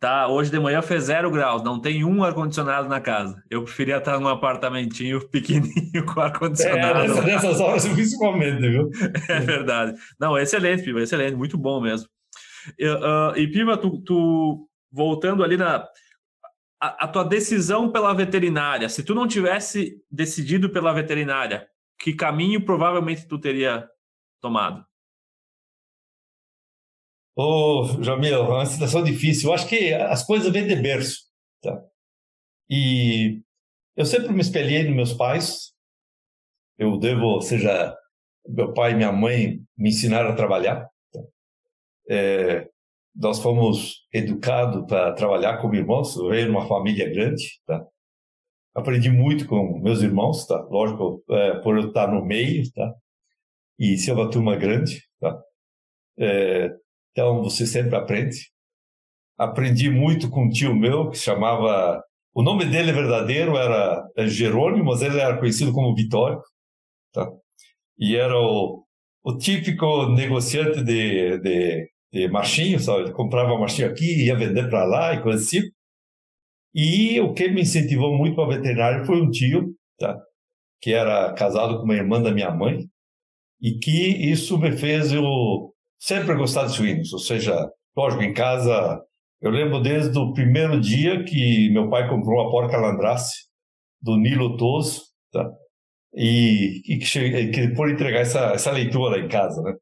Tá, 0.00 0.28
hoje 0.28 0.50
de 0.50 0.58
manhã 0.58 0.80
fez 0.80 1.04
zero 1.04 1.30
graus, 1.30 1.62
não 1.62 1.78
tem 1.78 2.02
um 2.06 2.24
ar-condicionado 2.24 2.88
na 2.88 3.02
casa. 3.02 3.44
Eu 3.50 3.64
preferia 3.64 3.98
estar 3.98 4.18
num 4.18 4.28
apartamentinho 4.28 5.20
pequenininho 5.28 6.06
com 6.08 6.22
ar-condicionado. 6.22 7.00
É, 7.00 7.08
nessa, 7.08 7.22
nessas 7.22 7.60
horas 7.60 7.86
principalmente, 7.86 8.60
viu? 8.60 8.90
É 9.28 9.40
verdade. 9.40 9.92
Não, 10.18 10.38
excelente, 10.38 10.82
Piva, 10.82 11.02
excelente, 11.02 11.36
muito 11.36 11.58
bom 11.58 11.82
mesmo. 11.82 12.08
Uh, 12.80 13.36
e 13.36 13.46
Piva, 13.46 13.76
tu, 13.76 14.00
tu, 14.00 14.66
voltando 14.90 15.44
ali 15.44 15.58
na. 15.58 15.86
A, 16.82 17.04
a, 17.04 17.08
tua 17.08 17.24
decisão 17.24 17.92
pela 17.92 18.14
veterinária, 18.14 18.88
se 18.88 19.02
tu 19.02 19.14
não 19.14 19.28
tivesse 19.28 20.02
decidido 20.10 20.70
pela 20.70 20.94
veterinária, 20.94 21.68
que 21.98 22.14
caminho 22.14 22.64
provavelmente 22.64 23.28
tu 23.28 23.38
teria 23.38 23.86
tomado? 24.40 24.82
Ô, 27.36 27.82
oh, 27.82 28.02
Jamil, 28.02 28.34
é 28.34 28.40
uma 28.40 28.66
situação 28.66 29.02
difícil. 29.02 29.48
Eu 29.48 29.54
acho 29.54 29.68
que 29.68 29.92
as 29.94 30.24
coisas 30.24 30.52
vêm 30.52 30.66
de 30.66 30.76
berço. 30.76 31.20
Tá? 31.62 31.80
E 32.68 33.40
eu 33.96 34.04
sempre 34.04 34.32
me 34.32 34.40
espelhei 34.40 34.84
nos 34.84 34.94
meus 34.94 35.12
pais. 35.12 35.72
Eu 36.78 36.98
devo, 36.98 37.24
ou 37.24 37.40
seja, 37.42 37.96
meu 38.48 38.72
pai 38.72 38.92
e 38.92 38.96
minha 38.96 39.12
mãe 39.12 39.60
me 39.76 39.90
ensinaram 39.90 40.30
a 40.30 40.36
trabalhar. 40.36 40.88
Tá? 41.12 41.20
É, 42.08 42.68
nós 43.14 43.40
fomos 43.40 44.06
educados 44.12 44.84
para 44.86 45.12
trabalhar 45.12 45.58
como 45.58 45.74
irmãos. 45.74 46.16
Eu 46.16 46.28
venho 46.30 46.50
uma 46.50 46.66
família 46.66 47.08
grande. 47.08 47.60
Tá? 47.66 47.86
Aprendi 48.74 49.10
muito 49.10 49.46
com 49.46 49.78
meus 49.80 50.00
irmãos, 50.00 50.46
tá? 50.46 50.60
Lógico, 50.70 51.24
é, 51.30 51.58
por 51.60 51.76
eu 51.76 51.88
estar 51.88 52.06
no 52.06 52.24
meio, 52.24 52.70
tá? 52.72 52.94
E 53.78 53.96
ser 53.98 54.12
uma 54.12 54.30
turma 54.30 54.56
grande, 54.56 55.02
tá? 55.18 55.42
É, 56.18 56.70
então 57.12 57.42
você 57.42 57.66
sempre 57.66 57.96
aprende. 57.96 58.36
Aprendi 59.38 59.90
muito 59.90 60.30
com 60.30 60.44
um 60.44 60.50
tio 60.50 60.74
meu 60.74 61.10
que 61.10 61.18
chamava. 61.18 62.02
O 62.34 62.42
nome 62.42 62.64
dele 62.66 62.92
verdadeiro 62.92 63.56
era 63.56 64.06
Jerônimo, 64.26 64.84
mas 64.84 65.02
ele 65.02 65.18
era 65.18 65.38
conhecido 65.38 65.72
como 65.72 65.94
Vitório. 65.94 66.40
Tá? 67.12 67.28
E 67.98 68.16
era 68.16 68.36
o, 68.38 68.84
o 69.24 69.36
típico 69.36 70.08
negociante 70.10 70.82
de, 70.84 71.38
de, 71.38 71.90
de 72.12 72.28
marchinho, 72.28 72.78
sabe? 72.80 73.02
Ele 73.04 73.12
comprava 73.12 73.58
marchinho 73.58 73.88
aqui, 73.90 74.26
ia 74.26 74.36
vender 74.36 74.68
para 74.70 74.84
lá 74.84 75.14
e 75.14 75.22
coisa 75.22 75.42
assim. 75.42 75.62
E 76.74 77.20
o 77.20 77.34
que 77.34 77.48
me 77.48 77.62
incentivou 77.62 78.16
muito 78.16 78.36
para 78.36 78.56
veterinário 78.56 79.04
foi 79.04 79.20
um 79.20 79.30
tio, 79.30 79.74
tá? 79.98 80.16
que 80.80 80.92
era 80.92 81.32
casado 81.34 81.78
com 81.78 81.84
uma 81.84 81.94
irmã 81.94 82.22
da 82.22 82.32
minha 82.32 82.50
mãe, 82.50 82.86
e 83.60 83.78
que 83.78 84.08
isso 84.30 84.58
me 84.58 84.72
fez 84.72 85.12
eu 85.12 85.74
sempre 86.00 86.34
gostar 86.34 86.66
de 86.66 86.72
suínos. 86.72 87.12
Ou 87.12 87.20
seja, 87.20 87.70
lógico, 87.96 88.22
em 88.22 88.34
casa, 88.34 89.00
eu 89.40 89.50
lembro 89.50 89.80
desde 89.80 90.18
o 90.18 90.32
primeiro 90.32 90.80
dia 90.80 91.22
que 91.22 91.70
meu 91.70 91.88
pai 91.88 92.08
comprou 92.08 92.42
uma 92.42 92.50
porca 92.50 92.76
landrace 92.76 93.48
do 94.02 94.16
Nilo 94.16 94.56
Toso, 94.56 95.02
tá? 95.30 95.48
e, 96.14 96.82
e 96.86 96.98
que, 96.98 97.46
que 97.48 97.68
por 97.74 97.90
entregar 97.90 98.20
essa, 98.20 98.52
essa 98.52 98.70
leitura 98.70 99.18
em 99.18 99.28
casa, 99.28 99.62
né? 99.62 99.74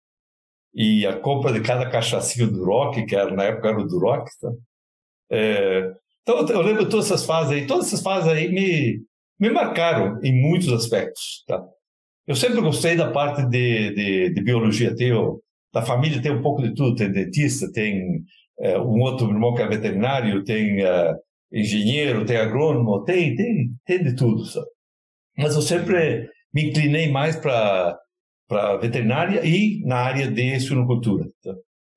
E 0.74 1.06
a 1.06 1.18
compra 1.18 1.52
de 1.52 1.60
cada 1.60 1.88
cachaçinho 1.88 2.50
do 2.50 2.64
Rock, 2.64 3.06
que 3.06 3.16
era, 3.16 3.34
na 3.34 3.44
época 3.44 3.68
era 3.68 3.80
o 3.80 3.86
do 3.86 3.98
Rock, 3.98 4.30
tá? 4.40 4.50
É, 5.30 5.92
então 6.22 6.46
eu 6.48 6.62
lembro 6.62 6.88
todas 6.88 7.06
essas 7.06 7.24
fases 7.24 7.52
aí, 7.52 7.66
todas 7.66 7.86
essas 7.86 8.02
fases 8.02 8.28
aí 8.28 8.50
me, 8.50 9.02
me 9.40 9.50
marcaram 9.50 10.20
em 10.22 10.32
muitos 10.40 10.72
aspectos, 10.72 11.44
tá? 11.46 11.62
Eu 12.26 12.36
sempre 12.36 12.60
gostei 12.60 12.94
da 12.94 13.10
parte 13.10 13.42
de, 13.46 13.94
de, 13.94 14.34
de 14.34 14.42
biologia, 14.42 14.94
tenho, 14.94 15.40
da 15.72 15.82
família 15.82 16.22
tem 16.22 16.32
um 16.32 16.42
pouco 16.42 16.62
de 16.62 16.74
tudo, 16.74 16.96
tem 16.96 17.10
dentista, 17.10 17.70
tem 17.72 18.22
é, 18.60 18.78
um 18.78 19.00
outro 19.00 19.28
irmão 19.28 19.54
que 19.54 19.62
é 19.62 19.68
veterinário, 19.68 20.44
tem 20.44 20.82
é, 20.82 21.14
engenheiro, 21.52 22.24
tem 22.24 22.36
agrônomo, 22.36 23.04
tem, 23.04 23.34
tem, 23.34 23.70
tem 23.84 24.02
de 24.02 24.14
tudo, 24.14 24.44
sabe? 24.44 24.66
Mas 25.36 25.54
eu 25.54 25.62
sempre 25.62 26.28
me 26.52 26.68
inclinei 26.68 27.10
mais 27.10 27.36
para 27.36 27.96
para 28.48 28.78
veterinária 28.78 29.44
e 29.44 29.84
na 29.84 29.96
área 29.96 30.30
de 30.30 30.58
suinocultura. 30.58 31.30
Tá? 31.44 31.54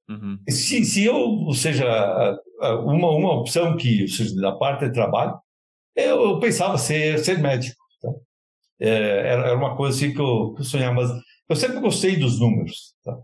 Uhum. 0.10 0.38
Se, 0.50 0.84
se 0.84 1.06
eu, 1.06 1.16
ou 1.16 1.54
seja, 1.54 1.86
uma, 2.84 3.10
uma 3.10 3.40
opção 3.40 3.78
que, 3.78 4.02
ou 4.02 4.08
seja, 4.10 4.36
da 4.36 4.52
parte 4.52 4.86
de 4.86 4.92
trabalho, 4.92 5.34
eu, 5.96 6.22
eu 6.22 6.40
pensava 6.40 6.78
ser, 6.78 7.20
ser 7.20 7.40
médico. 7.40 7.82
Tá? 8.02 8.10
É, 8.82 8.90
era, 8.90 9.48
era 9.48 9.58
uma 9.58 9.78
coisa 9.78 9.96
assim 9.96 10.14
que 10.14 10.20
eu, 10.20 10.54
que 10.54 10.62
eu, 10.62 10.66
sonhava, 10.66 10.96
mas 10.96 11.10
eu 11.50 11.56
sempre 11.56 11.80
gostei 11.80 12.18
dos 12.18 12.38
números. 12.38 12.94
Tá? 13.04 13.18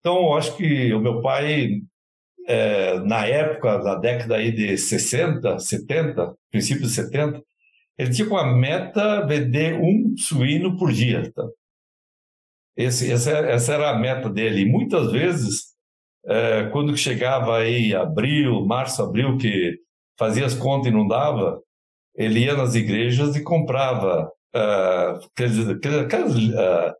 Então, 0.00 0.16
eu 0.26 0.34
acho 0.34 0.56
que 0.56 0.92
o 0.94 1.00
meu 1.00 1.20
pai, 1.20 1.80
é, 2.46 3.00
na 3.00 3.26
época, 3.26 3.78
na 3.78 3.96
década 3.96 4.36
aí 4.36 4.52
de 4.52 4.76
60, 4.76 5.58
70, 5.58 6.34
princípio 6.50 6.82
de 6.82 6.90
70, 6.90 7.42
ele 7.98 8.10
tinha 8.10 8.28
como 8.28 8.56
meta 8.56 9.26
vender 9.26 9.80
um 9.80 10.14
suíno 10.16 10.76
por 10.76 10.92
dia. 10.92 11.32
Tá? 11.32 11.46
Esse, 12.76 13.10
essa, 13.10 13.30
essa 13.30 13.74
era 13.74 13.90
a 13.90 13.98
meta 13.98 14.28
dele. 14.28 14.62
E 14.62 14.70
muitas 14.70 15.10
vezes, 15.10 15.74
é, 16.26 16.68
quando 16.70 16.96
chegava 16.96 17.58
aí 17.58 17.94
abril, 17.94 18.64
março, 18.66 19.02
abril, 19.02 19.38
que 19.38 19.78
fazia 20.18 20.46
as 20.46 20.54
contas 20.54 20.88
e 20.88 20.94
não 20.94 21.06
dava, 21.06 21.60
ele 22.14 22.40
ia 22.40 22.54
nas 22.54 22.74
igrejas 22.74 23.36
e 23.36 23.42
comprava 23.42 24.30
uh, 24.54 25.26
aqueles, 25.32 25.68
aqueles 25.68 26.34
uh, 26.34 26.94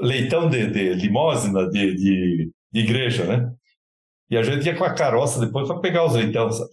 leitão 0.00 0.48
de, 0.48 0.66
de 0.70 0.94
limósina 0.94 1.68
de, 1.70 1.94
de, 1.94 2.52
de, 2.72 2.80
igreja, 2.80 3.24
né? 3.24 3.52
E 4.30 4.36
a 4.36 4.42
gente 4.42 4.66
ia 4.66 4.76
com 4.76 4.84
a 4.84 4.94
carroça 4.94 5.44
depois 5.44 5.68
para 5.68 5.78
pegar 5.80 6.04
os 6.04 6.14
leitão, 6.14 6.50
sabe? 6.50 6.70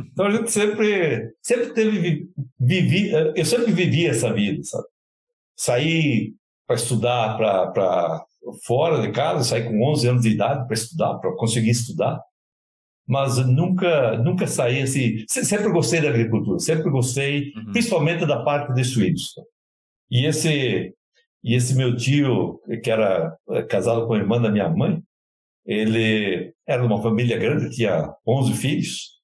Então 0.00 0.26
a 0.26 0.30
gente 0.30 0.50
sempre, 0.50 1.32
sempre 1.42 1.72
teve, 1.72 2.28
vivi, 2.58 3.10
eu 3.34 3.44
sempre 3.44 3.72
vivi 3.72 4.06
essa 4.06 4.32
vida, 4.32 4.62
sabe? 4.62 4.86
Saí 5.56 6.34
para 6.66 6.76
estudar 6.76 7.36
para 7.36 8.24
fora 8.64 9.00
de 9.00 9.10
casa, 9.10 9.42
saí 9.42 9.64
com 9.64 9.82
11 9.90 10.08
anos 10.08 10.22
de 10.22 10.30
idade 10.30 10.66
para 10.66 10.74
estudar, 10.74 11.14
para 11.18 11.34
conseguir 11.36 11.70
estudar. 11.70 12.20
Mas 13.06 13.38
nunca, 13.38 14.18
nunca 14.18 14.46
saí 14.46 14.82
assim. 14.82 15.24
Sempre 15.28 15.70
gostei 15.70 16.00
da 16.00 16.10
agricultura, 16.10 16.58
sempre 16.58 16.90
gostei, 16.90 17.52
uhum. 17.56 17.72
principalmente 17.72 18.26
da 18.26 18.42
parte 18.44 18.72
de 18.74 18.84
suínos. 18.84 19.32
E 20.10 20.26
esse, 20.26 20.94
e 21.42 21.54
esse 21.54 21.76
meu 21.76 21.96
tio, 21.96 22.60
que 22.82 22.90
era 22.90 23.36
eh, 23.50 23.62
casado 23.62 24.06
com 24.06 24.14
a 24.14 24.18
irmã 24.18 24.40
da 24.40 24.50
minha 24.50 24.68
mãe, 24.68 25.02
ele 25.64 26.52
era 26.66 26.82
de 26.82 26.86
uma 26.86 27.02
família 27.02 27.38
grande, 27.38 27.74
tinha 27.74 28.12
11 28.26 28.54
filhos, 28.54 29.18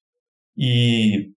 e 0.56 1.30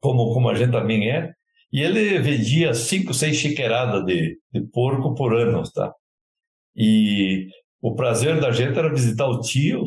como, 0.00 0.32
como 0.34 0.48
a 0.50 0.54
gente 0.54 0.72
também 0.72 1.10
é, 1.10 1.32
e 1.72 1.80
ele 1.80 2.18
vendia 2.20 2.74
cinco, 2.74 3.14
seis 3.14 3.36
chiqueiradas 3.36 4.04
de, 4.04 4.38
de 4.52 4.60
porco 4.68 5.14
por 5.14 5.34
ano, 5.34 5.62
tá? 5.72 5.92
E 6.76 7.48
o 7.80 7.94
prazer 7.94 8.40
da 8.40 8.52
gente 8.52 8.78
era 8.78 8.92
visitar 8.92 9.26
o 9.26 9.40
tio, 9.40 9.84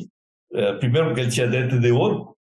é, 0.53 0.73
primeiro 0.73 1.07
porque 1.07 1.21
ele 1.21 1.31
tinha 1.31 1.47
dente 1.47 1.79
de 1.79 1.91
ouro, 1.91 2.35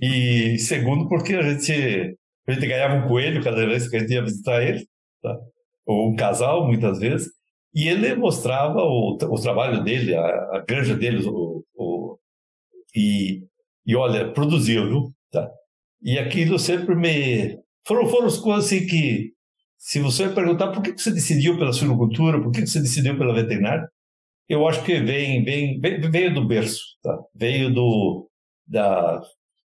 e 0.00 0.58
segundo 0.58 1.08
porque 1.08 1.34
a 1.34 1.42
gente, 1.42 2.16
a 2.48 2.52
gente 2.52 2.66
ganhava 2.66 2.94
um 2.94 3.08
coelho 3.08 3.44
cada 3.44 3.66
vez 3.66 3.88
que 3.88 3.96
a 3.96 4.00
gente 4.00 4.12
ia 4.12 4.22
visitar 4.22 4.62
ele, 4.62 4.86
tá? 5.22 5.38
Ou 5.86 6.10
um 6.10 6.16
casal, 6.16 6.66
muitas 6.66 6.98
vezes, 6.98 7.28
e 7.74 7.88
ele 7.88 8.14
mostrava 8.14 8.80
o, 8.82 9.16
o 9.20 9.40
trabalho 9.40 9.82
dele, 9.82 10.14
a, 10.14 10.24
a 10.56 10.64
granja 10.66 10.96
dele, 10.96 11.26
o, 11.26 11.64
o, 11.74 12.18
e, 12.94 13.42
e 13.86 13.96
olha, 13.96 14.32
produziu, 14.32 14.86
viu? 14.88 15.14
Tá? 15.30 15.50
E 16.02 16.18
aquilo 16.18 16.58
sempre 16.58 16.94
me, 16.94 17.58
foram, 17.86 18.06
foram 18.06 18.26
as 18.26 18.38
coisas 18.38 18.66
assim 18.66 18.86
que, 18.86 19.32
se 19.76 20.00
você 20.00 20.28
perguntar 20.28 20.72
por 20.72 20.82
que 20.82 20.96
você 20.96 21.10
decidiu 21.10 21.58
pela 21.58 21.72
suinocultura, 21.72 22.40
por 22.40 22.52
que 22.52 22.66
você 22.66 22.80
decidiu 22.80 23.18
pela 23.18 23.34
veterinária, 23.34 23.88
eu 24.48 24.66
acho 24.68 24.84
que 24.84 25.00
vem, 25.00 25.42
vem, 25.42 25.80
veio 25.80 26.32
do 26.32 26.46
berço, 26.46 26.80
tá? 27.02 27.18
veio 27.34 27.72
do, 27.72 28.28
da, 28.66 29.20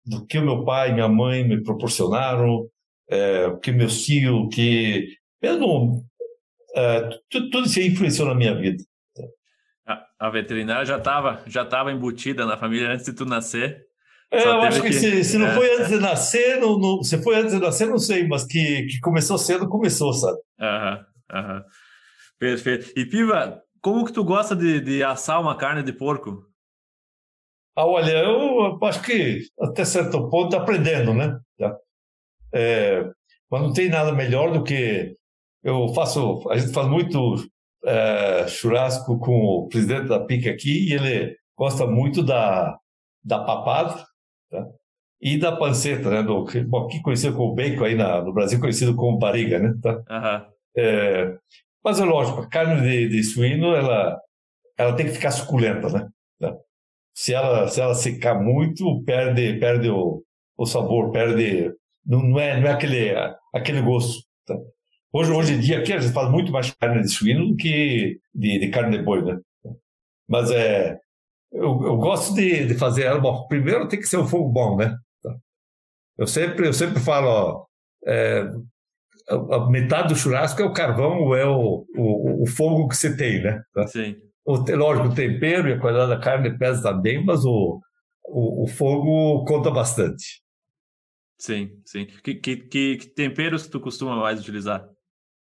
do 0.04 0.26
que 0.26 0.38
o 0.38 0.44
meu 0.44 0.64
pai 0.64 0.90
e 0.90 0.94
minha 0.94 1.08
mãe 1.08 1.46
me 1.46 1.62
proporcionaram, 1.62 2.66
é, 3.10 3.50
que 3.62 3.72
meu 3.72 3.88
tio, 3.88 4.48
que 4.48 5.08
mesmo 5.42 6.04
é, 6.74 7.08
tudo, 7.28 7.62
isso 7.62 7.80
influenciou 7.80 8.28
na 8.28 8.34
minha 8.34 8.54
vida. 8.54 8.82
Tá? 9.14 10.02
A, 10.18 10.26
a 10.26 10.30
veterinária 10.30 10.84
já 10.84 10.98
estava 10.98 11.42
já 11.46 11.64
tava 11.64 11.92
embutida 11.92 12.46
na 12.46 12.56
família 12.56 12.90
antes 12.90 13.06
de 13.06 13.12
tu 13.12 13.24
nascer. 13.24 13.86
É, 14.32 14.46
eu 14.46 14.60
acho 14.62 14.80
que, 14.80 14.88
que, 14.88 14.94
se, 14.94 15.24
se 15.24 15.38
não 15.38 15.48
é. 15.48 15.54
foi 15.54 15.74
antes 15.74 15.88
de 15.88 15.98
nascer, 15.98 16.60
não, 16.60 16.78
não, 16.78 17.02
se 17.02 17.20
foi 17.20 17.34
antes 17.36 17.52
de 17.52 17.60
nascer, 17.60 17.88
não 17.88 17.98
sei, 17.98 18.28
mas 18.28 18.44
que, 18.44 18.86
que 18.86 19.00
começou 19.00 19.36
cedo, 19.36 19.68
começou, 19.68 20.12
sabe? 20.12 20.38
Aham, 20.60 21.06
aham. 21.32 21.64
Perfeito. 22.38 22.92
E 22.96 23.04
Piva, 23.04 23.60
como 23.82 24.04
que 24.04 24.12
tu 24.12 24.22
gosta 24.22 24.54
de, 24.54 24.80
de 24.80 25.02
assar 25.02 25.40
uma 25.40 25.56
carne 25.56 25.82
de 25.82 25.92
porco? 25.92 26.46
Ah, 27.76 27.86
olha, 27.86 28.12
eu 28.12 28.78
acho 28.84 29.02
que 29.02 29.42
até 29.60 29.84
certo 29.84 30.28
ponto 30.28 30.54
aprendendo, 30.56 31.12
né? 31.12 31.38
É, 32.52 33.04
mas 33.50 33.62
não 33.62 33.72
tem 33.72 33.88
nada 33.88 34.12
melhor 34.12 34.52
do 34.52 34.62
que 34.62 35.16
eu 35.62 35.88
faço, 35.94 36.48
a 36.50 36.56
gente 36.56 36.72
faz 36.72 36.88
muito 36.88 37.36
é, 37.84 38.46
churrasco 38.48 39.18
com 39.18 39.32
o 39.32 39.68
presidente 39.68 40.08
da 40.08 40.20
PIC 40.20 40.48
aqui 40.48 40.88
e 40.88 40.92
ele 40.94 41.36
gosta 41.56 41.86
muito 41.86 42.22
da, 42.22 42.78
da 43.24 43.38
papada, 43.44 44.04
Tá? 44.50 44.66
E 45.22 45.38
da 45.38 45.56
panceta, 45.56 46.10
né? 46.10 46.22
Do, 46.22 46.46
bom, 46.66 46.86
aqui 46.86 47.00
conhecido 47.00 47.36
como 47.36 47.54
bacon, 47.54 47.84
aí 47.84 47.94
na, 47.94 48.22
no 48.22 48.32
Brasil 48.32 48.58
conhecido 48.58 48.96
como 48.96 49.18
barriga, 49.18 49.58
né? 49.58 49.74
Tá? 49.80 49.92
Uhum. 49.96 50.52
É, 50.76 51.38
mas 51.84 52.00
é 52.00 52.04
lógico, 52.04 52.40
a 52.40 52.48
carne 52.48 52.80
de, 52.82 53.08
de, 53.08 53.22
suíno, 53.22 53.74
ela, 53.74 54.20
ela 54.76 54.96
tem 54.96 55.06
que 55.06 55.12
ficar 55.12 55.30
suculenta, 55.30 55.88
né? 55.88 56.08
Tá? 56.38 56.56
Se 57.14 57.34
ela, 57.34 57.68
se 57.68 57.80
ela 57.80 57.94
secar 57.94 58.40
muito, 58.42 59.02
perde, 59.04 59.58
perde 59.58 59.90
o, 59.90 60.22
o 60.56 60.66
sabor, 60.66 61.10
perde... 61.10 61.72
Não, 62.04 62.22
não, 62.22 62.40
é, 62.40 62.58
não 62.58 62.68
é 62.68 62.72
aquele, 62.72 63.12
aquele 63.54 63.82
gosto, 63.82 64.24
tá? 64.46 64.56
Hoje, 65.12 65.32
hoje 65.32 65.54
em 65.54 65.60
dia, 65.60 65.80
aqui 65.80 65.92
a 65.92 65.98
gente 65.98 66.12
faz 66.12 66.30
muito 66.30 66.52
mais 66.52 66.70
carne 66.70 67.02
de 67.02 67.08
suíno 67.08 67.48
do 67.48 67.56
que 67.56 68.20
de, 68.32 68.58
de 68.60 68.68
carne 68.70 68.96
de 68.96 69.02
boi, 69.02 69.22
né? 69.22 69.38
Mas 70.28 70.50
é, 70.50 70.98
eu, 71.52 71.82
eu 71.82 71.96
gosto 71.96 72.34
de, 72.34 72.66
de 72.66 72.74
fazer 72.74 73.02
ela. 73.02 73.18
Bom, 73.18 73.46
primeiro 73.48 73.88
tem 73.88 73.98
que 73.98 74.06
ser 74.06 74.18
um 74.18 74.28
fogo 74.28 74.48
bom, 74.48 74.76
né? 74.76 74.96
Eu 76.16 76.26
sempre, 76.26 76.68
eu 76.68 76.72
sempre 76.72 77.00
falo, 77.00 77.26
ó, 77.28 77.66
é, 78.06 78.48
a 79.28 79.70
metade 79.70 80.08
do 80.08 80.16
churrasco 80.16 80.60
é 80.62 80.64
o 80.64 80.72
carvão 80.72 81.34
é 81.34 81.46
o, 81.46 81.86
o, 81.96 82.42
o 82.42 82.46
fogo 82.46 82.88
que 82.88 82.96
você 82.96 83.16
tem, 83.16 83.42
né? 83.42 83.62
Sim. 83.88 84.16
O, 84.44 84.56
lógico, 84.76 85.08
o 85.08 85.14
tempero 85.14 85.68
e 85.68 85.72
a 85.72 85.80
qualidade 85.80 86.10
da 86.10 86.20
carne 86.20 86.56
pesa 86.56 86.82
também, 86.82 87.24
mas 87.24 87.44
o, 87.44 87.80
o, 88.24 88.64
o 88.64 88.66
fogo 88.68 89.44
conta 89.44 89.70
bastante. 89.70 90.42
Sim, 91.38 91.70
sim. 91.84 92.06
Que, 92.22 92.34
que, 92.34 92.56
que, 92.56 93.12
temperos 93.14 93.64
que 93.64 93.70
tu 93.70 93.80
costuma 93.80 94.14
mais 94.16 94.40
utilizar? 94.40 94.86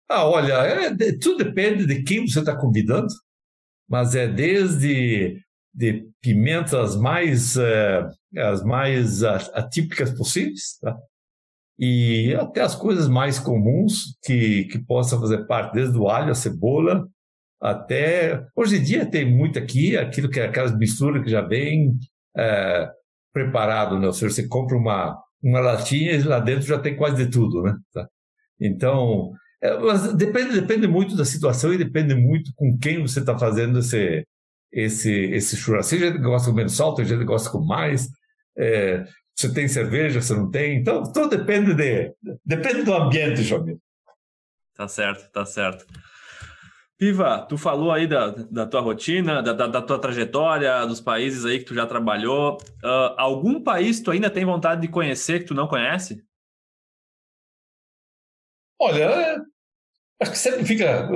Ah, 0.10 0.26
olha, 0.28 0.53
é, 0.53 0.95
tudo 1.22 1.43
depende 1.43 1.86
de 1.86 2.03
quem 2.03 2.28
você 2.28 2.39
está 2.39 2.55
convidando, 2.55 3.07
mas 3.88 4.16
é 4.16 4.28
desde 4.28 5.39
de 5.74 6.10
pimentas 6.20 6.95
mais 6.95 7.55
é, 7.55 8.10
as 8.38 8.64
mais 8.64 9.24
atípicas 9.24 10.12
possíveis, 10.12 10.78
tá? 10.82 10.97
e 11.78 12.36
até 12.36 12.62
as 12.62 12.76
coisas 12.76 13.07
mais 13.07 13.39
comuns 13.39 14.18
que, 14.24 14.66
que 14.66 14.80
possam 14.80 15.20
fazer 15.22 15.45
parte, 15.45 15.76
desde 15.76 15.97
o 15.97 16.10
alho, 16.10 16.32
a 16.32 16.36
cebola, 16.36 17.07
até 17.62 18.45
hoje 18.55 18.78
em 18.78 18.84
dia 18.84 19.05
tem 19.05 19.30
muito 19.30 19.60
aqui 19.60 19.95
aquilo 19.95 20.30
que 20.30 20.39
é 20.39 20.45
aquelas 20.45 20.76
misturas 20.76 21.24
que 21.24 21.30
já 21.30 21.41
vem 21.41 21.97
é, 22.36 22.89
preparado, 23.32 23.99
né? 23.99 24.07
Ou 24.07 24.14
seja, 24.14 24.34
você 24.34 24.47
compra 24.47 24.76
uma 24.76 25.18
uma 25.41 25.60
latinha 25.62 26.12
e 26.12 26.24
lá 26.24 26.39
dentro 26.39 26.68
já 26.68 26.78
tem 26.78 26.97
quase 26.97 27.26
de 27.26 27.32
tudo, 27.32 27.64
né? 27.64 27.74
Tá. 27.93 28.07
Então, 28.60 29.32
é, 29.62 29.78
mas 29.78 30.14
depende, 30.14 30.60
depende 30.60 30.88
muito 30.88 31.16
da 31.16 31.26
situação 31.26 31.74
e 31.74 31.78
depende 31.78 32.16
muito 32.16 32.51
com 32.55 32.78
quem 32.78 33.01
você 33.01 33.20
está 33.20 33.38
fazendo 33.38 33.80
esse, 33.80 34.26
esse, 34.72 35.12
esse 35.12 35.57
churrasco. 35.57 35.91
Tem 35.91 35.99
gente 35.99 36.18
que 36.18 36.24
gosta 36.24 36.49
com 36.49 36.55
menos 36.55 36.76
sal, 36.76 36.95
tem 36.95 37.05
gente 37.05 37.20
que 37.20 37.26
gosta 37.26 37.49
com 37.49 37.60
mais. 37.60 38.10
É, 38.57 39.05
você 39.36 39.53
tem 39.53 39.68
cerveja, 39.68 40.22
você 40.22 40.34
não 40.34 40.49
tem. 40.49 40.78
Então, 40.78 41.03
tudo 41.03 41.30
depende, 41.30 41.74
de, 41.74 42.14
depende 42.45 42.84
do 42.84 42.93
ambiente, 42.93 43.43
Jamil. 43.43 43.80
Tá 44.76 44.88
certo, 44.88 45.30
tá 45.32 45.45
certo. 45.45 45.86
Piva, 46.97 47.45
tu 47.47 47.57
falou 47.57 47.91
aí 47.91 48.05
da, 48.07 48.30
da 48.30 48.66
tua 48.66 48.82
rotina, 48.82 49.41
da, 49.41 49.53
da, 49.53 49.68
da, 49.68 49.82
tua 49.82 49.99
trajetória, 49.99 50.86
dos 50.86 50.99
países 50.99 51.45
aí 51.45 51.60
que 51.60 51.66
tu 51.66 51.74
já 51.74 51.86
trabalhou. 51.86 52.57
Uh, 52.84 53.16
algum 53.18 53.62
país 53.62 54.01
tu 54.01 54.12
ainda 54.12 54.30
tem 54.30 54.43
vontade 54.43 54.82
de 54.82 54.89
conhecer 54.89 55.39
que 55.39 55.45
tu 55.45 55.53
não 55.53 55.68
conhece? 55.68 56.22
Olha, 58.80 59.03
é, 59.03 59.38
acho 60.21 60.32
que 60.32 60.38
sempre 60.38 60.65
fica 60.65 61.07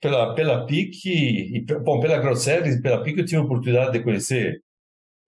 pela, 0.00 0.34
pela 0.34 0.66
PIC, 0.66 1.06
e, 1.06 1.60
bom, 1.60 2.00
pela 2.00 2.18
Grosseries 2.18 2.76
e 2.76 2.82
pela 2.82 3.02
PIC 3.02 3.18
eu 3.18 3.24
tive 3.24 3.36
a 3.36 3.44
oportunidade 3.44 3.92
de 3.92 4.02
conhecer 4.02 4.62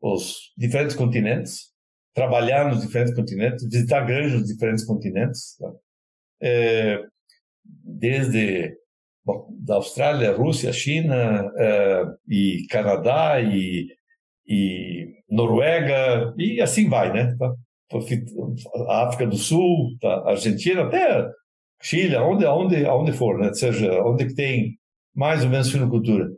os 0.01 0.53
diferentes 0.57 0.97
continentes, 0.97 1.73
trabalhar 2.15 2.69
nos 2.69 2.81
diferentes 2.81 3.15
continentes, 3.15 3.69
visitar 3.69 4.07
granjas 4.07 4.41
nos 4.41 4.49
diferentes 4.49 4.85
continentes. 4.85 5.57
Tá? 5.59 5.73
É, 6.43 7.05
desde 7.65 8.77
bom, 9.25 9.49
da 9.61 9.75
Austrália, 9.77 10.33
Rússia, 10.33 10.73
China 10.73 11.47
uh, 11.47 12.17
e 12.29 12.67
Canadá 12.71 13.41
e, 13.41 13.89
e 14.47 15.15
Noruega 15.29 16.35
e 16.39 16.61
assim 16.61 16.89
vai, 16.89 17.13
né? 17.13 17.35
Tá? 17.39 17.55
A 18.89 19.09
África 19.09 19.27
do 19.27 19.37
Sul, 19.37 19.97
tá? 20.01 20.29
Argentina, 20.29 20.85
até 20.85 21.31
Chile, 21.87 22.17
onde, 22.17 22.45
onde, 22.47 22.85
onde 22.85 23.13
for, 23.13 23.39
né? 23.39 23.55
seja, 23.55 24.03
onde 24.03 24.27
que 24.27 24.35
tem 24.35 24.77
mais 25.15 25.45
ou 25.45 25.51
menos 25.51 25.71
finocultura. 25.71 26.29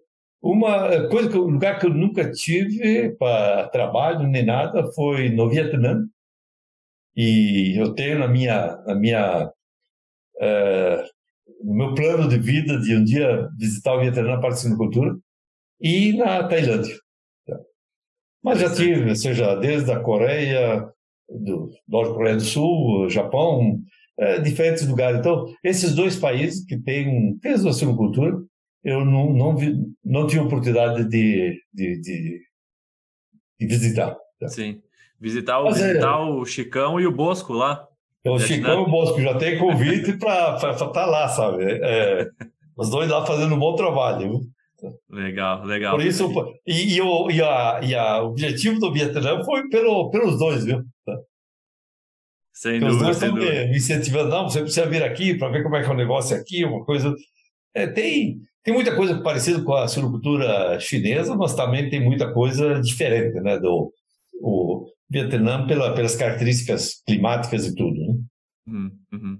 Uma 0.42 1.08
coisa 1.08 1.30
que 1.30 1.38
um 1.38 1.52
lugar 1.52 1.78
que 1.78 1.86
eu 1.86 1.94
nunca 1.94 2.30
tive 2.30 3.16
para 3.16 3.66
trabalho 3.70 4.28
nem 4.28 4.44
nada 4.44 4.84
foi 4.92 5.30
no 5.30 5.48
Vietnã. 5.48 6.04
E 7.16 7.80
eu 7.80 7.94
tenho 7.94 8.18
na 8.18 8.28
minha 8.28 8.76
na 8.86 8.94
minha 8.94 9.46
uh, 10.36 11.02
no 11.64 11.74
meu 11.74 11.94
plano 11.94 12.28
de 12.28 12.38
vida 12.38 12.78
de 12.78 12.94
um 12.94 13.02
dia 13.02 13.48
visitar 13.58 13.94
o 13.94 14.00
Vietnã 14.00 14.38
para 14.38 14.50
a 14.50 14.56
sinocultura 14.56 15.16
e 15.80 16.12
na 16.12 16.46
Tailândia. 16.46 16.94
Mas 18.42 18.60
já 18.60 18.72
tive, 18.72 19.16
seja 19.16 19.56
desde 19.56 19.90
a 19.90 19.98
Coreia, 19.98 20.86
do 21.28 21.70
Norte 21.88 22.12
Coreia 22.12 22.36
do 22.36 22.42
Sul, 22.42 23.08
Japão, 23.08 23.80
é, 24.18 24.40
diferentes 24.40 24.86
lugares. 24.86 25.20
Então, 25.20 25.46
esses 25.62 25.94
dois 25.94 26.16
países 26.16 26.64
que 26.64 26.76
têm 26.76 27.38
peso 27.38 27.64
da 27.64 27.72
sinocultura, 27.72 28.36
eu 28.82 29.04
não, 29.04 29.32
não, 29.32 29.56
vi, 29.56 29.76
não 30.04 30.26
tive 30.26 30.40
oportunidade 30.40 31.04
de, 31.08 31.60
de, 31.72 32.00
de, 32.00 32.40
de 33.60 33.66
visitar. 33.66 34.16
Sim. 34.48 34.80
Visitar, 35.20 35.60
o, 35.60 35.72
visitar 35.72 36.20
é, 36.20 36.22
o 36.22 36.44
Chicão 36.44 37.00
e 37.00 37.06
o 37.06 37.12
Bosco 37.12 37.52
lá. 37.52 37.86
Então, 38.20 38.34
o 38.34 38.40
Chicão 38.40 38.80
e 38.80 38.84
o 38.84 38.90
Bosco 38.90 39.20
já 39.20 39.36
tem 39.36 39.58
convite 39.58 40.16
para 40.16 40.56
estar 40.56 40.88
tá 40.88 41.06
lá, 41.06 41.28
sabe? 41.28 41.64
É, 41.64 42.28
os 42.76 42.90
dois 42.90 43.08
lá 43.08 43.24
fazendo 43.26 43.54
um 43.54 43.58
bom 43.58 43.74
trabalho. 43.74 44.40
Legal, 45.10 45.64
legal. 45.64 45.96
Por 45.96 46.04
isso, 46.04 46.30
e, 46.64 46.94
e, 46.94 47.02
o, 47.02 47.30
e, 47.30 47.42
a, 47.42 47.80
e 47.82 47.94
a, 47.94 48.22
o 48.22 48.28
objetivo 48.28 48.78
do 48.78 48.92
Vietnã 48.92 49.42
foi 49.44 49.68
pelo, 49.68 50.08
pelos 50.10 50.38
dois, 50.38 50.64
viu? 50.64 50.84
Sem 52.58 52.80
dúvida. 52.80 53.04
Dois 53.04 53.22
estão 53.22 53.34
me 53.34 53.76
incentivando, 53.76 54.30
não, 54.30 54.48
você 54.48 54.60
precisa 54.60 54.84
vir 54.84 55.00
aqui 55.04 55.38
para 55.38 55.48
ver 55.48 55.62
como 55.62 55.76
é 55.76 55.80
que 55.80 55.88
é 55.88 55.92
o 55.92 55.96
negócio 55.96 56.36
aqui, 56.36 56.64
uma 56.64 56.84
coisa. 56.84 57.14
É, 57.72 57.86
tem, 57.86 58.40
tem 58.64 58.74
muita 58.74 58.96
coisa 58.96 59.22
parecida 59.22 59.62
com 59.62 59.74
a 59.74 59.86
suinocultura 59.86 60.80
chinesa, 60.80 61.36
mas 61.36 61.54
também 61.54 61.88
tem 61.88 62.04
muita 62.04 62.32
coisa 62.32 62.80
diferente, 62.80 63.38
né? 63.40 63.60
Do, 63.60 63.92
o, 64.42 64.88
Vietnã 65.08 65.68
pela, 65.68 65.94
pelas 65.94 66.16
características 66.16 67.00
climáticas 67.06 67.64
e 67.64 67.76
tudo. 67.76 67.94
Né? 67.96 68.14
Uhum, 68.66 68.98
uhum. 69.12 69.38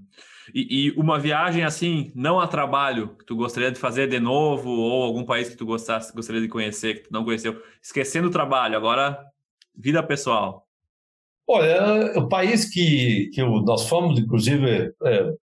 E, 0.55 0.87
e, 0.87 0.91
uma 0.91 1.19
viagem 1.19 1.65
assim, 1.65 2.13
não 2.15 2.39
a 2.39 2.47
trabalho, 2.47 3.17
que 3.17 3.25
tu 3.25 3.35
gostaria 3.35 3.69
de 3.69 3.77
fazer 3.77 4.07
de 4.07 4.19
novo, 4.19 4.69
ou 4.69 5.03
algum 5.03 5.25
país 5.25 5.49
que 5.49 5.57
tu 5.57 5.65
gostasse, 5.65 6.15
gostaria 6.15 6.41
de 6.41 6.47
conhecer, 6.47 6.95
que 6.95 7.09
tu 7.09 7.11
não 7.11 7.25
conheceu, 7.25 7.61
esquecendo 7.83 8.29
o 8.29 8.31
trabalho, 8.31 8.77
agora 8.77 9.19
vida 9.75 10.01
pessoal. 10.01 10.68
Olha, 11.51 12.19
o 12.19 12.29
país 12.29 12.69
que, 12.69 13.31
que 13.33 13.41
nós 13.41 13.89
fomos, 13.89 14.19
inclusive, 14.19 14.93
é, 15.03 15.33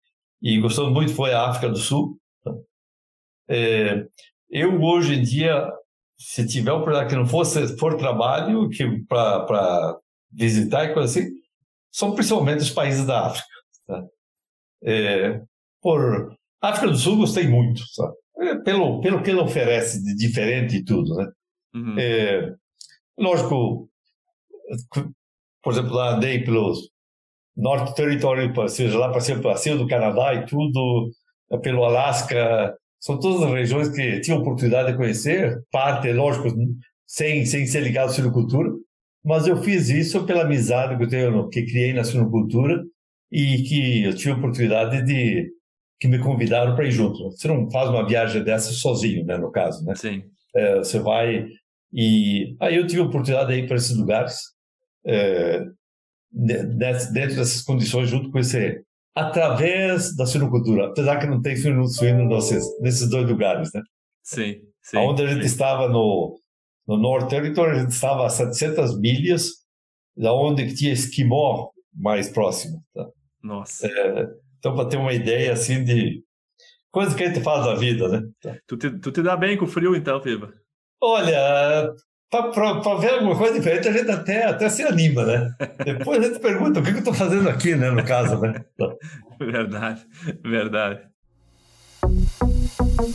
e 0.41 0.57
gostamos 0.61 0.93
muito 0.93 1.13
foi 1.13 1.33
a 1.33 1.49
África 1.49 1.67
do 1.67 1.75
Sul. 1.75 2.17
Tá? 2.45 2.53
É, 3.49 4.07
eu, 4.49 4.81
hoje 4.81 5.15
em 5.15 5.21
dia, 5.21 5.69
se 6.17 6.47
tiver 6.47 6.71
um 6.71 6.81
projeto 6.81 7.09
que 7.09 7.15
não 7.17 7.27
fosse 7.27 7.77
for 7.77 7.97
trabalho, 7.97 8.69
que 8.69 9.03
para 9.05 9.99
visitar 10.31 10.85
e 10.85 10.93
coisa 10.93 11.11
assim, 11.11 11.29
são 11.91 12.15
principalmente 12.15 12.61
os 12.61 12.71
países 12.71 13.05
da 13.05 13.27
África. 13.27 13.47
Tá? 13.85 14.05
É, 14.85 15.41
por 15.81 16.33
África 16.61 16.87
do 16.87 16.97
Sul 16.97 17.17
gostei 17.17 17.49
muito, 17.49 17.81
sabe? 17.85 18.13
É, 18.39 18.55
pelo, 18.59 19.01
pelo 19.01 19.21
que 19.21 19.29
ele 19.29 19.41
oferece 19.41 20.01
de 20.01 20.15
diferente 20.15 20.77
e 20.77 20.85
tudo, 20.85 21.15
né? 21.15 21.29
Uhum. 21.75 21.99
É, 21.99 22.55
lógico, 23.19 23.89
por 25.67 25.73
exemplo, 25.73 25.95
lá 25.95 26.15
andei 26.15 26.45
pelos 26.45 26.89
Norte 27.53 27.93
Território, 27.93 28.53
seja 28.69 28.97
lá 28.97 29.09
para 29.09 29.19
ser 29.19 29.41
passeio 29.41 29.77
do 29.77 29.85
Canadá 29.85 30.33
e 30.33 30.45
tudo, 30.45 31.11
pelo 31.61 31.83
Alasca, 31.83 32.73
são 33.01 33.19
todas 33.19 33.43
as 33.43 33.51
regiões 33.51 33.89
que 33.89 34.21
tive 34.21 34.37
oportunidade 34.37 34.93
de 34.93 34.97
conhecer, 34.97 35.61
parte, 35.69 36.09
lógico, 36.13 36.47
sem, 37.05 37.45
sem 37.45 37.65
ser 37.65 37.81
ligado 37.81 38.11
à 38.11 38.13
silvicultura, 38.13 38.69
mas 39.25 39.45
eu 39.45 39.61
fiz 39.61 39.89
isso 39.89 40.25
pela 40.25 40.43
amizade 40.43 40.95
que 40.95 41.03
eu 41.03 41.09
tenho, 41.09 41.49
que 41.49 41.65
criei 41.65 41.91
na 41.91 42.05
sinocultura 42.05 42.81
e 43.29 43.63
que 43.63 44.05
eu 44.05 44.15
tive 44.15 44.31
a 44.31 44.37
oportunidade 44.37 45.03
de 45.03 45.51
que 45.99 46.07
me 46.07 46.19
convidaram 46.19 46.75
para 46.75 46.85
ir 46.85 46.91
junto. 46.91 47.29
Você 47.31 47.49
não 47.49 47.69
faz 47.69 47.89
uma 47.89 48.07
viagem 48.07 48.41
dessa 48.41 48.71
sozinho, 48.71 49.25
né, 49.25 49.37
no 49.37 49.51
caso, 49.51 49.83
né? 49.83 49.95
Sim. 49.97 50.23
É, 50.55 50.77
você 50.77 50.97
vai 50.97 51.45
e 51.91 52.55
aí 52.61 52.77
eu 52.77 52.87
tive 52.87 53.01
a 53.01 53.05
oportunidade 53.05 53.51
de 53.51 53.59
ir 53.59 53.67
para 53.67 53.75
esses 53.75 53.97
lugares 53.97 54.55
é, 55.07 55.63
dentro 56.31 57.35
dessas 57.35 57.61
condições 57.61 58.09
junto 58.09 58.31
com 58.31 58.39
esse 58.39 58.83
através 59.15 60.15
da 60.15 60.27
sinocultura, 60.27 60.87
apesar 60.87 61.17
que 61.17 61.25
não 61.25 61.41
tem 61.41 61.55
suíno, 61.55 62.27
nesses, 62.27 62.63
nesses 62.79 63.09
dois 63.09 63.27
lugares, 63.27 63.71
né? 63.73 63.81
Sim, 64.21 64.61
sim. 64.83 64.97
Onde 64.97 65.23
a 65.23 65.27
gente 65.27 65.41
sim. 65.41 65.47
estava 65.47 65.89
no 65.89 66.39
no 66.87 66.97
North 66.97 67.29
Territory, 67.29 67.71
a 67.71 67.79
gente 67.81 67.91
estava 67.91 68.25
a 68.25 68.29
700 68.29 68.97
milhas 68.97 69.49
da 70.15 70.33
onde 70.33 70.73
tinha 70.73 70.93
esquimó 70.93 71.69
mais 71.93 72.29
próximo. 72.29 72.81
Tá? 72.93 73.05
Nossa. 73.43 73.85
É, 73.85 74.25
então, 74.57 74.73
para 74.73 74.87
ter 74.87 74.97
uma 74.97 75.13
ideia 75.13 75.51
assim 75.51 75.83
de 75.83 76.23
coisa 76.89 77.15
que 77.15 77.23
a 77.23 77.27
gente 77.27 77.43
faz 77.43 77.65
da 77.65 77.75
vida, 77.75 78.07
né? 78.07 78.21
Tu, 78.65 78.77
te, 78.77 78.99
tu 78.99 79.11
te 79.11 79.21
dá 79.21 79.35
bem 79.35 79.57
com 79.57 79.65
o 79.65 79.67
frio, 79.67 79.95
então, 79.95 80.21
Fiba? 80.21 80.53
Olha, 81.01 81.93
para 82.29 82.95
ver 82.99 83.11
alguma 83.11 83.37
coisa 83.37 83.53
diferente, 83.53 83.87
a 83.87 83.91
gente 83.91 84.11
até, 84.11 84.45
até 84.45 84.69
se 84.69 84.83
anima, 84.83 85.23
né? 85.23 85.55
Depois 85.83 86.19
a 86.19 86.27
gente 86.27 86.39
pergunta 86.39 86.79
o 86.79 86.83
que, 86.83 86.89
que 86.89 86.97
eu 86.97 86.99
estou 86.99 87.13
fazendo 87.13 87.47
aqui, 87.49 87.75
né? 87.75 87.89
No 87.89 88.03
caso, 88.03 88.39
né? 88.41 88.65
verdade, 89.39 90.05
verdade. 90.43 91.01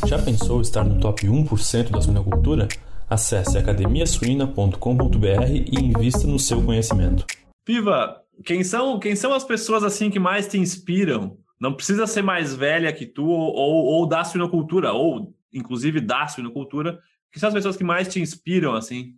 Já 0.06 0.18
pensou 0.18 0.60
estar 0.60 0.84
no 0.84 0.98
top 1.00 1.26
1% 1.26 1.90
da 1.90 2.00
suinocultura? 2.00 2.68
Acesse 3.08 3.58
academiasuina.com.br 3.58 5.44
e 5.50 5.78
invista 5.78 6.26
no 6.26 6.38
seu 6.38 6.62
conhecimento. 6.62 7.26
Piva, 7.64 8.16
quem 8.44 8.64
são, 8.64 8.98
quem 8.98 9.14
são 9.14 9.34
as 9.34 9.44
pessoas 9.44 9.84
assim 9.84 10.08
que 10.10 10.18
mais 10.18 10.48
te 10.48 10.58
inspiram? 10.58 11.36
Não 11.60 11.74
precisa 11.74 12.06
ser 12.06 12.22
mais 12.22 12.54
velha 12.54 12.92
que 12.92 13.04
tu 13.06 13.26
ou, 13.26 13.54
ou, 13.54 13.84
ou 13.84 14.08
da 14.08 14.24
suinocultura, 14.24 14.92
ou 14.92 15.34
inclusive 15.52 16.00
da 16.00 16.26
suinocultura. 16.26 16.98
Quem 17.32 17.40
são 17.40 17.48
as 17.48 17.54
pessoas 17.54 17.76
que 17.76 17.84
mais 17.84 18.08
te 18.08 18.20
inspiram 18.20 18.74
assim? 18.74 19.16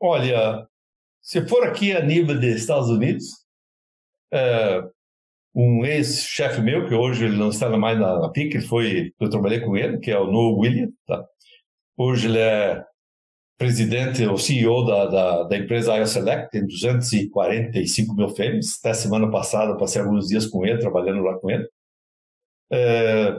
Olha, 0.00 0.66
se 1.20 1.46
for 1.46 1.66
aqui 1.66 1.92
a 1.92 2.02
nível 2.02 2.34
dos 2.34 2.44
Estados 2.44 2.88
Unidos, 2.88 3.24
é, 4.32 4.82
um 5.54 5.84
ex-chefe 5.84 6.62
meu, 6.62 6.88
que 6.88 6.94
hoje 6.94 7.26
ele 7.26 7.36
não 7.36 7.50
está 7.50 7.68
mais 7.76 7.98
na, 7.98 8.18
na 8.18 8.30
PIC, 8.30 8.62
foi, 8.62 9.12
eu 9.20 9.28
trabalhei 9.28 9.60
com 9.60 9.76
ele, 9.76 9.98
que 9.98 10.10
é 10.10 10.18
o 10.18 10.30
Noah 10.30 10.58
William, 10.58 10.88
tá? 11.06 11.22
Hoje 11.98 12.28
ele 12.28 12.38
é 12.38 12.82
presidente 13.58 14.24
ou 14.24 14.38
CEO 14.38 14.86
da, 14.86 15.04
da, 15.04 15.42
da 15.42 15.56
empresa 15.58 15.94
IOSelect, 15.98 16.50
tem 16.50 16.66
245 16.66 18.14
mil 18.14 18.30
fêmeas. 18.30 18.78
Até 18.78 18.94
semana 18.94 19.30
passada 19.30 19.76
passei 19.76 20.00
alguns 20.00 20.28
dias 20.28 20.46
com 20.46 20.64
ele, 20.64 20.78
trabalhando 20.78 21.20
lá 21.20 21.38
com 21.38 21.50
ele. 21.50 21.68
É, 22.72 23.38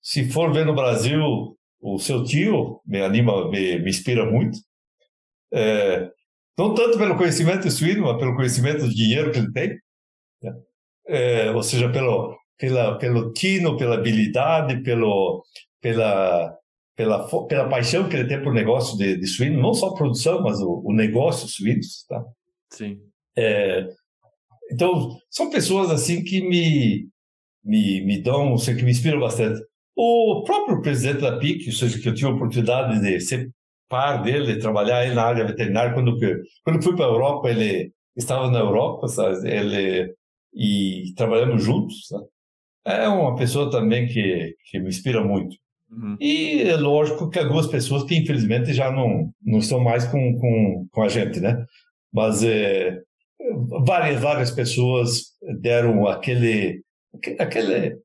se 0.00 0.30
for 0.30 0.52
ver 0.52 0.64
no 0.64 0.72
Brasil, 0.72 1.58
o 1.94 1.98
seu 1.98 2.24
tio 2.24 2.80
me 2.84 3.00
anima, 3.00 3.48
me, 3.48 3.78
me 3.78 3.90
inspira 3.90 4.28
muito. 4.28 4.58
É, 5.52 6.10
não 6.58 6.74
tanto 6.74 6.98
pelo 6.98 7.16
conhecimento 7.16 7.70
suíno, 7.70 8.02
mas 8.04 8.18
pelo 8.18 8.34
conhecimento 8.34 8.88
de 8.88 8.94
dinheiro 8.94 9.30
que 9.30 9.38
ele 9.38 9.52
tem, 9.52 9.78
né? 10.42 10.52
é, 11.06 11.50
ou 11.52 11.62
seja, 11.62 11.90
pelo, 11.90 12.36
pela, 12.58 12.98
pelo 12.98 13.32
tino, 13.32 13.76
pela 13.76 13.94
habilidade, 13.94 14.82
pelo, 14.82 15.44
pela, 15.80 16.56
pela, 16.96 17.46
pela 17.46 17.68
paixão 17.68 18.08
que 18.08 18.16
ele 18.16 18.28
tem 18.28 18.42
por 18.42 18.52
negócio 18.52 18.98
de, 18.98 19.16
de 19.16 19.26
suíno, 19.26 19.60
não 19.60 19.72
só 19.72 19.88
a 19.88 19.94
produção, 19.94 20.42
mas 20.42 20.60
o, 20.60 20.82
o 20.84 20.92
negócio 20.92 21.46
suínos, 21.46 22.04
tá? 22.08 22.24
Sim. 22.72 22.98
É, 23.38 23.86
então, 24.72 25.16
são 25.30 25.50
pessoas 25.50 25.90
assim 25.90 26.24
que 26.24 26.40
me, 26.40 27.08
me, 27.62 28.00
me 28.04 28.20
dão, 28.20 28.58
sei, 28.58 28.74
que 28.74 28.82
me 28.82 28.90
inspiram 28.90 29.20
bastante. 29.20 29.60
O 29.96 30.42
próprio 30.44 30.82
presidente 30.82 31.22
da 31.22 31.38
PIC, 31.38 31.68
ou 31.68 31.72
seja, 31.72 31.98
que 31.98 32.08
eu 32.08 32.14
tive 32.14 32.28
a 32.28 32.34
oportunidade 32.34 33.00
de 33.00 33.18
ser 33.20 33.50
par 33.88 34.22
dele, 34.22 34.58
trabalhar 34.58 35.12
na 35.14 35.24
área 35.24 35.46
veterinária. 35.46 35.94
Quando, 35.94 36.18
quando 36.62 36.82
fui 36.82 36.94
para 36.94 37.06
a 37.06 37.08
Europa, 37.08 37.48
ele 37.48 37.92
estava 38.16 38.50
na 38.50 38.58
Europa, 38.58 39.08
sabe? 39.08 39.48
Ele, 39.48 40.14
e 40.52 41.12
trabalhamos 41.16 41.62
juntos. 41.62 42.08
Sabe? 42.08 42.24
É 42.84 43.08
uma 43.08 43.34
pessoa 43.36 43.70
também 43.70 44.06
que, 44.06 44.54
que 44.70 44.78
me 44.78 44.88
inspira 44.88 45.24
muito. 45.24 45.56
Uhum. 45.90 46.16
E 46.20 46.62
é 46.62 46.76
lógico 46.76 47.30
que 47.30 47.38
algumas 47.38 47.66
pessoas 47.66 48.02
que 48.04 48.16
infelizmente 48.16 48.72
já 48.72 48.90
não, 48.90 49.30
não 49.42 49.60
estão 49.60 49.80
mais 49.80 50.04
com, 50.04 50.38
com, 50.38 50.86
com 50.90 51.02
a 51.02 51.08
gente, 51.08 51.40
né? 51.40 51.64
Mas 52.12 52.42
é, 52.42 53.00
várias, 53.84 54.20
várias 54.20 54.50
pessoas 54.50 55.32
deram 55.60 56.06
aquele, 56.06 56.82
aquele. 57.38 57.98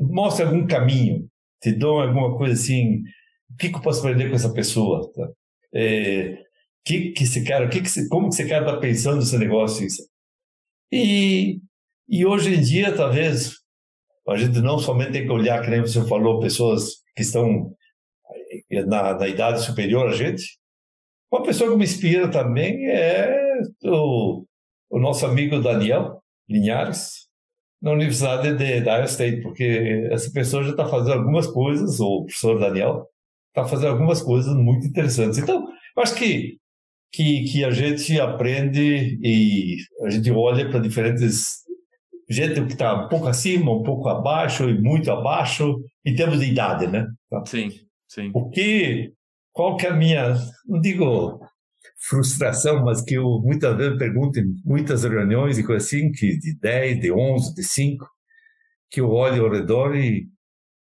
mostra 0.00 0.46
algum 0.46 0.66
caminho, 0.66 1.28
te 1.70 1.78
dão 1.78 2.00
alguma 2.00 2.36
coisa 2.36 2.54
assim 2.54 3.02
o 3.50 3.56
que, 3.56 3.70
que 3.70 3.76
eu 3.76 3.80
posso 3.80 4.00
aprender 4.00 4.28
com 4.28 4.36
essa 4.36 4.52
pessoa? 4.52 5.10
Tá? 5.12 5.28
É, 5.74 6.38
que 6.84 7.12
que 7.12 7.26
se 7.26 7.42
quer, 7.44 7.68
que 7.68 7.80
que 7.80 8.08
como 8.08 8.28
que 8.28 8.36
você 8.36 8.46
quer 8.46 8.62
estar 8.62 8.76
pensando 8.78 9.18
nesse 9.18 9.38
negócio? 9.38 9.86
E, 10.92 11.60
e 12.08 12.26
hoje 12.26 12.54
em 12.54 12.60
dia, 12.60 12.94
talvez, 12.94 13.54
a 14.28 14.36
gente 14.36 14.60
não 14.60 14.78
somente 14.78 15.12
tem 15.12 15.24
que 15.24 15.32
olhar, 15.32 15.62
que 15.62 15.70
nem 15.70 15.80
você 15.80 16.06
falou, 16.06 16.40
pessoas 16.40 17.02
que 17.14 17.22
estão 17.22 17.74
na, 18.86 19.14
na 19.14 19.28
idade 19.28 19.64
superior 19.64 20.08
a 20.08 20.14
gente. 20.14 20.58
Uma 21.32 21.42
pessoa 21.42 21.70
que 21.70 21.76
me 21.76 21.84
inspira 21.84 22.30
também 22.30 22.88
é 22.88 23.58
o, 23.84 24.44
o 24.90 24.98
nosso 24.98 25.26
amigo 25.26 25.60
Daniel 25.60 26.22
Linhares, 26.48 27.25
na 27.80 27.92
Universidade 27.92 28.54
de, 28.54 28.80
de 28.80 28.88
Iowa 28.88 29.04
State, 29.04 29.42
porque 29.42 30.08
essa 30.10 30.30
pessoa 30.30 30.64
já 30.64 30.70
está 30.70 30.86
fazendo 30.86 31.14
algumas 31.14 31.46
coisas, 31.46 32.00
o 32.00 32.24
professor 32.24 32.58
Daniel, 32.58 33.06
está 33.48 33.64
fazendo 33.64 33.92
algumas 33.92 34.22
coisas 34.22 34.54
muito 34.54 34.86
interessantes. 34.86 35.38
Então, 35.38 35.66
eu 35.96 36.02
acho 36.02 36.14
que, 36.14 36.58
que, 37.12 37.44
que 37.44 37.64
a 37.64 37.70
gente 37.70 38.20
aprende 38.20 39.18
e 39.22 39.76
a 40.02 40.10
gente 40.10 40.30
olha 40.30 40.68
para 40.68 40.80
diferentes 40.80 41.66
gente 42.28 42.60
que 42.66 42.72
está 42.72 43.04
um 43.04 43.08
pouco 43.08 43.28
acima, 43.28 43.72
um 43.72 43.82
pouco 43.82 44.08
abaixo 44.08 44.68
e 44.68 44.80
muito 44.80 45.10
abaixo 45.10 45.80
em 46.04 46.14
termos 46.14 46.40
de 46.40 46.46
idade, 46.46 46.86
né? 46.86 47.06
Sim, 47.44 47.70
sim. 48.08 48.30
O 48.34 48.50
que, 48.50 49.12
qual 49.52 49.76
que 49.76 49.86
é 49.86 49.90
a 49.90 49.96
minha, 49.96 50.34
não 50.66 50.80
digo 50.80 51.40
frustração, 51.98 52.84
mas 52.84 53.02
que 53.02 53.14
eu 53.14 53.40
muitas 53.42 53.76
vezes 53.76 53.98
pergunto 53.98 54.38
em 54.38 54.54
muitas 54.64 55.04
reuniões 55.04 55.58
e 55.58 55.64
coisas 55.64 55.86
assim, 55.86 56.10
que 56.12 56.38
de 56.38 56.54
10, 56.58 57.00
de 57.00 57.12
11, 57.12 57.54
de 57.54 57.62
5, 57.62 58.06
que 58.90 59.00
eu 59.00 59.10
olho 59.10 59.44
ao 59.44 59.50
redor 59.50 59.96
e 59.96 60.28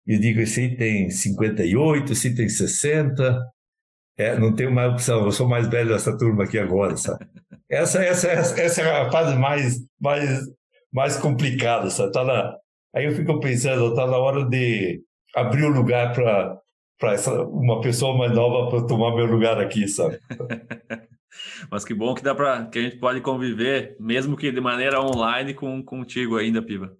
eu 0.05 0.19
digo, 0.19 0.41
esse 0.41 0.75
tem 0.75 1.09
58, 1.09 2.11
esse 2.11 2.35
tem 2.35 2.49
60. 2.49 3.41
É, 4.17 4.37
não 4.37 4.53
tenho 4.53 4.71
mais 4.71 4.91
opção, 4.91 5.25
eu 5.25 5.31
sou 5.31 5.47
mais 5.47 5.67
velho 5.67 5.89
dessa 5.89 6.15
turma 6.17 6.43
aqui 6.43 6.59
agora, 6.59 6.95
sabe? 6.97 7.25
Essa, 7.69 8.03
essa, 8.03 8.27
essa, 8.27 8.61
essa 8.61 8.81
é 8.81 9.01
a 9.01 9.11
fase 9.11 9.35
mais, 9.35 9.79
mais, 9.99 10.41
mais 10.91 11.17
complicada, 11.17 11.89
sabe? 11.89 12.11
Tá 12.11 12.23
na, 12.23 12.55
aí 12.93 13.05
eu 13.05 13.15
fico 13.15 13.39
pensando, 13.39 13.89
está 13.89 14.05
na 14.05 14.17
hora 14.17 14.45
de 14.47 15.01
abrir 15.35 15.63
o 15.63 15.69
um 15.69 15.73
lugar 15.73 16.13
para 16.13 16.59
para 16.99 17.15
uma 17.45 17.81
pessoa 17.81 18.17
mais 18.17 18.31
nova 18.31 18.69
para 18.69 18.87
tomar 18.87 19.15
meu 19.15 19.25
lugar 19.25 19.59
aqui, 19.59 19.87
sabe? 19.87 20.19
Mas 21.69 21.83
que 21.83 21.93
bom 21.93 22.13
que 22.13 22.23
dá 22.23 22.35
para 22.35 22.65
que 22.65 22.79
a 22.79 22.81
gente 22.81 22.97
pode 22.97 23.19
conviver, 23.21 23.95
mesmo 23.99 24.37
que 24.37 24.51
de 24.51 24.61
maneira 24.61 25.01
online, 25.01 25.53
com 25.53 25.83
contigo 25.83 26.37
ainda, 26.37 26.61
Piva. 26.61 26.95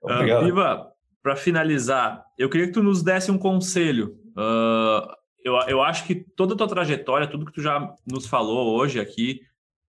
Obrigado. 0.00 0.42
Uh, 0.42 0.44
Piva, 0.46 0.92
para 1.22 1.36
finalizar, 1.36 2.24
eu 2.38 2.48
queria 2.48 2.66
que 2.66 2.72
tu 2.72 2.82
nos 2.82 3.02
desse 3.02 3.30
um 3.30 3.38
conselho. 3.38 4.16
Uh, 4.36 5.06
eu, 5.44 5.54
eu 5.68 5.82
acho 5.82 6.04
que 6.04 6.14
toda 6.14 6.54
a 6.54 6.56
tua 6.56 6.68
trajetória, 6.68 7.26
tudo 7.26 7.46
que 7.46 7.52
tu 7.52 7.60
já 7.60 7.92
nos 8.06 8.26
falou 8.26 8.78
hoje 8.78 9.00
aqui, 9.00 9.40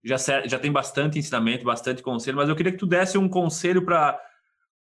já, 0.03 0.16
já 0.18 0.60
tem 0.60 0.72
bastante 0.72 1.20
ensinamento, 1.20 1.66
bastante 1.66 2.01
conselho, 2.01 2.38
mas 2.38 2.49
eu 2.49 2.55
queria 2.55 2.72
que 2.72 2.78
tu 2.78 2.86
desse 2.86 3.18
um 3.18 3.28
conselho 3.28 3.84
para 3.84 4.20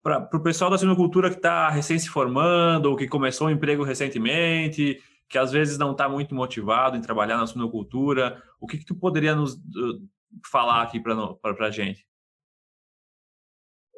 para 0.02 0.28
o 0.32 0.42
pessoal 0.42 0.70
da 0.70 0.78
sinocultura 0.78 1.30
que 1.30 1.36
está 1.36 1.68
recém 1.68 1.98
se 1.98 2.08
formando 2.08 2.86
ou 2.86 2.96
que 2.96 3.08
começou 3.08 3.48
um 3.48 3.50
emprego 3.50 3.82
recentemente, 3.82 5.02
que 5.28 5.38
às 5.38 5.52
vezes 5.52 5.76
não 5.76 5.92
está 5.92 6.08
muito 6.08 6.34
motivado 6.34 6.96
em 6.96 7.00
trabalhar 7.00 7.36
na 7.36 7.46
sinocultura, 7.46 8.42
o 8.60 8.66
que, 8.66 8.78
que 8.78 8.84
tu 8.84 8.94
poderia 8.94 9.34
nos 9.34 9.54
uh, 9.54 10.08
falar 10.50 10.82
aqui 10.82 11.00
para 11.00 11.66
a 11.66 11.70
gente? 11.70 12.06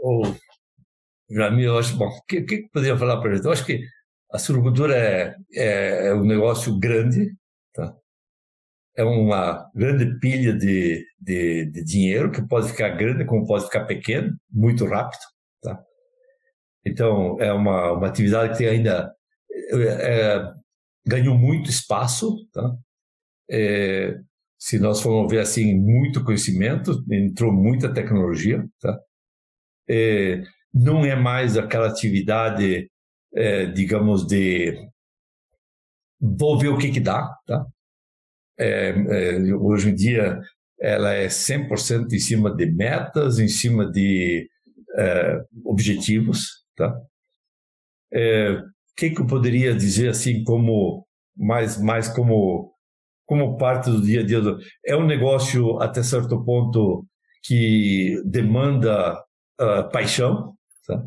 Oh, 0.03 0.23
Jamil, 1.31 1.67
eu 1.67 1.79
acho, 1.79 1.97
bom, 1.97 2.09
o 2.09 2.23
que, 2.27 2.43
que 2.43 2.69
poderia 2.73 2.99
falar 2.99 3.21
para 3.21 3.31
a 3.31 3.35
gente? 3.35 3.45
Eu 3.45 3.53
acho 3.53 3.65
que 3.65 3.85
a 4.33 4.39
surucultura 4.39 4.97
é, 4.97 5.37
é, 5.55 6.09
é, 6.09 6.15
um 6.15 6.25
negócio 6.25 6.79
grande, 6.79 7.35
tá? 7.75 7.95
é 8.97 9.05
uma 9.05 9.71
grande 9.75 10.19
pilha 10.19 10.53
de, 10.53 11.05
de, 11.21 11.67
de, 11.67 11.85
dinheiro 11.85 12.31
que 12.31 12.47
pode 12.47 12.69
ficar 12.69 12.91
grande 12.91 13.25
como 13.25 13.47
pode 13.47 13.65
ficar 13.65 13.85
pequeno, 13.85 14.37
muito 14.51 14.85
rápido. 14.87 15.21
Tá? 15.63 15.83
Então, 16.85 17.39
é 17.41 17.53
uma, 17.53 17.93
uma 17.93 18.07
atividade 18.07 18.57
que 18.57 18.67
ainda 18.67 19.13
é, 19.73 20.53
ganhou 21.07 21.37
muito 21.37 21.71
espaço. 21.71 22.47
Tá? 22.53 22.77
É, 23.51 24.19
se 24.59 24.79
nós 24.79 25.01
formos 25.01 25.31
ver 25.31 25.41
assim, 25.41 25.75
muito 25.75 26.25
conhecimento, 26.25 27.05
entrou 27.11 27.53
muita 27.53 27.93
tecnologia. 27.93 28.65
Tá? 28.81 28.99
É, 29.89 30.43
não 30.73 31.05
é 31.05 31.17
mais 31.17 31.57
aquela 31.57 31.89
atividade, 31.89 32.91
é, 33.35 33.67
digamos, 33.67 34.27
de 34.27 34.89
vou 36.21 36.59
ver 36.59 36.69
o 36.69 36.79
que, 36.79 36.91
que 36.91 37.01
dá, 37.01 37.35
tá? 37.47 37.67
É, 38.59 38.91
é, 38.91 39.55
hoje 39.55 39.89
em 39.89 39.95
dia 39.95 40.39
ela 40.79 41.13
é 41.13 41.29
100% 41.29 42.13
em 42.13 42.19
cima 42.19 42.55
de 42.55 42.67
metas, 42.67 43.39
em 43.39 43.49
cima 43.49 43.91
de 43.91 44.49
objetivos, 45.65 46.60
tá? 46.89 46.99
O 46.99 47.03
é, 48.13 48.63
que, 48.97 49.11
que 49.11 49.21
eu 49.21 49.27
poderia 49.27 49.75
dizer 49.75 50.09
assim 50.11 50.43
como 50.45 51.07
mais 51.37 51.81
mais 51.81 52.09
como 52.09 52.75
como 53.27 53.57
parte 53.57 53.91
do 53.91 54.03
dia 54.03 54.21
a 54.21 54.27
dia 54.27 54.41
do, 54.41 54.59
é 54.85 54.97
um 54.97 55.07
negócio 55.07 55.81
até 55.81 56.03
certo 56.03 56.45
ponto 56.45 57.07
que 57.45 58.21
demanda 58.27 59.23
uh, 59.61 59.89
paixão, 59.93 60.57
Tá? 60.87 61.07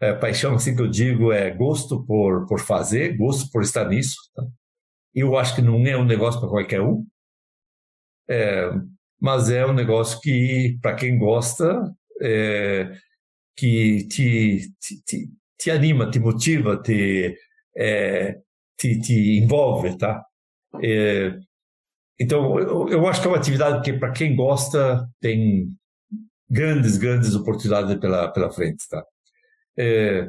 É, 0.00 0.12
paixão, 0.14 0.54
assim 0.54 0.74
que 0.76 0.82
eu 0.82 0.88
digo, 0.88 1.32
é 1.32 1.50
gosto 1.50 2.04
por, 2.04 2.46
por 2.46 2.60
fazer, 2.60 3.16
gosto 3.16 3.50
por 3.50 3.62
estar 3.62 3.88
nisso. 3.88 4.16
Tá? 4.34 4.44
Eu 5.14 5.38
acho 5.38 5.54
que 5.54 5.62
não 5.62 5.86
é 5.86 5.96
um 5.96 6.04
negócio 6.04 6.40
para 6.40 6.50
qualquer 6.50 6.82
um, 6.82 7.06
é, 8.28 8.70
mas 9.20 9.48
é 9.50 9.64
um 9.64 9.72
negócio 9.72 10.20
que, 10.20 10.78
para 10.82 10.94
quem 10.94 11.18
gosta, 11.18 11.94
é, 12.20 12.92
que 13.56 14.06
te, 14.08 14.72
te, 14.80 15.02
te, 15.04 15.30
te, 15.58 15.70
anima, 15.70 16.10
te 16.10 16.20
motiva, 16.20 16.80
te, 16.82 17.36
é, 17.76 18.38
te, 18.76 19.00
te 19.00 19.38
envolve, 19.38 19.96
tá? 19.96 20.24
É, 20.82 21.38
então, 22.20 22.58
eu, 22.58 22.88
eu 22.88 23.06
acho 23.08 23.20
que 23.20 23.26
é 23.26 23.30
uma 23.30 23.38
atividade 23.38 23.82
que, 23.82 23.98
para 23.98 24.12
quem 24.12 24.36
gosta, 24.36 25.08
tem 25.20 25.70
grandes, 26.48 26.96
grandes 26.96 27.34
oportunidades 27.34 27.96
pela, 27.98 28.28
pela 28.32 28.50
frente, 28.50 28.84
tá? 28.88 29.04
É, 29.78 30.28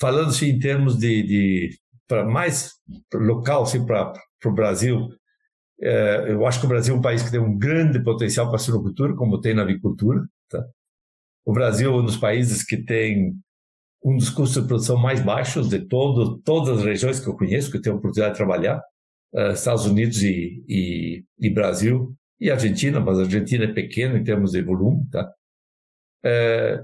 Falando-se 0.00 0.48
em 0.48 0.58
termos 0.58 0.96
de, 0.98 1.22
de 1.22 1.78
para 2.08 2.24
mais 2.24 2.72
local, 3.12 3.64
assim, 3.64 3.84
para 3.84 4.14
o 4.46 4.50
Brasil, 4.50 5.10
é, 5.80 6.32
eu 6.32 6.46
acho 6.46 6.58
que 6.58 6.66
o 6.66 6.68
Brasil 6.68 6.94
é 6.94 6.98
um 6.98 7.02
país 7.02 7.22
que 7.22 7.30
tem 7.30 7.38
um 7.38 7.58
grande 7.58 8.02
potencial 8.02 8.46
para 8.46 8.56
a 8.56 8.58
silvicultura, 8.58 9.14
como 9.14 9.40
tem 9.40 9.52
na 9.54 9.62
avicultura, 9.62 10.22
tá? 10.48 10.64
O 11.44 11.52
Brasil 11.52 11.92
é 11.92 11.96
um 11.96 12.04
dos 12.04 12.16
países 12.16 12.62
que 12.62 12.76
tem 12.76 13.34
um 14.04 14.16
dos 14.16 14.30
custos 14.30 14.62
de 14.62 14.68
produção 14.68 14.96
mais 14.96 15.20
baixos 15.20 15.68
de 15.68 15.80
todo, 15.80 16.38
todas 16.38 16.78
as 16.78 16.84
regiões 16.84 17.20
que 17.20 17.28
eu 17.28 17.36
conheço, 17.36 17.70
que 17.70 17.76
eu 17.76 17.82
tenho 17.82 17.96
a 17.96 17.98
oportunidade 17.98 18.34
de 18.34 18.38
trabalhar, 18.38 18.82
uh, 19.34 19.52
Estados 19.52 19.86
Unidos 19.86 20.22
e, 20.22 20.64
e, 20.68 21.24
e 21.38 21.50
Brasil, 21.50 22.14
e 22.40 22.50
Argentina, 22.50 22.98
mas 22.98 23.18
a 23.18 23.22
Argentina 23.22 23.64
é 23.64 23.72
pequena 23.72 24.18
em 24.18 24.24
termos 24.24 24.52
de 24.52 24.62
volume, 24.62 25.04
tá? 25.10 25.30
É, 26.24 26.82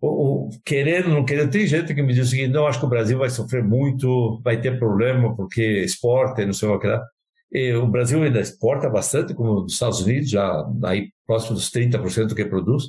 o, 0.00 0.46
o, 0.46 0.50
querendo, 0.64 1.08
não 1.08 1.24
querendo, 1.24 1.50
tem 1.50 1.66
gente 1.66 1.94
que 1.94 2.02
me 2.02 2.12
diz 2.12 2.28
o 2.28 2.30
seguinte, 2.30 2.52
não, 2.52 2.66
acho 2.66 2.78
que 2.78 2.86
o 2.86 2.90
Brasil 2.90 3.18
vai 3.18 3.30
sofrer 3.30 3.64
muito, 3.64 4.40
vai 4.42 4.60
ter 4.60 4.78
problema 4.78 5.34
porque 5.34 5.62
esporte, 5.82 6.44
não 6.44 6.52
sei 6.52 6.68
o 6.68 6.78
que 6.78 6.86
lá. 6.86 7.02
E 7.50 7.72
o 7.74 7.86
Brasil 7.86 8.22
ainda 8.22 8.40
exporta 8.40 8.88
bastante, 8.88 9.34
como 9.34 9.64
os 9.64 9.72
Estados 9.72 10.00
Unidos, 10.00 10.30
já 10.30 10.64
aí 10.84 11.10
próximo 11.26 11.54
dos 11.54 11.70
30% 11.70 12.26
do 12.26 12.34
que 12.34 12.44
produz. 12.44 12.84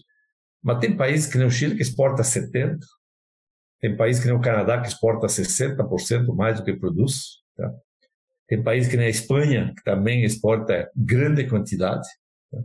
Mas 0.66 0.80
tem 0.80 0.98
países 0.98 1.32
que 1.32 1.38
nem 1.38 1.46
o 1.46 1.52
Chile 1.52 1.76
que 1.76 1.84
exporta 1.84 2.24
70%, 2.24 2.80
tem 3.80 3.96
países 3.96 4.20
que 4.20 4.28
nem 4.28 4.36
o 4.36 4.42
Canadá 4.42 4.82
que 4.82 4.88
exporta 4.88 5.28
60% 5.28 6.36
mais 6.36 6.58
do 6.58 6.66
que 6.66 6.74
produz. 6.74 7.44
Tá? 7.56 7.72
Tem 8.48 8.64
países 8.64 8.90
que 8.90 8.98
nem 8.98 9.06
a 9.06 9.12
Espanha, 9.12 9.72
que 9.78 9.84
também 9.84 10.24
exporta 10.24 10.90
grande 10.96 11.48
quantidade. 11.48 12.08
Tá? 12.52 12.60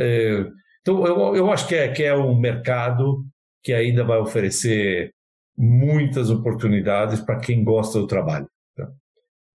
É, 0.00 0.50
então, 0.82 1.06
eu, 1.06 1.34
eu 1.34 1.50
acho 1.50 1.66
que 1.66 1.74
é, 1.74 1.90
que 1.90 2.02
é 2.02 2.14
um 2.14 2.38
mercado 2.38 3.24
que 3.62 3.72
ainda 3.72 4.04
vai 4.04 4.18
oferecer 4.18 5.14
muitas 5.56 6.28
oportunidades 6.28 7.20
para 7.20 7.40
quem 7.40 7.64
gosta 7.64 7.98
do 7.98 8.06
trabalho. 8.06 8.50
Tá? 8.76 8.92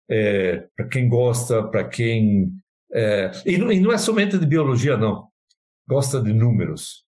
É, 0.07 0.67
para 0.75 0.87
quem 0.87 1.09
gosta, 1.09 1.63
para 1.63 1.83
quem. 1.87 2.51
É, 2.93 3.31
e, 3.43 3.55
e 3.55 3.79
não 3.79 3.91
é 3.91 3.97
somente 3.97 4.37
de 4.37 4.45
biologia, 4.45 4.95
não. 4.95 5.27
Gosta 5.87 6.21
de 6.21 6.31
números, 6.31 7.08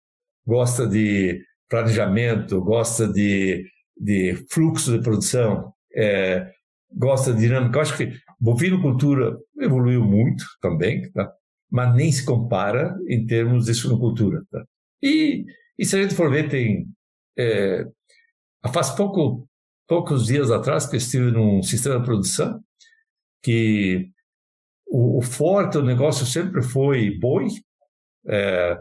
gosta 0.46 0.88
de 0.88 1.44
planejamento, 1.70 2.62
gosta 2.62 3.08
de, 3.08 3.66
de 3.98 4.36
fluxo 4.50 4.98
de 4.98 5.04
produção, 5.04 5.74
é, 5.96 6.52
gosta 6.92 7.34
de 7.34 7.40
dinâmica. 7.42 7.78
Eu 7.78 7.82
acho 7.82 7.98
que 7.98 8.12
bovinocultura 8.40 9.38
evoluiu 9.60 10.04
muito 10.04 10.44
também, 10.62 11.10
tá? 11.12 11.32
mas 11.70 11.96
nem 11.96 12.12
se 12.12 12.26
compara 12.26 12.96
em 13.08 13.26
termos 13.26 13.66
de 13.66 13.74
suinocultura. 13.74 14.44
Tá? 14.52 14.64
E, 15.02 15.46
e 15.80 15.86
se 15.86 15.96
a 15.96 16.02
gente 16.02 16.16
for 16.16 16.30
ver, 16.30 16.50
tem. 16.50 16.88
É, 17.38 17.86
faz 18.74 18.90
pouco, 18.92 19.48
poucos 19.88 20.26
dias 20.26 20.52
atrás 20.52 20.86
que 20.86 20.96
eu 20.96 20.98
estive 20.98 21.32
num 21.32 21.64
sistema 21.64 22.00
de 22.00 22.06
produção 22.06 22.62
que 23.42 24.10
o, 24.88 25.20
o 25.20 25.22
forte 25.22 25.74
do 25.74 25.84
negócio 25.84 26.26
sempre 26.26 26.62
foi 26.62 27.18
boi, 27.18 27.48
é, 28.28 28.78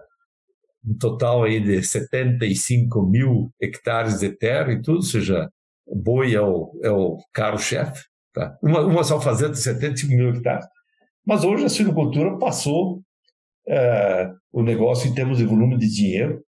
um 0.84 0.96
total 0.96 1.44
aí 1.44 1.60
de 1.60 1.82
75 1.82 3.02
mil 3.02 3.52
hectares 3.60 4.20
de 4.20 4.30
terra 4.30 4.72
e 4.72 4.80
tudo, 4.80 4.96
ou 4.96 5.02
seja, 5.02 5.50
boi 5.86 6.34
é 6.34 6.40
o, 6.40 6.78
é 6.82 6.90
o 6.90 7.18
carro-chefe. 7.32 8.04
Tá? 8.32 8.56
Uma, 8.62 8.80
uma 8.80 9.04
só 9.04 9.20
fazenda 9.20 9.52
de 9.52 9.58
75 9.58 10.12
mil 10.12 10.30
hectares. 10.30 10.66
Mas 11.26 11.44
hoje 11.44 11.64
a 11.64 11.68
suinocultura 11.68 12.38
passou 12.38 13.02
é, 13.68 14.30
o 14.52 14.62
negócio 14.62 15.08
em 15.08 15.14
termos 15.14 15.38
de 15.38 15.44
volume 15.44 15.76
de 15.78 15.88
dinheiro 15.88 16.42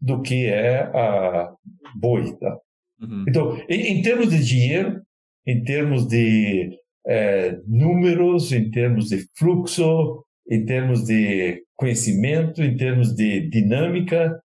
do 0.00 0.20
que 0.20 0.46
é 0.46 0.82
a 0.82 1.52
boi. 1.96 2.36
Tá? 2.38 2.58
Uhum. 3.00 3.24
Então, 3.28 3.56
em, 3.68 3.98
em, 3.98 4.02
termos 4.02 4.30
de 4.30 4.44
dinheiro, 4.44 5.02
em 5.46 5.62
termos 5.64 6.06
de 6.06 6.78
é, 7.06 7.58
números, 7.66 8.52
em 8.52 8.70
termos 8.70 9.08
de 9.08 9.26
fluxo, 9.36 10.24
em 10.50 10.64
termos 10.64 11.04
de 11.04 11.62
conhecimento, 11.76 12.62
em 12.62 12.76
termos 12.76 13.14
de 13.14 13.48
dinâmica, 13.48 14.40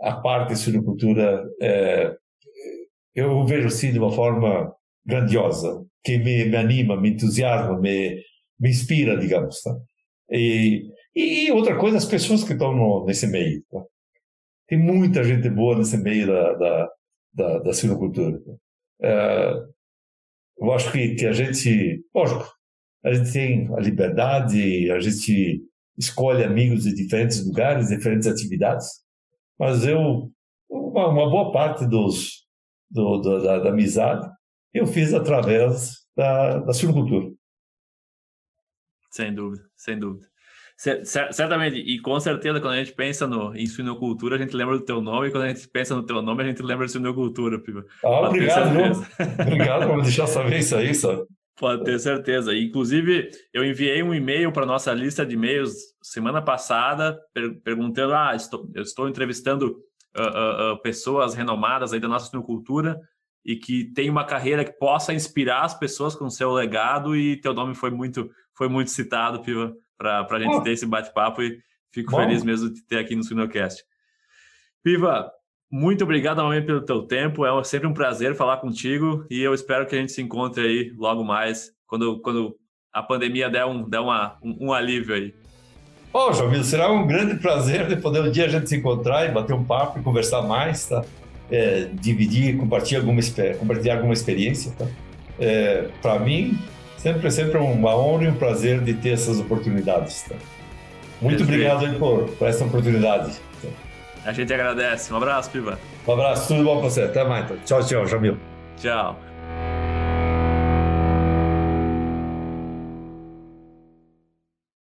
a 0.00 0.12
parte 0.12 0.54
de 0.54 0.78
é, 1.62 2.16
eu 3.14 3.44
vejo 3.46 3.68
assim 3.68 3.92
de 3.92 3.98
uma 3.98 4.10
forma 4.10 4.74
grandiosa, 5.06 5.84
que 6.02 6.18
me, 6.18 6.44
me 6.46 6.56
anima, 6.56 7.00
me 7.00 7.10
entusiasma, 7.10 7.78
me, 7.78 8.20
me 8.58 8.70
inspira, 8.70 9.16
digamos. 9.16 9.62
Tá? 9.62 9.76
E, 10.30 10.90
e 11.14 11.50
outra 11.52 11.78
coisa, 11.78 11.96
as 11.96 12.04
pessoas 12.04 12.42
que 12.42 12.52
estão 12.52 12.74
no, 12.74 13.04
nesse 13.06 13.26
meio. 13.26 13.62
Tá? 13.70 13.82
Tem 14.66 14.78
muita 14.78 15.22
gente 15.22 15.48
boa 15.48 15.78
nesse 15.78 15.96
meio 15.96 16.26
da, 16.26 16.52
da, 16.54 16.90
da, 17.32 17.58
da 17.60 17.72
sinocultura. 17.72 18.38
Tá? 18.40 18.52
É, 19.02 19.52
eu 20.58 20.72
acho 20.72 20.90
que, 20.90 21.14
que 21.14 21.26
a 21.26 21.32
gente, 21.32 22.02
lógico, 22.14 22.53
a 23.04 23.12
gente 23.12 23.32
tem 23.32 23.74
a 23.74 23.80
liberdade, 23.80 24.90
a 24.90 24.98
gente 25.00 25.62
escolhe 25.98 26.42
amigos 26.42 26.84
de 26.84 26.94
diferentes 26.94 27.44
lugares, 27.46 27.88
diferentes 27.88 28.26
atividades, 28.26 28.86
mas 29.58 29.86
eu, 29.86 30.32
uma, 30.68 31.08
uma 31.08 31.30
boa 31.30 31.52
parte 31.52 31.86
dos, 31.86 32.46
do, 32.90 33.18
do, 33.18 33.42
da, 33.42 33.58
da 33.58 33.70
amizade 33.70 34.28
eu 34.72 34.86
fiz 34.86 35.14
através 35.14 36.00
da, 36.16 36.58
da 36.58 36.72
silvicultura. 36.72 37.30
Sem 39.12 39.32
dúvida, 39.32 39.62
sem 39.76 39.96
dúvida. 39.96 40.26
Certamente, 40.76 41.76
e 41.76 42.00
com 42.00 42.18
certeza, 42.18 42.60
quando 42.60 42.74
a 42.74 42.78
gente 42.78 42.92
pensa 42.92 43.28
no, 43.28 43.54
em 43.54 43.64
suinocultura, 43.64 44.34
a 44.34 44.38
gente 44.38 44.56
lembra 44.56 44.76
do 44.76 44.84
teu 44.84 45.00
nome, 45.00 45.28
e 45.28 45.30
quando 45.30 45.44
a 45.44 45.48
gente 45.48 45.68
pensa 45.68 45.94
no 45.94 46.04
teu 46.04 46.20
nome, 46.20 46.42
a 46.42 46.46
gente 46.46 46.60
lembra 46.60 46.86
de 46.86 46.90
suinocultura, 46.90 47.60
Piva. 47.60 47.84
Ah, 48.04 48.28
obrigado, 48.28 49.06
obrigado 49.40 49.86
por 49.86 49.96
me 49.98 50.02
deixar 50.02 50.26
saber 50.26 50.58
isso 50.58 50.74
aí, 50.74 50.92
sabe? 50.92 51.22
Pode 51.56 51.84
ter 51.84 51.98
certeza. 52.00 52.54
Inclusive, 52.54 53.30
eu 53.52 53.64
enviei 53.64 54.02
um 54.02 54.12
e-mail 54.12 54.50
para 54.50 54.66
nossa 54.66 54.92
lista 54.92 55.24
de 55.24 55.34
e-mails 55.34 55.94
semana 56.02 56.42
passada, 56.42 57.20
per 57.32 57.60
perguntando: 57.60 58.12
ah, 58.14 58.34
estou, 58.34 58.68
eu 58.74 58.82
estou 58.82 59.08
entrevistando 59.08 59.76
uh, 60.16 60.22
uh, 60.22 60.72
uh, 60.72 60.82
pessoas 60.82 61.34
renomadas 61.34 61.92
aí 61.92 62.00
da 62.00 62.08
nossa 62.08 62.26
suinocultura 62.26 63.00
e 63.44 63.56
que 63.56 63.84
tem 63.92 64.10
uma 64.10 64.24
carreira 64.24 64.64
que 64.64 64.72
possa 64.72 65.12
inspirar 65.12 65.62
as 65.62 65.78
pessoas 65.78 66.16
com 66.16 66.28
seu 66.28 66.50
legado 66.50 67.14
e 67.14 67.36
teu 67.40 67.52
nome 67.52 67.74
foi 67.74 67.90
muito 67.90 68.30
foi 68.54 68.68
muito 68.68 68.90
citado 68.90 69.42
para 69.96 70.26
a 70.28 70.40
gente 70.40 70.56
oh. 70.56 70.62
ter 70.62 70.72
esse 70.72 70.86
bate-papo 70.86 71.42
e 71.42 71.60
fico 71.92 72.10
Bom. 72.10 72.18
feliz 72.18 72.42
mesmo 72.42 72.72
de 72.72 72.82
ter 72.84 72.98
aqui 72.98 73.14
no 73.14 73.22
Suinocast. 73.22 73.84
Piva, 74.82 75.30
muito 75.74 76.04
obrigado 76.04 76.36
novamente 76.36 76.66
pelo 76.66 76.82
teu 76.82 77.02
tempo, 77.02 77.44
é 77.44 77.64
sempre 77.64 77.88
um 77.88 77.92
prazer 77.92 78.36
falar 78.36 78.58
contigo 78.58 79.26
e 79.28 79.40
eu 79.40 79.52
espero 79.52 79.84
que 79.86 79.96
a 79.96 79.98
gente 79.98 80.12
se 80.12 80.22
encontre 80.22 80.62
aí 80.62 80.92
logo 80.96 81.24
mais, 81.24 81.72
quando, 81.84 82.20
quando 82.20 82.54
a 82.92 83.02
pandemia 83.02 83.50
der 83.50 83.66
um, 83.66 83.82
der 83.82 83.98
uma, 83.98 84.38
um, 84.40 84.68
um 84.68 84.72
alívio 84.72 85.16
aí. 85.16 85.34
Ô, 86.12 86.28
oh, 86.28 86.32
Jamil, 86.32 86.62
será 86.62 86.92
um 86.92 87.04
grande 87.04 87.34
prazer 87.40 87.88
de 87.88 87.96
poder 87.96 88.22
um 88.22 88.30
dia 88.30 88.44
a 88.44 88.48
gente 88.48 88.68
se 88.68 88.76
encontrar 88.76 89.28
e 89.28 89.32
bater 89.32 89.52
um 89.52 89.64
papo 89.64 89.98
e 89.98 90.02
conversar 90.04 90.42
mais, 90.42 90.86
tá? 90.86 91.04
é, 91.50 91.88
dividir, 91.92 92.56
compartilhar 92.56 93.00
alguma, 93.00 93.20
compartilhar 93.58 93.96
alguma 93.96 94.14
experiência. 94.14 94.72
Tá? 94.78 94.86
É, 95.40 95.88
Para 96.00 96.20
mim, 96.20 96.56
sempre, 96.96 97.28
sempre 97.32 97.58
uma 97.58 97.96
honra 97.96 98.26
e 98.26 98.28
um 98.28 98.36
prazer 98.36 98.80
de 98.80 98.94
ter 98.94 99.10
essas 99.10 99.40
oportunidades. 99.40 100.22
Tá? 100.22 100.36
Muito 101.20 101.42
obrigado 101.42 101.84
aí 101.84 101.98
por, 101.98 102.28
por 102.30 102.46
essa 102.46 102.64
oportunidade. 102.64 103.32
A 104.24 104.32
gente 104.32 104.52
agradece. 104.52 105.12
Um 105.12 105.16
abraço, 105.16 105.50
Piva. 105.50 105.78
Um 106.06 106.12
abraço, 106.12 106.48
tudo 106.48 106.64
bom 106.64 106.80
para 106.80 106.90
você. 106.90 107.02
Até 107.02 107.24
mais. 107.24 107.44
Então. 107.44 107.56
Tchau, 107.64 107.84
tchau, 107.84 108.06
Jamil. 108.06 108.38
Tchau. 108.80 109.18